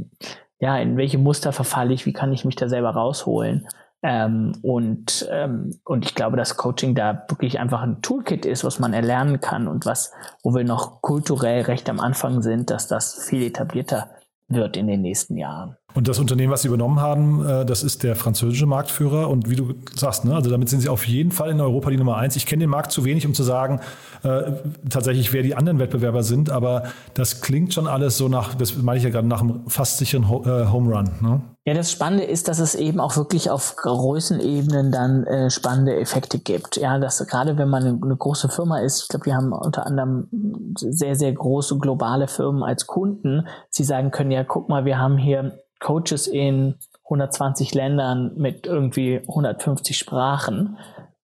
ja 0.60 0.78
in 0.78 0.98
welche 0.98 1.18
Muster 1.18 1.54
verfalle 1.54 1.94
ich, 1.94 2.06
wie 2.06 2.14
kann 2.14 2.34
ich 2.34 2.44
mich 2.44 2.56
da 2.56 2.68
selber 2.68 2.90
rausholen 2.90 3.68
ähm, 4.04 4.54
und, 4.64 5.28
ähm, 5.32 5.80
und 5.86 6.06
ich 6.06 6.16
glaube, 6.16 6.38
dass 6.38 6.58
Coaching 6.58 6.96
da 6.96 7.26
wirklich 7.28 7.60
einfach 7.60 7.82
ein 7.82 8.02
Toolkit 8.02 8.46
ist, 8.46 8.64
was 8.64 8.80
man 8.80 8.94
erlernen 8.94 9.42
kann 9.42 9.68
und 9.68 9.86
was, 9.86 10.12
wo 10.44 10.56
wir 10.56 10.64
noch 10.64 11.02
kulturell 11.02 11.64
recht 11.64 11.90
am 11.90 12.00
Anfang 12.00 12.42
sind, 12.42 12.72
dass 12.72 12.88
das 12.88 13.26
viel 13.26 13.44
etablierter 13.44 14.10
wird 14.48 14.76
in 14.76 14.88
den 14.88 15.02
nächsten 15.02 15.38
Jahren. 15.38 15.78
Und 15.94 16.08
das 16.08 16.20
Unternehmen, 16.20 16.52
was 16.52 16.62
Sie 16.62 16.68
übernommen 16.68 17.00
haben, 17.00 17.46
äh, 17.46 17.66
das 17.66 17.84
ist 17.84 18.04
der 18.04 18.16
französische 18.16 18.66
Marktführer. 18.66 19.30
Und 19.30 19.50
wie 19.50 19.56
du 19.56 19.74
sagst, 19.96 20.26
ne, 20.26 20.36
also 20.36 20.50
damit 20.50 20.70
sind 20.70 20.82
Sie 20.82 20.90
auf 20.90 21.08
jeden 21.08 21.32
Fall 21.32 21.52
in 21.52 21.60
Europa 21.60 21.90
die 21.90 21.98
Nummer 21.98 22.18
eins. 22.18 22.36
Ich 22.36 22.46
kenne 22.46 22.62
den 22.62 22.70
Markt 22.70 22.92
zu 22.92 23.06
wenig, 23.06 23.26
um 23.26 23.34
zu 23.34 23.44
sagen, 23.44 23.80
äh, 24.24 24.52
tatsächlich, 24.90 25.34
wer 25.34 25.44
die 25.44 25.56
anderen 25.56 25.80
Wettbewerber 25.80 26.24
sind. 26.24 26.50
Aber 26.50 26.84
das 27.14 27.42
klingt 27.42 27.74
schon 27.74 27.88
alles 27.88 28.18
so 28.18 28.28
nach, 28.28 28.56
das 28.56 28.78
meine 28.78 28.98
ich 28.98 29.04
ja 29.04 29.10
gerade, 29.10 29.28
nach 29.28 29.42
einem 29.42 29.62
fast 29.68 29.98
sicheren 29.98 30.30
Ho 30.30 30.44
äh, 30.46 30.68
Home 30.72 30.96
Run. 30.96 31.10
Ne? 31.22 31.42
Ja, 31.66 31.76
das 31.76 31.92
Spannende 31.92 32.24
ist, 32.24 32.48
dass 32.48 32.58
es 32.58 32.74
eben 32.74 33.00
auch 33.00 33.18
wirklich 33.18 33.52
auf 33.52 33.76
Größenebenen 33.76 34.92
dann 34.92 35.26
äh, 35.26 35.52
spannende 35.52 35.96
Effekte 35.96 36.40
gibt. 36.40 36.78
Ja, 36.78 36.98
dass 36.98 37.20
gerade 37.28 37.58
wenn 37.60 37.70
man 37.70 37.84
eine, 37.84 38.00
eine 38.02 38.16
große 38.16 38.50
Firma 38.50 38.80
ist, 38.80 39.04
ich 39.04 39.08
glaube, 39.10 39.28
wir 39.28 39.36
haben 39.36 39.52
unter 39.52 39.86
anderem 39.86 40.28
sehr, 40.76 41.16
sehr 41.16 41.32
große 41.32 41.78
globale 41.78 42.28
Firmen 42.28 42.64
als 42.64 42.88
Kunden, 42.88 43.46
sie 43.70 43.84
sagen 43.84 44.10
können, 44.10 44.32
ja, 44.32 44.44
guck 44.44 44.70
mal, 44.70 44.86
wir 44.86 44.98
haben 44.98 45.20
hier 45.20 45.61
Coaches 45.82 46.28
in 46.28 46.76
120 47.06 47.74
Ländern 47.74 48.34
mit 48.38 48.66
irgendwie 48.66 49.18
150 49.28 49.98
Sprachen. 49.98 50.78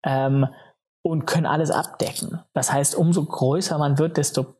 Ähm, 0.03 0.47
und 1.07 1.25
können 1.25 1.45
alles 1.45 1.71
abdecken. 1.71 2.41
Das 2.53 2.71
heißt, 2.71 2.95
umso 2.95 3.23
größer 3.23 3.77
man 3.77 3.97
wird, 3.97 4.17
desto 4.17 4.57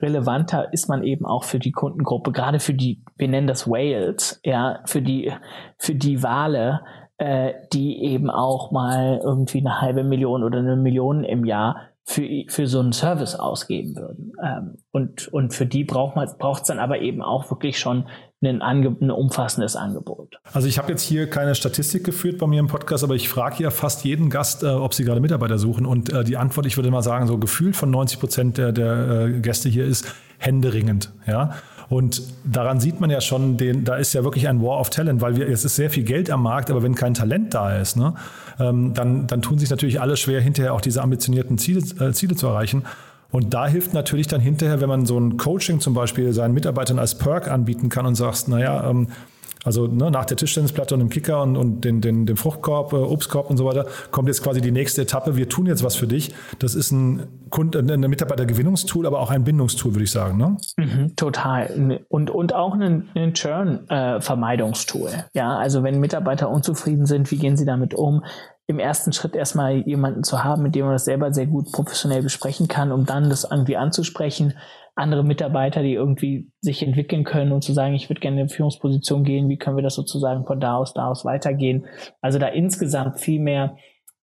relevanter 0.00 0.72
ist 0.72 0.88
man 0.88 1.02
eben 1.02 1.26
auch 1.26 1.44
für 1.44 1.58
die 1.58 1.72
Kundengruppe, 1.72 2.30
gerade 2.30 2.60
für 2.60 2.74
die, 2.74 3.02
wir 3.16 3.28
nennen 3.28 3.46
das 3.46 3.66
Whales, 3.66 4.40
ja, 4.44 4.80
für 4.84 5.02
die, 5.02 5.32
für 5.78 5.94
die 5.94 6.22
Wale, 6.22 6.82
äh, 7.16 7.54
die 7.72 8.02
eben 8.04 8.30
auch 8.30 8.70
mal 8.70 9.20
irgendwie 9.22 9.58
eine 9.58 9.80
halbe 9.80 10.04
Million 10.04 10.44
oder 10.44 10.58
eine 10.58 10.76
Million 10.76 11.24
im 11.24 11.44
Jahr 11.44 11.88
für, 12.04 12.26
für 12.48 12.66
so 12.66 12.80
einen 12.80 12.92
Service 12.92 13.34
ausgeben 13.34 13.96
würden. 13.96 14.32
Ähm, 14.42 14.76
und, 14.92 15.28
und 15.28 15.52
für 15.52 15.66
die 15.66 15.84
braucht 15.84 16.16
man 16.16 16.28
braucht 16.38 16.62
es 16.62 16.68
dann 16.68 16.78
aber 16.78 17.00
eben 17.00 17.22
auch 17.22 17.50
wirklich 17.50 17.78
schon 17.78 18.06
ein, 18.42 18.62
Ange 18.62 18.96
ein 19.00 19.10
umfassendes 19.10 19.74
Angebot. 19.74 20.38
Also 20.52 20.68
ich 20.68 20.78
habe 20.78 20.90
jetzt 20.90 21.02
hier 21.02 21.28
keine 21.28 21.54
Statistik 21.54 22.04
geführt 22.04 22.38
bei 22.38 22.46
mir 22.46 22.60
im 22.60 22.68
Podcast, 22.68 23.02
aber 23.02 23.14
ich 23.14 23.28
frage 23.28 23.56
hier 23.56 23.70
fast 23.70 24.04
jeden 24.04 24.30
Gast, 24.30 24.62
äh, 24.62 24.66
ob 24.66 24.94
sie 24.94 25.04
gerade 25.04 25.20
Mitarbeiter 25.20 25.58
suchen. 25.58 25.86
Und 25.86 26.12
äh, 26.12 26.22
die 26.24 26.36
Antwort, 26.36 26.66
ich 26.66 26.76
würde 26.76 26.90
mal 26.90 27.02
sagen, 27.02 27.26
so 27.26 27.38
gefühlt 27.38 27.74
von 27.74 27.90
90 27.90 28.20
Prozent 28.20 28.58
der, 28.58 28.72
der 28.72 29.26
äh, 29.26 29.40
Gäste 29.40 29.68
hier 29.68 29.86
ist 29.86 30.06
händeringend. 30.38 31.10
Ja. 31.26 31.54
Und 31.88 32.22
daran 32.44 32.80
sieht 32.80 33.00
man 33.00 33.08
ja 33.08 33.20
schon, 33.20 33.56
den, 33.56 33.84
da 33.84 33.96
ist 33.96 34.12
ja 34.12 34.22
wirklich 34.22 34.46
ein 34.46 34.62
War 34.62 34.78
of 34.78 34.90
Talent, 34.90 35.22
weil 35.22 35.36
wir, 35.36 35.48
es 35.48 35.64
ist 35.64 35.76
sehr 35.76 35.88
viel 35.88 36.04
Geld 36.04 36.30
am 36.30 36.42
Markt, 36.42 36.70
aber 36.70 36.82
wenn 36.82 36.94
kein 36.94 37.14
Talent 37.14 37.54
da 37.54 37.78
ist, 37.78 37.96
ne, 37.96 38.14
ähm, 38.60 38.92
dann, 38.92 39.26
dann 39.26 39.40
tun 39.40 39.58
sich 39.58 39.70
natürlich 39.70 40.00
alle 40.00 40.16
schwer, 40.16 40.40
hinterher 40.40 40.74
auch 40.74 40.82
diese 40.82 41.02
ambitionierten 41.02 41.56
Ziele, 41.56 41.80
äh, 41.98 42.12
Ziele 42.12 42.36
zu 42.36 42.46
erreichen. 42.46 42.84
Und 43.30 43.52
da 43.52 43.66
hilft 43.66 43.92
natürlich 43.92 44.26
dann 44.26 44.40
hinterher, 44.40 44.80
wenn 44.80 44.88
man 44.88 45.04
so 45.04 45.18
ein 45.18 45.36
Coaching 45.36 45.80
zum 45.80 45.92
Beispiel 45.92 46.32
seinen 46.32 46.54
Mitarbeitern 46.54 46.98
als 46.98 47.18
Perk 47.18 47.48
anbieten 47.48 47.90
kann 47.90 48.06
und 48.06 48.14
sagst, 48.14 48.48
naja, 48.48 48.88
ähm, 48.88 49.08
also 49.68 49.86
ne, 49.86 50.10
nach 50.10 50.24
der 50.24 50.38
Tischtennisplatte 50.38 50.94
und 50.94 51.00
dem 51.00 51.10
Kicker 51.10 51.42
und, 51.42 51.58
und 51.58 51.84
den, 51.84 52.00
den, 52.00 52.24
dem 52.24 52.38
Fruchtkorb, 52.38 52.94
äh, 52.94 52.96
Obstkorb 52.96 53.50
und 53.50 53.58
so 53.58 53.66
weiter, 53.66 53.84
kommt 54.10 54.28
jetzt 54.28 54.42
quasi 54.42 54.62
die 54.62 54.70
nächste 54.70 55.02
Etappe. 55.02 55.36
Wir 55.36 55.46
tun 55.46 55.66
jetzt 55.66 55.84
was 55.84 55.94
für 55.94 56.06
dich. 56.06 56.34
Das 56.58 56.74
ist 56.74 56.90
ein, 56.90 57.26
Kund, 57.50 57.76
ein 57.76 58.00
Mitarbeitergewinnungstool, 58.00 59.06
aber 59.06 59.20
auch 59.20 59.30
ein 59.30 59.44
Bindungstool, 59.44 59.94
würde 59.94 60.04
ich 60.04 60.10
sagen. 60.10 60.38
Ne? 60.38 60.56
Mhm, 60.78 61.16
total. 61.16 62.00
Und, 62.08 62.30
und 62.30 62.54
auch 62.54 62.72
ein, 62.72 63.10
ein 63.14 63.34
Churn-Vermeidungstool. 63.34 65.10
Äh, 65.10 65.22
ja, 65.34 65.58
also 65.58 65.82
wenn 65.82 66.00
Mitarbeiter 66.00 66.48
unzufrieden 66.48 67.04
sind, 67.04 67.30
wie 67.30 67.36
gehen 67.36 67.58
sie 67.58 67.66
damit 67.66 67.92
um? 67.92 68.24
im 68.70 68.78
ersten 68.78 69.14
Schritt 69.14 69.34
erstmal 69.34 69.76
jemanden 69.76 70.24
zu 70.24 70.44
haben, 70.44 70.62
mit 70.62 70.74
dem 70.74 70.84
man 70.84 70.94
das 70.94 71.06
selber 71.06 71.32
sehr 71.32 71.46
gut 71.46 71.72
professionell 71.72 72.22
besprechen 72.22 72.68
kann, 72.68 72.92
um 72.92 73.06
dann 73.06 73.30
das 73.30 73.48
irgendwie 73.50 73.78
anzusprechen 73.78 74.52
andere 74.98 75.24
Mitarbeiter, 75.24 75.82
die 75.82 75.94
irgendwie 75.94 76.50
sich 76.60 76.82
entwickeln 76.82 77.24
können 77.24 77.52
und 77.52 77.62
zu 77.62 77.72
sagen, 77.72 77.94
ich 77.94 78.10
würde 78.10 78.20
gerne 78.20 78.40
in 78.40 78.48
Führungsposition 78.48 79.24
gehen, 79.24 79.48
wie 79.48 79.56
können 79.56 79.76
wir 79.76 79.82
das 79.82 79.94
sozusagen 79.94 80.44
von 80.44 80.60
da 80.60 80.76
aus, 80.76 80.92
da 80.92 81.08
aus 81.08 81.24
weitergehen. 81.24 81.86
Also 82.20 82.38
da 82.38 82.48
insgesamt 82.48 83.20
viel 83.20 83.40
mehr 83.40 83.76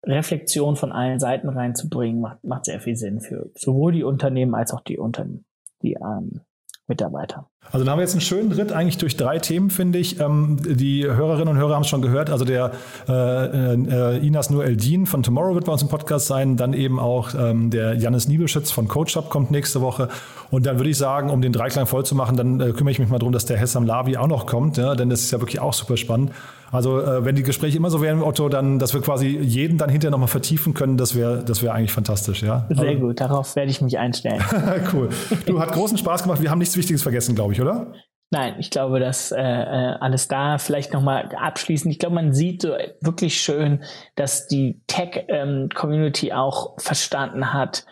Reflexion 0.04 0.76
von 0.76 0.92
allen 0.92 1.20
Seiten 1.20 1.50
reinzubringen, 1.50 2.22
macht, 2.22 2.44
macht 2.44 2.66
sehr 2.66 2.80
viel 2.80 2.96
Sinn 2.96 3.22
für 3.22 3.50
sowohl 3.56 3.94
die 3.94 4.04
Unternehmen 4.04 4.54
als 4.54 4.74
auch 4.74 4.82
die 4.82 4.98
Unternehmen, 4.98 5.46
die 5.82 5.94
ähm, 5.94 6.42
Mitarbeiter. 6.88 7.50
Also 7.72 7.84
da 7.84 7.92
haben 7.92 7.98
wir 7.98 8.04
jetzt 8.04 8.14
einen 8.14 8.22
schönen 8.22 8.52
Ritt 8.52 8.72
eigentlich 8.72 8.98
durch 8.98 9.18
drei 9.18 9.40
Themen, 9.40 9.70
finde 9.70 10.00
ich. 10.00 10.20
Ähm, 10.20 10.58
die 10.62 11.06
Hörerinnen 11.06 11.50
und 11.50 11.58
Hörer 11.58 11.76
haben 11.76 11.82
es 11.82 11.90
schon 11.90 12.02
gehört. 12.02 12.30
Also 12.30 12.46
der 12.46 12.72
äh, 13.10 13.74
äh, 13.74 14.26
Inas 14.26 14.50
Nur 14.50 14.64
Eldin 14.64 15.06
von 15.06 15.24
Tomorrow 15.24 15.56
wird 15.56 15.66
bei 15.66 15.72
uns 15.72 15.82
im 15.82 15.90
Podcast 15.90 16.28
sein. 16.28 16.58
Dann 16.58 16.74
eben 16.74 17.00
auch 17.00 17.34
ähm, 17.38 17.70
der 17.70 17.96
Jannis 17.96 18.28
Niebelschütz 18.28 18.72
von 18.72 18.88
CoachUp 18.88 19.30
kommt 19.30 19.52
nächste 19.52 19.82
Woche. 19.82 20.10
Und 20.52 20.66
dann 20.66 20.78
würde 20.78 20.90
ich 20.90 20.98
sagen, 20.98 21.30
um 21.30 21.42
den 21.42 21.52
Dreiklang 21.52 21.86
voll 21.86 22.06
zu 22.06 22.16
machen, 22.16 22.38
dann 22.38 22.62
äh, 22.62 22.72
kümmere 22.72 22.92
ich 22.92 23.00
mich 23.00 23.10
mal 23.10 23.20
darum, 23.20 23.34
dass 23.34 23.46
der 23.46 23.58
Hessam 23.58 23.86
Lavi 23.86 24.18
auch 24.18 24.28
noch 24.28 24.46
kommt. 24.46 24.78
Ja? 24.78 24.96
Denn 24.96 25.10
das 25.10 25.22
ist 25.22 25.32
ja 25.32 25.40
wirklich 25.40 25.60
auch 25.60 25.74
super 25.74 25.98
spannend. 25.98 26.32
Also 26.72 27.00
äh, 27.00 27.24
wenn 27.24 27.36
die 27.36 27.44
Gespräche 27.44 27.78
immer 27.78 27.90
so 27.90 28.02
wären, 28.02 28.22
Otto, 28.22 28.50
dann, 28.50 28.80
dass 28.80 28.94
wir 28.94 29.02
quasi 29.02 29.28
jeden 29.28 29.78
dann 29.78 29.90
hinterher 29.90 30.12
nochmal 30.12 30.28
vertiefen 30.28 30.74
können, 30.74 30.98
das 30.98 31.16
wäre 31.16 31.44
das 31.44 31.62
wäre 31.62 31.74
eigentlich 31.74 31.92
fantastisch, 31.92 32.42
ja. 32.42 32.66
Sehr 32.70 32.90
also, 32.90 33.00
gut, 33.00 33.22
darauf 33.22 33.56
werde 33.56 33.72
ich 33.72 33.82
mich 33.82 33.98
einstellen. 33.98 34.44
cool. 34.94 35.10
Du, 35.46 35.60
hat 35.60 35.72
großen 35.72 35.98
Spaß 35.98 36.24
gemacht. 36.24 36.42
Wir 36.42 36.52
haben 36.52 36.60
nichts 36.60 36.76
Wichtiges 36.76 37.02
vergessen, 37.02 37.36
glaube 37.36 37.54
ich, 37.54 37.55
oder? 37.62 37.94
Nein, 38.32 38.56
ich 38.60 38.70
glaube, 38.70 39.00
dass 39.00 39.32
äh, 39.32 39.42
äh 39.42 39.96
alles 40.00 40.28
da 40.28 40.58
vielleicht 40.58 40.94
nochmal 40.94 41.30
abschließend. 41.36 41.92
Ich 41.92 42.00
glaube, 42.00 42.16
man 42.16 42.34
sieht 42.34 42.64
so 42.64 42.70
wirklich 43.02 43.40
schön, 43.40 43.84
dass 44.16 44.48
die 44.48 44.82
Tech-Community 44.88 46.30
ähm, 46.30 46.36
auch 46.36 46.80
verstanden 46.80 47.54
hat, 47.54 47.86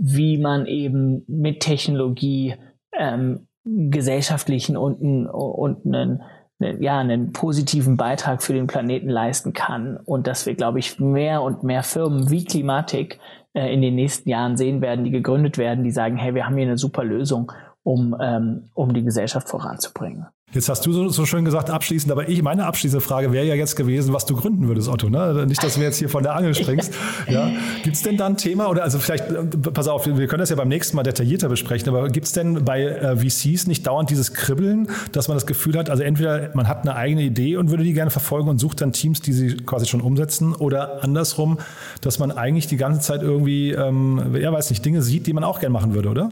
wie 0.00 0.38
man 0.38 0.66
eben 0.66 1.24
mit 1.28 1.60
Technologie 1.60 2.56
ähm, 2.92 3.46
gesellschaftlichen 3.64 4.76
und, 4.76 5.26
und 5.28 5.86
einen 5.86 6.22
ja, 6.60 6.98
einen 6.98 7.32
positiven 7.32 7.96
Beitrag 7.96 8.42
für 8.42 8.52
den 8.52 8.66
Planeten 8.66 9.08
leisten 9.08 9.52
kann 9.52 9.98
und 10.04 10.26
dass 10.26 10.46
wir, 10.46 10.54
glaube 10.54 10.78
ich, 10.78 10.98
mehr 10.98 11.42
und 11.42 11.62
mehr 11.62 11.82
Firmen 11.82 12.30
wie 12.30 12.44
Klimatik 12.44 13.18
äh, 13.54 13.72
in 13.72 13.82
den 13.82 13.96
nächsten 13.96 14.28
Jahren 14.28 14.56
sehen 14.56 14.80
werden, 14.80 15.04
die 15.04 15.10
gegründet 15.10 15.58
werden, 15.58 15.84
die 15.84 15.90
sagen, 15.90 16.16
hey, 16.16 16.34
wir 16.34 16.46
haben 16.46 16.56
hier 16.56 16.66
eine 16.66 16.78
super 16.78 17.04
Lösung, 17.04 17.52
um, 17.84 18.16
ähm, 18.20 18.70
um 18.74 18.92
die 18.92 19.04
Gesellschaft 19.04 19.48
voranzubringen. 19.48 20.26
Jetzt 20.54 20.68
hast 20.68 20.86
du 20.86 20.92
so, 20.92 21.08
so, 21.08 21.26
schön 21.26 21.44
gesagt, 21.44 21.68
abschließend, 21.68 22.12
aber 22.12 22.28
ich, 22.28 22.40
meine 22.40 22.66
abschließende 22.66 23.04
Frage 23.04 23.32
wäre 23.32 23.44
ja 23.44 23.56
jetzt 23.56 23.74
gewesen, 23.74 24.12
was 24.14 24.24
du 24.24 24.36
gründen 24.36 24.68
würdest, 24.68 24.88
Otto. 24.88 25.10
Ne? 25.10 25.46
Nicht, 25.48 25.62
dass 25.64 25.74
du 25.74 25.80
jetzt 25.80 25.98
hier 25.98 26.08
von 26.08 26.22
der 26.22 26.36
Angel 26.36 26.54
springst. 26.54 26.94
ja. 27.28 27.50
Gibt 27.82 27.96
es 27.96 28.02
denn 28.02 28.16
da 28.16 28.26
ein 28.26 28.36
Thema 28.36 28.68
oder 28.68 28.84
also 28.84 29.00
vielleicht, 29.00 29.24
pass 29.74 29.88
auf, 29.88 30.06
wir 30.06 30.28
können 30.28 30.38
das 30.38 30.50
ja 30.50 30.56
beim 30.56 30.68
nächsten 30.68 30.94
Mal 30.94 31.02
detaillierter 31.02 31.48
besprechen, 31.48 31.88
aber 31.88 32.08
gibt 32.08 32.26
es 32.26 32.32
denn 32.32 32.64
bei 32.64 32.84
äh, 32.84 33.16
VCs 33.16 33.66
nicht 33.66 33.84
dauernd 33.84 34.10
dieses 34.10 34.32
Kribbeln, 34.32 34.88
dass 35.10 35.26
man 35.26 35.36
das 35.36 35.46
Gefühl 35.46 35.76
hat, 35.76 35.90
also 35.90 36.04
entweder 36.04 36.52
man 36.54 36.68
hat 36.68 36.82
eine 36.82 36.94
eigene 36.94 37.22
Idee 37.22 37.56
und 37.56 37.70
würde 37.70 37.82
die 37.82 37.92
gerne 37.92 38.12
verfolgen 38.12 38.48
und 38.48 38.58
sucht 38.58 38.80
dann 38.80 38.92
Teams, 38.92 39.22
die 39.22 39.32
sie 39.32 39.56
quasi 39.56 39.86
schon 39.86 40.02
umsetzen 40.02 40.54
oder 40.54 41.02
andersrum, 41.02 41.58
dass 42.00 42.20
man 42.20 42.30
eigentlich 42.30 42.68
die 42.68 42.76
ganze 42.76 43.00
Zeit 43.00 43.22
irgendwie, 43.22 43.72
ähm, 43.72 44.36
ja 44.36 44.52
weiß 44.52 44.70
nicht, 44.70 44.84
Dinge 44.84 45.02
sieht, 45.02 45.26
die 45.26 45.32
man 45.32 45.42
auch 45.42 45.58
gerne 45.58 45.72
machen 45.72 45.94
würde, 45.94 46.10
oder? 46.10 46.30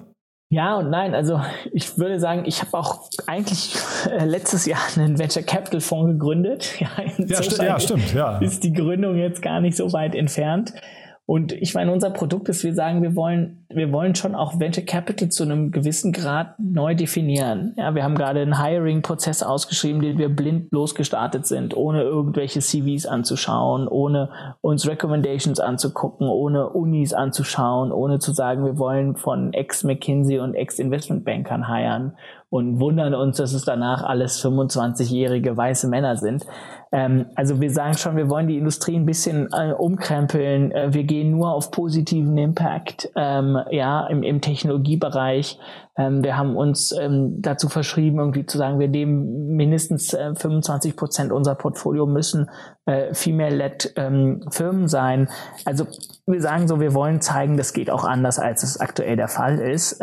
Ja 0.52 0.76
und 0.76 0.90
nein. 0.90 1.14
Also 1.14 1.40
ich 1.72 1.98
würde 1.98 2.20
sagen, 2.20 2.42
ich 2.44 2.60
habe 2.60 2.76
auch 2.76 3.08
eigentlich 3.26 3.74
äh, 4.10 4.24
letztes 4.26 4.66
Jahr 4.66 4.80
einen 4.96 5.18
Venture 5.18 5.42
Capital 5.42 5.80
Fonds 5.80 6.12
gegründet. 6.12 6.74
Ja, 6.82 6.88
ja, 7.16 7.42
st 7.42 7.58
ja 7.58 7.80
stimmt. 7.80 8.12
Ja. 8.12 8.38
Ist 8.38 8.64
die 8.64 8.72
Gründung 8.72 9.16
jetzt 9.16 9.40
gar 9.40 9.60
nicht 9.60 9.76
so 9.76 9.92
weit 9.92 10.14
entfernt. 10.14 10.74
Und 11.24 11.52
ich 11.52 11.72
meine, 11.74 11.92
unser 11.92 12.10
Produkt 12.10 12.48
ist, 12.48 12.64
wir 12.64 12.74
sagen, 12.74 13.00
wir 13.00 13.14
wollen, 13.14 13.64
wir 13.68 13.92
wollen 13.92 14.16
schon 14.16 14.34
auch 14.34 14.58
Venture 14.58 14.84
Capital 14.84 15.28
zu 15.28 15.44
einem 15.44 15.70
gewissen 15.70 16.12
Grad 16.12 16.58
neu 16.58 16.96
definieren. 16.96 17.74
Ja, 17.76 17.94
wir 17.94 18.02
haben 18.02 18.16
gerade 18.16 18.40
einen 18.40 18.60
Hiring-Prozess 18.60 19.44
ausgeschrieben, 19.44 20.02
den 20.02 20.18
wir 20.18 20.28
blind 20.28 20.72
losgestartet 20.72 21.46
sind, 21.46 21.76
ohne 21.76 22.02
irgendwelche 22.02 22.58
CVs 22.58 23.06
anzuschauen, 23.06 23.86
ohne 23.86 24.30
uns 24.62 24.86
Recommendations 24.88 25.60
anzugucken, 25.60 26.26
ohne 26.26 26.68
Unis 26.70 27.14
anzuschauen, 27.14 27.92
ohne 27.92 28.18
zu 28.18 28.32
sagen, 28.32 28.64
wir 28.64 28.76
wollen 28.76 29.14
von 29.14 29.52
Ex-McKinsey 29.52 30.40
und 30.40 30.54
Ex-Investmentbankern 30.54 31.72
hiren 31.72 32.16
und 32.50 32.80
wundern 32.80 33.14
uns, 33.14 33.38
dass 33.38 33.54
es 33.54 33.64
danach 33.64 34.02
alles 34.02 34.44
25-jährige 34.44 35.56
weiße 35.56 35.88
Männer 35.88 36.16
sind. 36.16 36.44
Ähm, 36.92 37.26
also 37.34 37.60
wir 37.60 37.70
sagen 37.70 37.94
schon, 37.94 38.16
wir 38.16 38.28
wollen 38.28 38.46
die 38.46 38.58
Industrie 38.58 38.96
ein 38.96 39.06
bisschen 39.06 39.48
äh, 39.52 39.72
umkrempeln. 39.72 40.70
Äh, 40.72 40.92
wir 40.92 41.04
gehen 41.04 41.30
nur 41.30 41.52
auf 41.52 41.70
positiven 41.70 42.36
Impact, 42.36 43.10
ähm, 43.16 43.58
ja, 43.70 44.06
im, 44.06 44.22
im 44.22 44.42
Technologiebereich. 44.42 45.58
Ähm, 45.96 46.22
wir 46.22 46.36
haben 46.36 46.54
uns 46.54 46.92
ähm, 46.92 47.40
dazu 47.40 47.68
verschrieben, 47.68 48.18
irgendwie 48.18 48.44
zu 48.44 48.58
sagen, 48.58 48.78
wir 48.78 48.88
nehmen 48.88 49.56
mindestens 49.56 50.12
äh, 50.12 50.34
25 50.34 50.94
Prozent 50.94 51.32
unser 51.32 51.54
Portfolio 51.54 52.06
müssen 52.06 52.50
äh, 52.84 53.14
Female-led 53.14 53.94
ähm, 53.96 54.44
Firmen 54.50 54.86
sein. 54.86 55.28
Also 55.64 55.86
wir 56.26 56.40
sagen 56.42 56.68
so, 56.68 56.80
wir 56.80 56.94
wollen 56.94 57.20
zeigen, 57.20 57.56
das 57.56 57.72
geht 57.72 57.90
auch 57.90 58.04
anders, 58.04 58.38
als 58.38 58.62
es 58.62 58.78
aktuell 58.78 59.16
der 59.16 59.28
Fall 59.28 59.58
ist. 59.58 60.00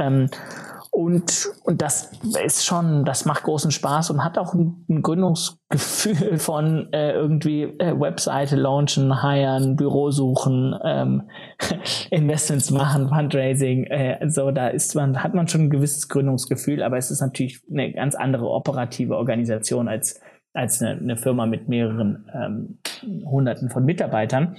Und, 0.92 1.50
und 1.64 1.82
das 1.82 2.12
ist 2.46 2.66
schon, 2.66 3.06
das 3.06 3.26
macht 3.26 3.44
großen 3.44 3.70
Spaß 3.70 4.10
und 4.10 4.24
hat 4.24 4.38
auch 4.38 4.54
ein, 4.54 4.86
ein 4.90 5.02
Gründungsgefühl 5.02 6.40
von 6.40 6.92
äh, 6.92 7.12
irgendwie 7.12 7.64
äh, 7.64 8.00
Webseite 8.00 8.56
launchen, 8.56 9.22
hiren, 9.22 9.76
Büro 9.76 10.10
suchen, 10.10 10.74
ähm, 10.84 11.30
Investments 12.10 12.72
machen, 12.72 13.08
Fundraising. 13.08 13.86
Äh, 13.86 14.30
so, 14.30 14.50
da 14.52 14.70
ist 14.70 14.96
man, 14.96 15.24
hat 15.24 15.36
man 15.36 15.48
schon 15.48 15.66
ein 15.66 15.70
gewisses 15.70 16.10
Gründungsgefühl, 16.10 16.82
aber 16.82 16.98
es 16.98 17.12
ist 17.12 17.22
natürlich 17.22 17.62
eine 17.72 17.94
ganz 17.94 18.16
andere 18.16 18.50
operative 18.50 19.16
Organisation 19.16 19.88
als, 19.88 20.20
als 20.54 20.82
eine, 20.82 21.00
eine 21.00 21.18
Firma 21.18 21.46
mit 21.46 21.70
mehreren 21.70 22.30
ähm, 22.34 22.80
Hunderten 23.26 23.70
von 23.70 23.86
Mitarbeitern. 23.86 24.58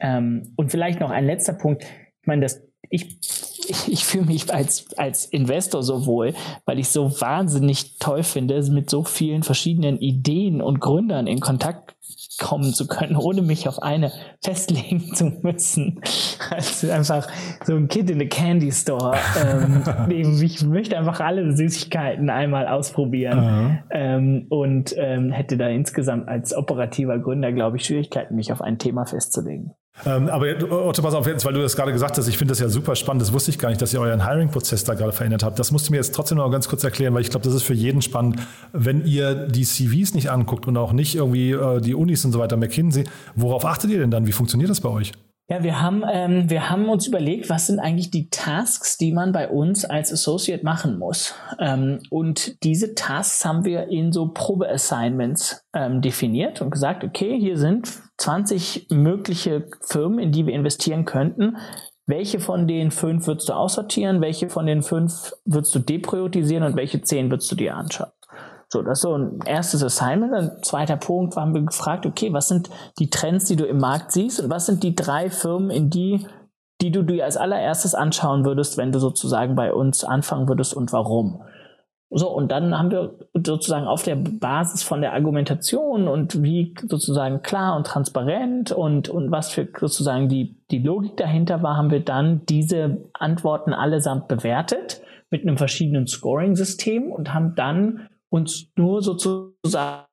Ähm, 0.00 0.52
und 0.56 0.72
vielleicht 0.72 0.98
noch 0.98 1.10
ein 1.10 1.26
letzter 1.26 1.52
Punkt. 1.52 1.84
Ich 1.84 2.26
meine, 2.26 2.42
das 2.42 2.69
ich, 2.90 3.18
ich, 3.68 3.92
ich 3.92 4.04
fühle 4.04 4.26
mich 4.26 4.52
als, 4.52 4.86
als 4.98 5.24
Investor 5.26 5.82
so 5.82 6.06
wohl, 6.06 6.34
weil 6.66 6.78
ich 6.78 6.88
so 6.88 7.20
wahnsinnig 7.20 7.98
toll 7.98 8.24
finde, 8.24 8.60
mit 8.70 8.90
so 8.90 9.04
vielen 9.04 9.44
verschiedenen 9.44 9.98
Ideen 9.98 10.60
und 10.60 10.80
Gründern 10.80 11.26
in 11.26 11.40
Kontakt 11.40 11.94
kommen 12.40 12.72
zu 12.74 12.88
können, 12.88 13.16
ohne 13.16 13.42
mich 13.42 13.68
auf 13.68 13.80
eine 13.82 14.10
festlegen 14.42 15.14
zu 15.14 15.26
müssen. 15.42 16.00
Also 16.50 16.90
einfach 16.90 17.28
so 17.64 17.76
ein 17.76 17.86
Kid 17.86 18.10
in 18.10 18.18
the 18.18 18.26
Candy 18.26 18.72
Store. 18.72 19.16
Ähm, 19.38 19.82
ich 20.42 20.62
möchte 20.64 20.98
einfach 20.98 21.20
alle 21.20 21.54
Süßigkeiten 21.54 22.28
einmal 22.30 22.66
ausprobieren 22.66 23.84
ähm, 23.90 24.46
und 24.48 24.94
ähm, 24.96 25.30
hätte 25.30 25.56
da 25.56 25.68
insgesamt 25.68 26.28
als 26.28 26.56
operativer 26.56 27.18
Gründer, 27.18 27.52
glaube 27.52 27.76
ich, 27.76 27.84
Schwierigkeiten, 27.84 28.34
mich 28.34 28.52
auf 28.52 28.62
ein 28.62 28.78
Thema 28.78 29.04
festzulegen. 29.04 29.74
Ähm, 30.06 30.28
aber 30.28 30.46
Otto, 30.70 31.02
pass 31.02 31.14
auf 31.14 31.26
jetzt, 31.26 31.44
weil 31.44 31.52
du 31.52 31.60
das 31.60 31.76
gerade 31.76 31.92
gesagt 31.92 32.16
hast, 32.16 32.26
ich 32.26 32.38
finde 32.38 32.52
das 32.52 32.58
ja 32.58 32.68
super 32.68 32.96
spannend. 32.96 33.22
Das 33.22 33.32
wusste 33.32 33.50
ich 33.50 33.58
gar 33.58 33.68
nicht, 33.68 33.82
dass 33.82 33.92
ihr 33.92 34.00
euren 34.00 34.26
Hiring-Prozess 34.26 34.84
da 34.84 34.94
gerade 34.94 35.12
verändert 35.12 35.42
habt. 35.42 35.58
Das 35.58 35.72
musst 35.72 35.88
du 35.88 35.92
mir 35.92 35.98
jetzt 35.98 36.14
trotzdem 36.14 36.38
noch 36.38 36.50
ganz 36.50 36.68
kurz 36.68 36.84
erklären, 36.84 37.12
weil 37.14 37.22
ich 37.22 37.30
glaube, 37.30 37.44
das 37.44 37.54
ist 37.54 37.64
für 37.64 37.74
jeden 37.74 38.00
spannend. 38.00 38.38
Wenn 38.72 39.04
ihr 39.04 39.46
die 39.46 39.64
CVs 39.64 40.14
nicht 40.14 40.30
anguckt 40.30 40.66
und 40.66 40.76
auch 40.76 40.92
nicht 40.92 41.16
irgendwie 41.16 41.50
äh, 41.52 41.80
die 41.80 41.94
Unis 41.94 42.24
und 42.24 42.32
so 42.32 42.38
weiter, 42.38 42.56
McKinsey, 42.56 43.04
worauf 43.34 43.64
achtet 43.64 43.90
ihr 43.90 43.98
denn 43.98 44.10
dann? 44.10 44.26
Wie 44.26 44.32
funktioniert 44.32 44.70
das 44.70 44.80
bei 44.80 44.88
euch? 44.88 45.12
Ja, 45.50 45.64
wir 45.64 45.82
haben, 45.82 46.04
ähm, 46.08 46.48
wir 46.48 46.70
haben 46.70 46.88
uns 46.88 47.08
überlegt, 47.08 47.50
was 47.50 47.66
sind 47.66 47.80
eigentlich 47.80 48.12
die 48.12 48.30
Tasks, 48.30 48.98
die 48.98 49.12
man 49.12 49.32
bei 49.32 49.48
uns 49.48 49.84
als 49.84 50.12
Associate 50.12 50.64
machen 50.64 50.96
muss. 50.96 51.34
Ähm, 51.58 51.98
und 52.08 52.62
diese 52.62 52.94
Tasks 52.94 53.44
haben 53.44 53.64
wir 53.64 53.88
in 53.88 54.12
so 54.12 54.28
Probe-Assignments 54.28 55.64
ähm, 55.74 56.02
definiert 56.02 56.62
und 56.62 56.70
gesagt, 56.70 57.02
okay, 57.02 57.36
hier 57.36 57.58
sind 57.58 57.90
20 58.18 58.86
mögliche 58.90 59.66
Firmen, 59.80 60.20
in 60.20 60.30
die 60.30 60.46
wir 60.46 60.54
investieren 60.54 61.04
könnten. 61.04 61.56
Welche 62.06 62.38
von 62.38 62.68
den 62.68 62.92
fünf 62.92 63.26
würdest 63.26 63.48
du 63.48 63.54
aussortieren? 63.54 64.20
Welche 64.20 64.50
von 64.50 64.66
den 64.66 64.82
fünf 64.82 65.32
würdest 65.44 65.74
du 65.74 65.80
depriorisieren 65.80 66.62
und 66.62 66.76
welche 66.76 67.02
zehn 67.02 67.28
würdest 67.28 67.50
du 67.50 67.56
dir 67.56 67.76
anschauen? 67.76 68.10
So, 68.72 68.82
das 68.82 68.98
ist 68.98 69.02
so 69.02 69.16
ein 69.16 69.40
erstes 69.44 69.82
Assignment. 69.82 70.32
Ein 70.32 70.62
zweiter 70.62 70.96
Punkt 70.96 71.36
haben 71.36 71.54
wir 71.54 71.62
gefragt, 71.62 72.06
okay, 72.06 72.32
was 72.32 72.46
sind 72.46 72.70
die 73.00 73.10
Trends, 73.10 73.46
die 73.46 73.56
du 73.56 73.64
im 73.64 73.78
Markt 73.78 74.12
siehst 74.12 74.40
und 74.40 74.48
was 74.48 74.66
sind 74.66 74.84
die 74.84 74.94
drei 74.94 75.28
Firmen, 75.28 75.70
in 75.70 75.90
die, 75.90 76.24
die 76.80 76.92
du 76.92 77.02
dir 77.02 77.24
als 77.24 77.36
allererstes 77.36 77.96
anschauen 77.96 78.44
würdest, 78.44 78.78
wenn 78.78 78.92
du 78.92 79.00
sozusagen 79.00 79.56
bei 79.56 79.72
uns 79.72 80.04
anfangen 80.04 80.48
würdest 80.48 80.72
und 80.72 80.92
warum? 80.92 81.42
So, 82.12 82.28
und 82.28 82.50
dann 82.50 82.76
haben 82.76 82.90
wir 82.90 83.18
sozusagen 83.34 83.86
auf 83.86 84.02
der 84.02 84.16
Basis 84.16 84.82
von 84.82 85.00
der 85.00 85.14
Argumentation 85.14 86.08
und 86.08 86.42
wie 86.42 86.74
sozusagen 86.88 87.42
klar 87.42 87.76
und 87.76 87.86
transparent 87.86 88.72
und, 88.72 89.08
und 89.08 89.30
was 89.30 89.50
für 89.50 89.68
sozusagen 89.78 90.28
die, 90.28 90.60
die 90.70 90.80
Logik 90.80 91.16
dahinter 91.16 91.62
war, 91.62 91.76
haben 91.76 91.90
wir 91.90 92.04
dann 92.04 92.44
diese 92.46 93.08
Antworten 93.14 93.72
allesamt 93.72 94.26
bewertet 94.26 95.00
mit 95.30 95.42
einem 95.42 95.56
verschiedenen 95.56 96.08
Scoring-System 96.08 97.12
und 97.12 97.32
haben 97.32 97.54
dann 97.54 98.08
uns 98.30 98.66
nur 98.76 99.02
sozusagen 99.02 100.06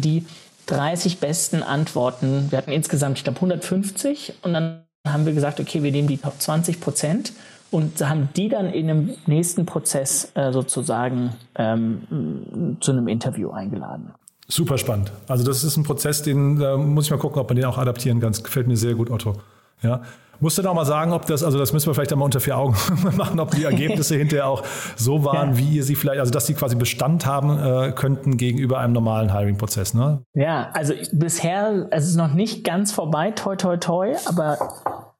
die 0.00 0.24
30 0.66 1.18
besten 1.18 1.62
Antworten, 1.62 2.46
wir 2.50 2.58
hatten 2.58 2.70
insgesamt, 2.70 3.18
ich 3.18 3.24
glaube, 3.24 3.36
150 3.36 4.34
und 4.42 4.52
dann 4.52 4.84
haben 5.06 5.26
wir 5.26 5.32
gesagt, 5.32 5.58
okay, 5.58 5.82
wir 5.82 5.90
nehmen 5.90 6.08
die 6.08 6.18
Top 6.18 6.40
20 6.40 6.80
Prozent 6.80 7.32
und 7.72 8.06
haben 8.06 8.28
die 8.36 8.48
dann 8.48 8.66
in 8.66 8.88
einem 8.88 9.14
nächsten 9.26 9.66
Prozess 9.66 10.30
äh, 10.34 10.52
sozusagen 10.52 11.30
ähm, 11.56 12.76
zu 12.80 12.92
einem 12.92 13.08
Interview 13.08 13.50
eingeladen. 13.50 14.12
Super 14.46 14.76
spannend. 14.76 15.10
Also 15.26 15.44
das 15.44 15.64
ist 15.64 15.76
ein 15.76 15.82
Prozess, 15.82 16.22
den 16.22 16.58
da 16.58 16.76
muss 16.76 17.06
ich 17.06 17.10
mal 17.10 17.16
gucken, 17.16 17.40
ob 17.40 17.48
man 17.48 17.56
den 17.56 17.64
auch 17.64 17.78
adaptieren 17.78 18.20
kann. 18.20 18.32
Das 18.32 18.44
gefällt 18.44 18.68
mir 18.68 18.76
sehr 18.76 18.94
gut, 18.94 19.10
Otto. 19.10 19.36
Ja. 19.82 20.02
Musst 20.42 20.58
du 20.58 20.62
noch 20.62 20.74
mal 20.74 20.84
sagen, 20.84 21.12
ob 21.12 21.24
das, 21.26 21.44
also 21.44 21.56
das 21.56 21.72
müssen 21.72 21.86
wir 21.86 21.94
vielleicht 21.94 22.12
einmal 22.12 22.24
unter 22.24 22.40
vier 22.40 22.58
Augen 22.58 22.74
machen, 23.16 23.38
ob 23.38 23.52
die 23.52 23.62
Ergebnisse 23.62 24.16
hinterher 24.16 24.48
auch 24.48 24.64
so 24.96 25.24
waren, 25.24 25.50
ja. 25.50 25.58
wie 25.58 25.76
ihr 25.76 25.84
sie 25.84 25.94
vielleicht, 25.94 26.18
also 26.18 26.32
dass 26.32 26.46
sie 26.46 26.54
quasi 26.54 26.74
Bestand 26.74 27.26
haben 27.26 27.58
äh, 27.58 27.92
könnten 27.92 28.36
gegenüber 28.38 28.80
einem 28.80 28.92
normalen 28.92 29.32
Hiring-Prozess, 29.32 29.94
ne? 29.94 30.24
Ja, 30.34 30.70
also 30.72 30.94
bisher, 31.12 31.86
es 31.92 32.08
ist 32.08 32.16
noch 32.16 32.34
nicht 32.34 32.64
ganz 32.64 32.90
vorbei, 32.90 33.30
toi 33.30 33.54
toi 33.54 33.76
toi, 33.76 34.16
aber 34.26 34.58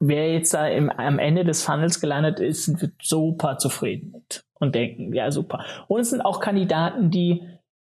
wer 0.01 0.33
jetzt 0.33 0.53
da 0.53 0.67
im, 0.67 0.89
am 0.89 1.19
Ende 1.19 1.45
des 1.45 1.63
Funnels 1.63 2.01
gelandet 2.01 2.41
ist, 2.41 2.65
sind 2.65 2.81
wir 2.81 2.91
super 3.01 3.57
zufrieden 3.57 4.11
mit 4.11 4.43
und 4.59 4.75
denken, 4.75 5.13
ja 5.13 5.31
super. 5.31 5.63
Und 5.87 6.01
es 6.01 6.09
sind 6.09 6.19
auch 6.21 6.41
Kandidaten, 6.41 7.11
die 7.11 7.47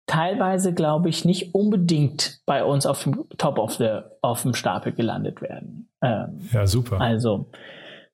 teilweise, 0.07 0.74
glaube 0.74 1.09
ich, 1.09 1.26
nicht 1.26 1.53
unbedingt 1.53 2.41
bei 2.47 2.63
uns 2.63 2.88
auf 2.88 3.03
dem 3.03 3.26
Top 3.38 3.59
of 3.59 3.76
the, 3.76 3.99
auf 4.24 4.41
dem 4.41 4.55
Stapel 4.55 4.93
gelandet 4.93 5.43
werden. 5.43 5.88
Ähm, 6.02 6.39
ja, 6.52 6.66
super. 6.66 7.00
Also, 7.00 7.50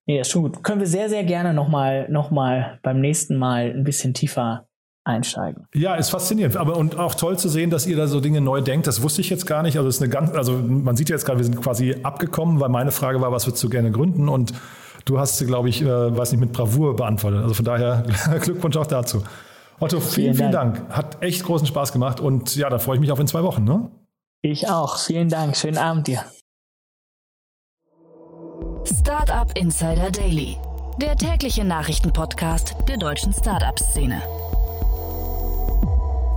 nee, 0.05 0.19
ist 0.19 0.31
schon 0.31 0.43
gut. 0.43 0.63
Können 0.63 0.79
wir 0.79 0.87
sehr, 0.87 1.09
sehr 1.09 1.23
gerne 1.23 1.53
nochmal 1.53 2.07
noch 2.09 2.31
mal 2.31 2.79
beim 2.83 3.01
nächsten 3.01 3.37
Mal 3.37 3.71
ein 3.71 3.83
bisschen 3.83 4.13
tiefer 4.13 4.67
einsteigen. 5.03 5.67
Ja, 5.73 5.95
ist 5.95 6.09
faszinierend. 6.09 6.57
Aber 6.57 6.77
und 6.77 6.97
auch 6.97 7.15
toll 7.15 7.37
zu 7.37 7.47
sehen, 7.47 7.69
dass 7.69 7.85
ihr 7.85 7.95
da 7.95 8.07
so 8.07 8.19
Dinge 8.19 8.41
neu 8.41 8.61
denkt. 8.61 8.87
Das 8.87 9.03
wusste 9.03 9.21
ich 9.21 9.29
jetzt 9.29 9.45
gar 9.45 9.61
nicht. 9.61 9.77
Also, 9.77 9.87
ist 9.87 10.01
eine 10.01 10.09
ganz, 10.09 10.31
also 10.31 10.53
man 10.53 10.95
sieht 10.95 11.09
jetzt 11.09 11.25
gerade, 11.25 11.39
wir 11.39 11.45
sind 11.45 11.61
quasi 11.61 11.95
abgekommen, 12.01 12.59
weil 12.59 12.69
meine 12.69 12.91
Frage 12.91 13.21
war, 13.21 13.31
was 13.31 13.45
würdest 13.47 13.63
du 13.63 13.69
gerne 13.69 13.91
gründen? 13.91 14.29
Und 14.29 14.53
du 15.05 15.19
hast 15.19 15.37
sie, 15.37 15.45
glaube 15.45 15.69
ich, 15.69 15.81
äh, 15.81 16.17
weiß 16.17 16.31
nicht, 16.31 16.41
mit 16.41 16.53
Bravour 16.53 16.95
beantwortet. 16.95 17.41
Also 17.43 17.53
von 17.53 17.65
daher 17.65 18.03
Glückwunsch 18.41 18.77
auch 18.77 18.87
dazu. 18.87 19.23
Otto, 19.79 19.99
vielen, 19.99 20.33
vielen 20.33 20.51
Dank. 20.51 20.75
Dank. 20.75 20.95
Hat 20.95 21.21
echt 21.21 21.43
großen 21.43 21.67
Spaß 21.67 21.91
gemacht 21.91 22.19
und 22.19 22.55
ja, 22.55 22.69
da 22.69 22.79
freue 22.79 22.95
ich 22.95 23.01
mich 23.01 23.11
auf 23.11 23.19
in 23.19 23.27
zwei 23.27 23.43
Wochen. 23.43 23.63
Ne? 23.63 23.89
Ich 24.41 24.69
auch. 24.69 24.97
Vielen 24.97 25.29
Dank. 25.29 25.57
Schönen 25.57 25.77
Abend 25.77 26.07
dir. 26.07 26.23
Startup 28.87 29.51
Insider 29.57 30.11
Daily, 30.11 30.57
der 31.01 31.15
tägliche 31.15 31.63
Nachrichtenpodcast 31.63 32.75
der 32.87 32.97
deutschen 32.97 33.33
Startup-Szene. 33.33 34.21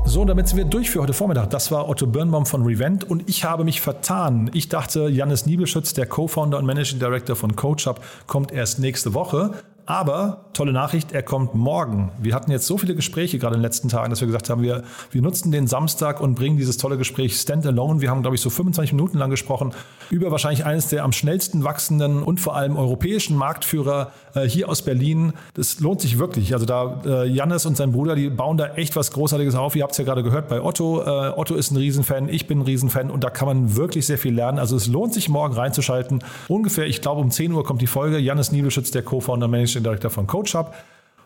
So, 0.06 0.24
damit 0.24 0.48
sind 0.48 0.56
wir 0.56 0.64
durch 0.64 0.88
für 0.88 1.02
heute 1.02 1.12
Vormittag. 1.12 1.50
Das 1.50 1.70
war 1.70 1.90
Otto 1.90 2.06
Birnbaum 2.06 2.46
von 2.46 2.62
Revent 2.64 3.04
und 3.04 3.28
ich 3.28 3.44
habe 3.44 3.64
mich 3.64 3.82
vertan. 3.82 4.50
Ich 4.54 4.70
dachte, 4.70 5.08
Jannis 5.08 5.44
Niebelschütz, 5.44 5.92
der 5.92 6.06
Co-Founder 6.06 6.56
und 6.56 6.64
Managing 6.64 6.98
Director 6.98 7.36
von 7.36 7.54
CoachUp, 7.54 8.00
kommt 8.26 8.50
erst 8.50 8.78
nächste 8.78 9.12
Woche. 9.12 9.50
Aber 9.88 10.44
tolle 10.52 10.74
Nachricht, 10.74 11.12
er 11.12 11.22
kommt 11.22 11.54
morgen. 11.54 12.12
Wir 12.20 12.34
hatten 12.34 12.50
jetzt 12.50 12.66
so 12.66 12.76
viele 12.76 12.94
Gespräche 12.94 13.38
gerade 13.38 13.54
in 13.54 13.60
den 13.60 13.64
letzten 13.64 13.88
Tagen, 13.88 14.10
dass 14.10 14.20
wir 14.20 14.26
gesagt 14.26 14.50
haben, 14.50 14.60
wir, 14.60 14.82
wir 15.12 15.22
nutzen 15.22 15.50
den 15.50 15.66
Samstag 15.66 16.20
und 16.20 16.34
bringen 16.34 16.58
dieses 16.58 16.76
tolle 16.76 16.98
Gespräch 16.98 17.40
Standalone. 17.40 18.02
Wir 18.02 18.10
haben, 18.10 18.20
glaube 18.20 18.34
ich, 18.34 18.42
so 18.42 18.50
25 18.50 18.92
Minuten 18.92 19.16
lang 19.16 19.30
gesprochen 19.30 19.72
über 20.10 20.30
wahrscheinlich 20.30 20.66
eines 20.66 20.88
der 20.88 21.04
am 21.04 21.12
schnellsten 21.12 21.64
wachsenden 21.64 22.22
und 22.22 22.38
vor 22.38 22.54
allem 22.54 22.76
europäischen 22.76 23.34
Marktführer 23.34 24.12
äh, 24.34 24.42
hier 24.46 24.68
aus 24.68 24.82
Berlin. 24.82 25.32
Das 25.54 25.80
lohnt 25.80 26.02
sich 26.02 26.18
wirklich. 26.18 26.52
Also 26.52 26.66
da 26.66 27.00
äh, 27.06 27.26
Jannis 27.26 27.64
und 27.64 27.78
sein 27.78 27.92
Bruder, 27.92 28.14
die 28.14 28.28
bauen 28.28 28.58
da 28.58 28.74
echt 28.74 28.94
was 28.94 29.10
Großartiges 29.12 29.54
auf. 29.54 29.74
Ihr 29.74 29.84
habt 29.84 29.92
es 29.92 29.98
ja 29.98 30.04
gerade 30.04 30.22
gehört 30.22 30.48
bei 30.48 30.60
Otto. 30.60 31.00
Äh, 31.00 31.32
Otto 31.34 31.54
ist 31.54 31.70
ein 31.70 31.78
Riesenfan, 31.78 32.28
ich 32.28 32.46
bin 32.46 32.58
ein 32.58 32.62
Riesenfan 32.62 33.10
und 33.10 33.24
da 33.24 33.30
kann 33.30 33.48
man 33.48 33.76
wirklich 33.76 34.06
sehr 34.06 34.18
viel 34.18 34.34
lernen. 34.34 34.58
Also 34.58 34.76
es 34.76 34.86
lohnt 34.86 35.14
sich 35.14 35.30
morgen 35.30 35.54
reinzuschalten. 35.54 36.22
Ungefähr, 36.48 36.86
ich 36.86 37.00
glaube, 37.00 37.22
um 37.22 37.30
10 37.30 37.52
Uhr 37.52 37.64
kommt 37.64 37.80
die 37.80 37.86
Folge. 37.86 38.18
Jannis 38.18 38.52
Niebelschütz, 38.52 38.90
der 38.90 39.02
Co-Founder, 39.02 39.48
Manager 39.48 39.77
Managing 39.78 39.84
Director 39.84 40.10
von 40.10 40.26
CoachUp. 40.26 40.74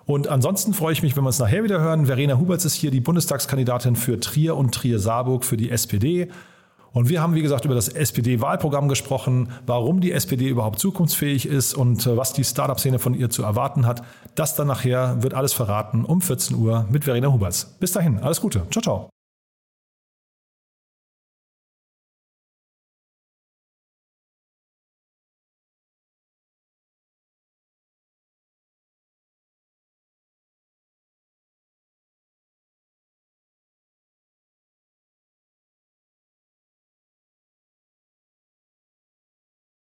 Und 0.05 0.29
ansonsten 0.29 0.75
freue 0.75 0.93
ich 0.93 1.03
mich, 1.03 1.17
wenn 1.17 1.23
wir 1.23 1.29
uns 1.29 1.39
nachher 1.39 1.63
wieder 1.63 1.81
hören. 1.81 2.07
Verena 2.07 2.39
Huberts 2.39 2.65
ist 2.65 2.75
hier 2.75 2.91
die 2.91 3.01
Bundestagskandidatin 3.01 3.97
für 3.97 4.19
Trier 4.19 4.57
und 4.57 4.75
Trier-Saarburg 4.75 5.45
für 5.45 5.57
die 5.57 5.71
SPD. 5.71 6.29
Und 6.93 7.09
wir 7.09 7.23
haben, 7.23 7.35
wie 7.35 7.43
gesagt, 7.43 7.65
über 7.65 7.75
das 7.75 7.89
SPD-Wahlprogramm 7.89 8.89
gesprochen, 8.89 9.49
warum 9.65 10.01
die 10.01 10.13
SPD 10.13 10.49
überhaupt 10.49 10.79
zukunftsfähig 10.79 11.47
ist 11.47 11.75
und 11.75 12.07
äh, 12.07 12.17
was 12.17 12.35
die 12.35 12.45
Startup-Szene 12.45 12.99
von 12.99 13.15
ihr 13.15 13.31
zu 13.31 13.43
erwarten 13.43 13.87
hat. 13.87 14.03
Das 14.35 14.57
dann 14.57 14.67
nachher 14.67 15.23
wird 15.23 15.33
alles 15.33 15.55
verraten 15.55 16.05
um 16.05 16.21
14 16.21 16.57
Uhr 16.57 16.87
mit 16.91 17.05
Verena 17.05 17.33
Huberts. 17.33 17.77
Bis 17.81 17.93
dahin, 17.93 18.19
alles 18.19 18.41
Gute. 18.41 18.67
Ciao, 18.71 18.83
ciao. 18.83 19.22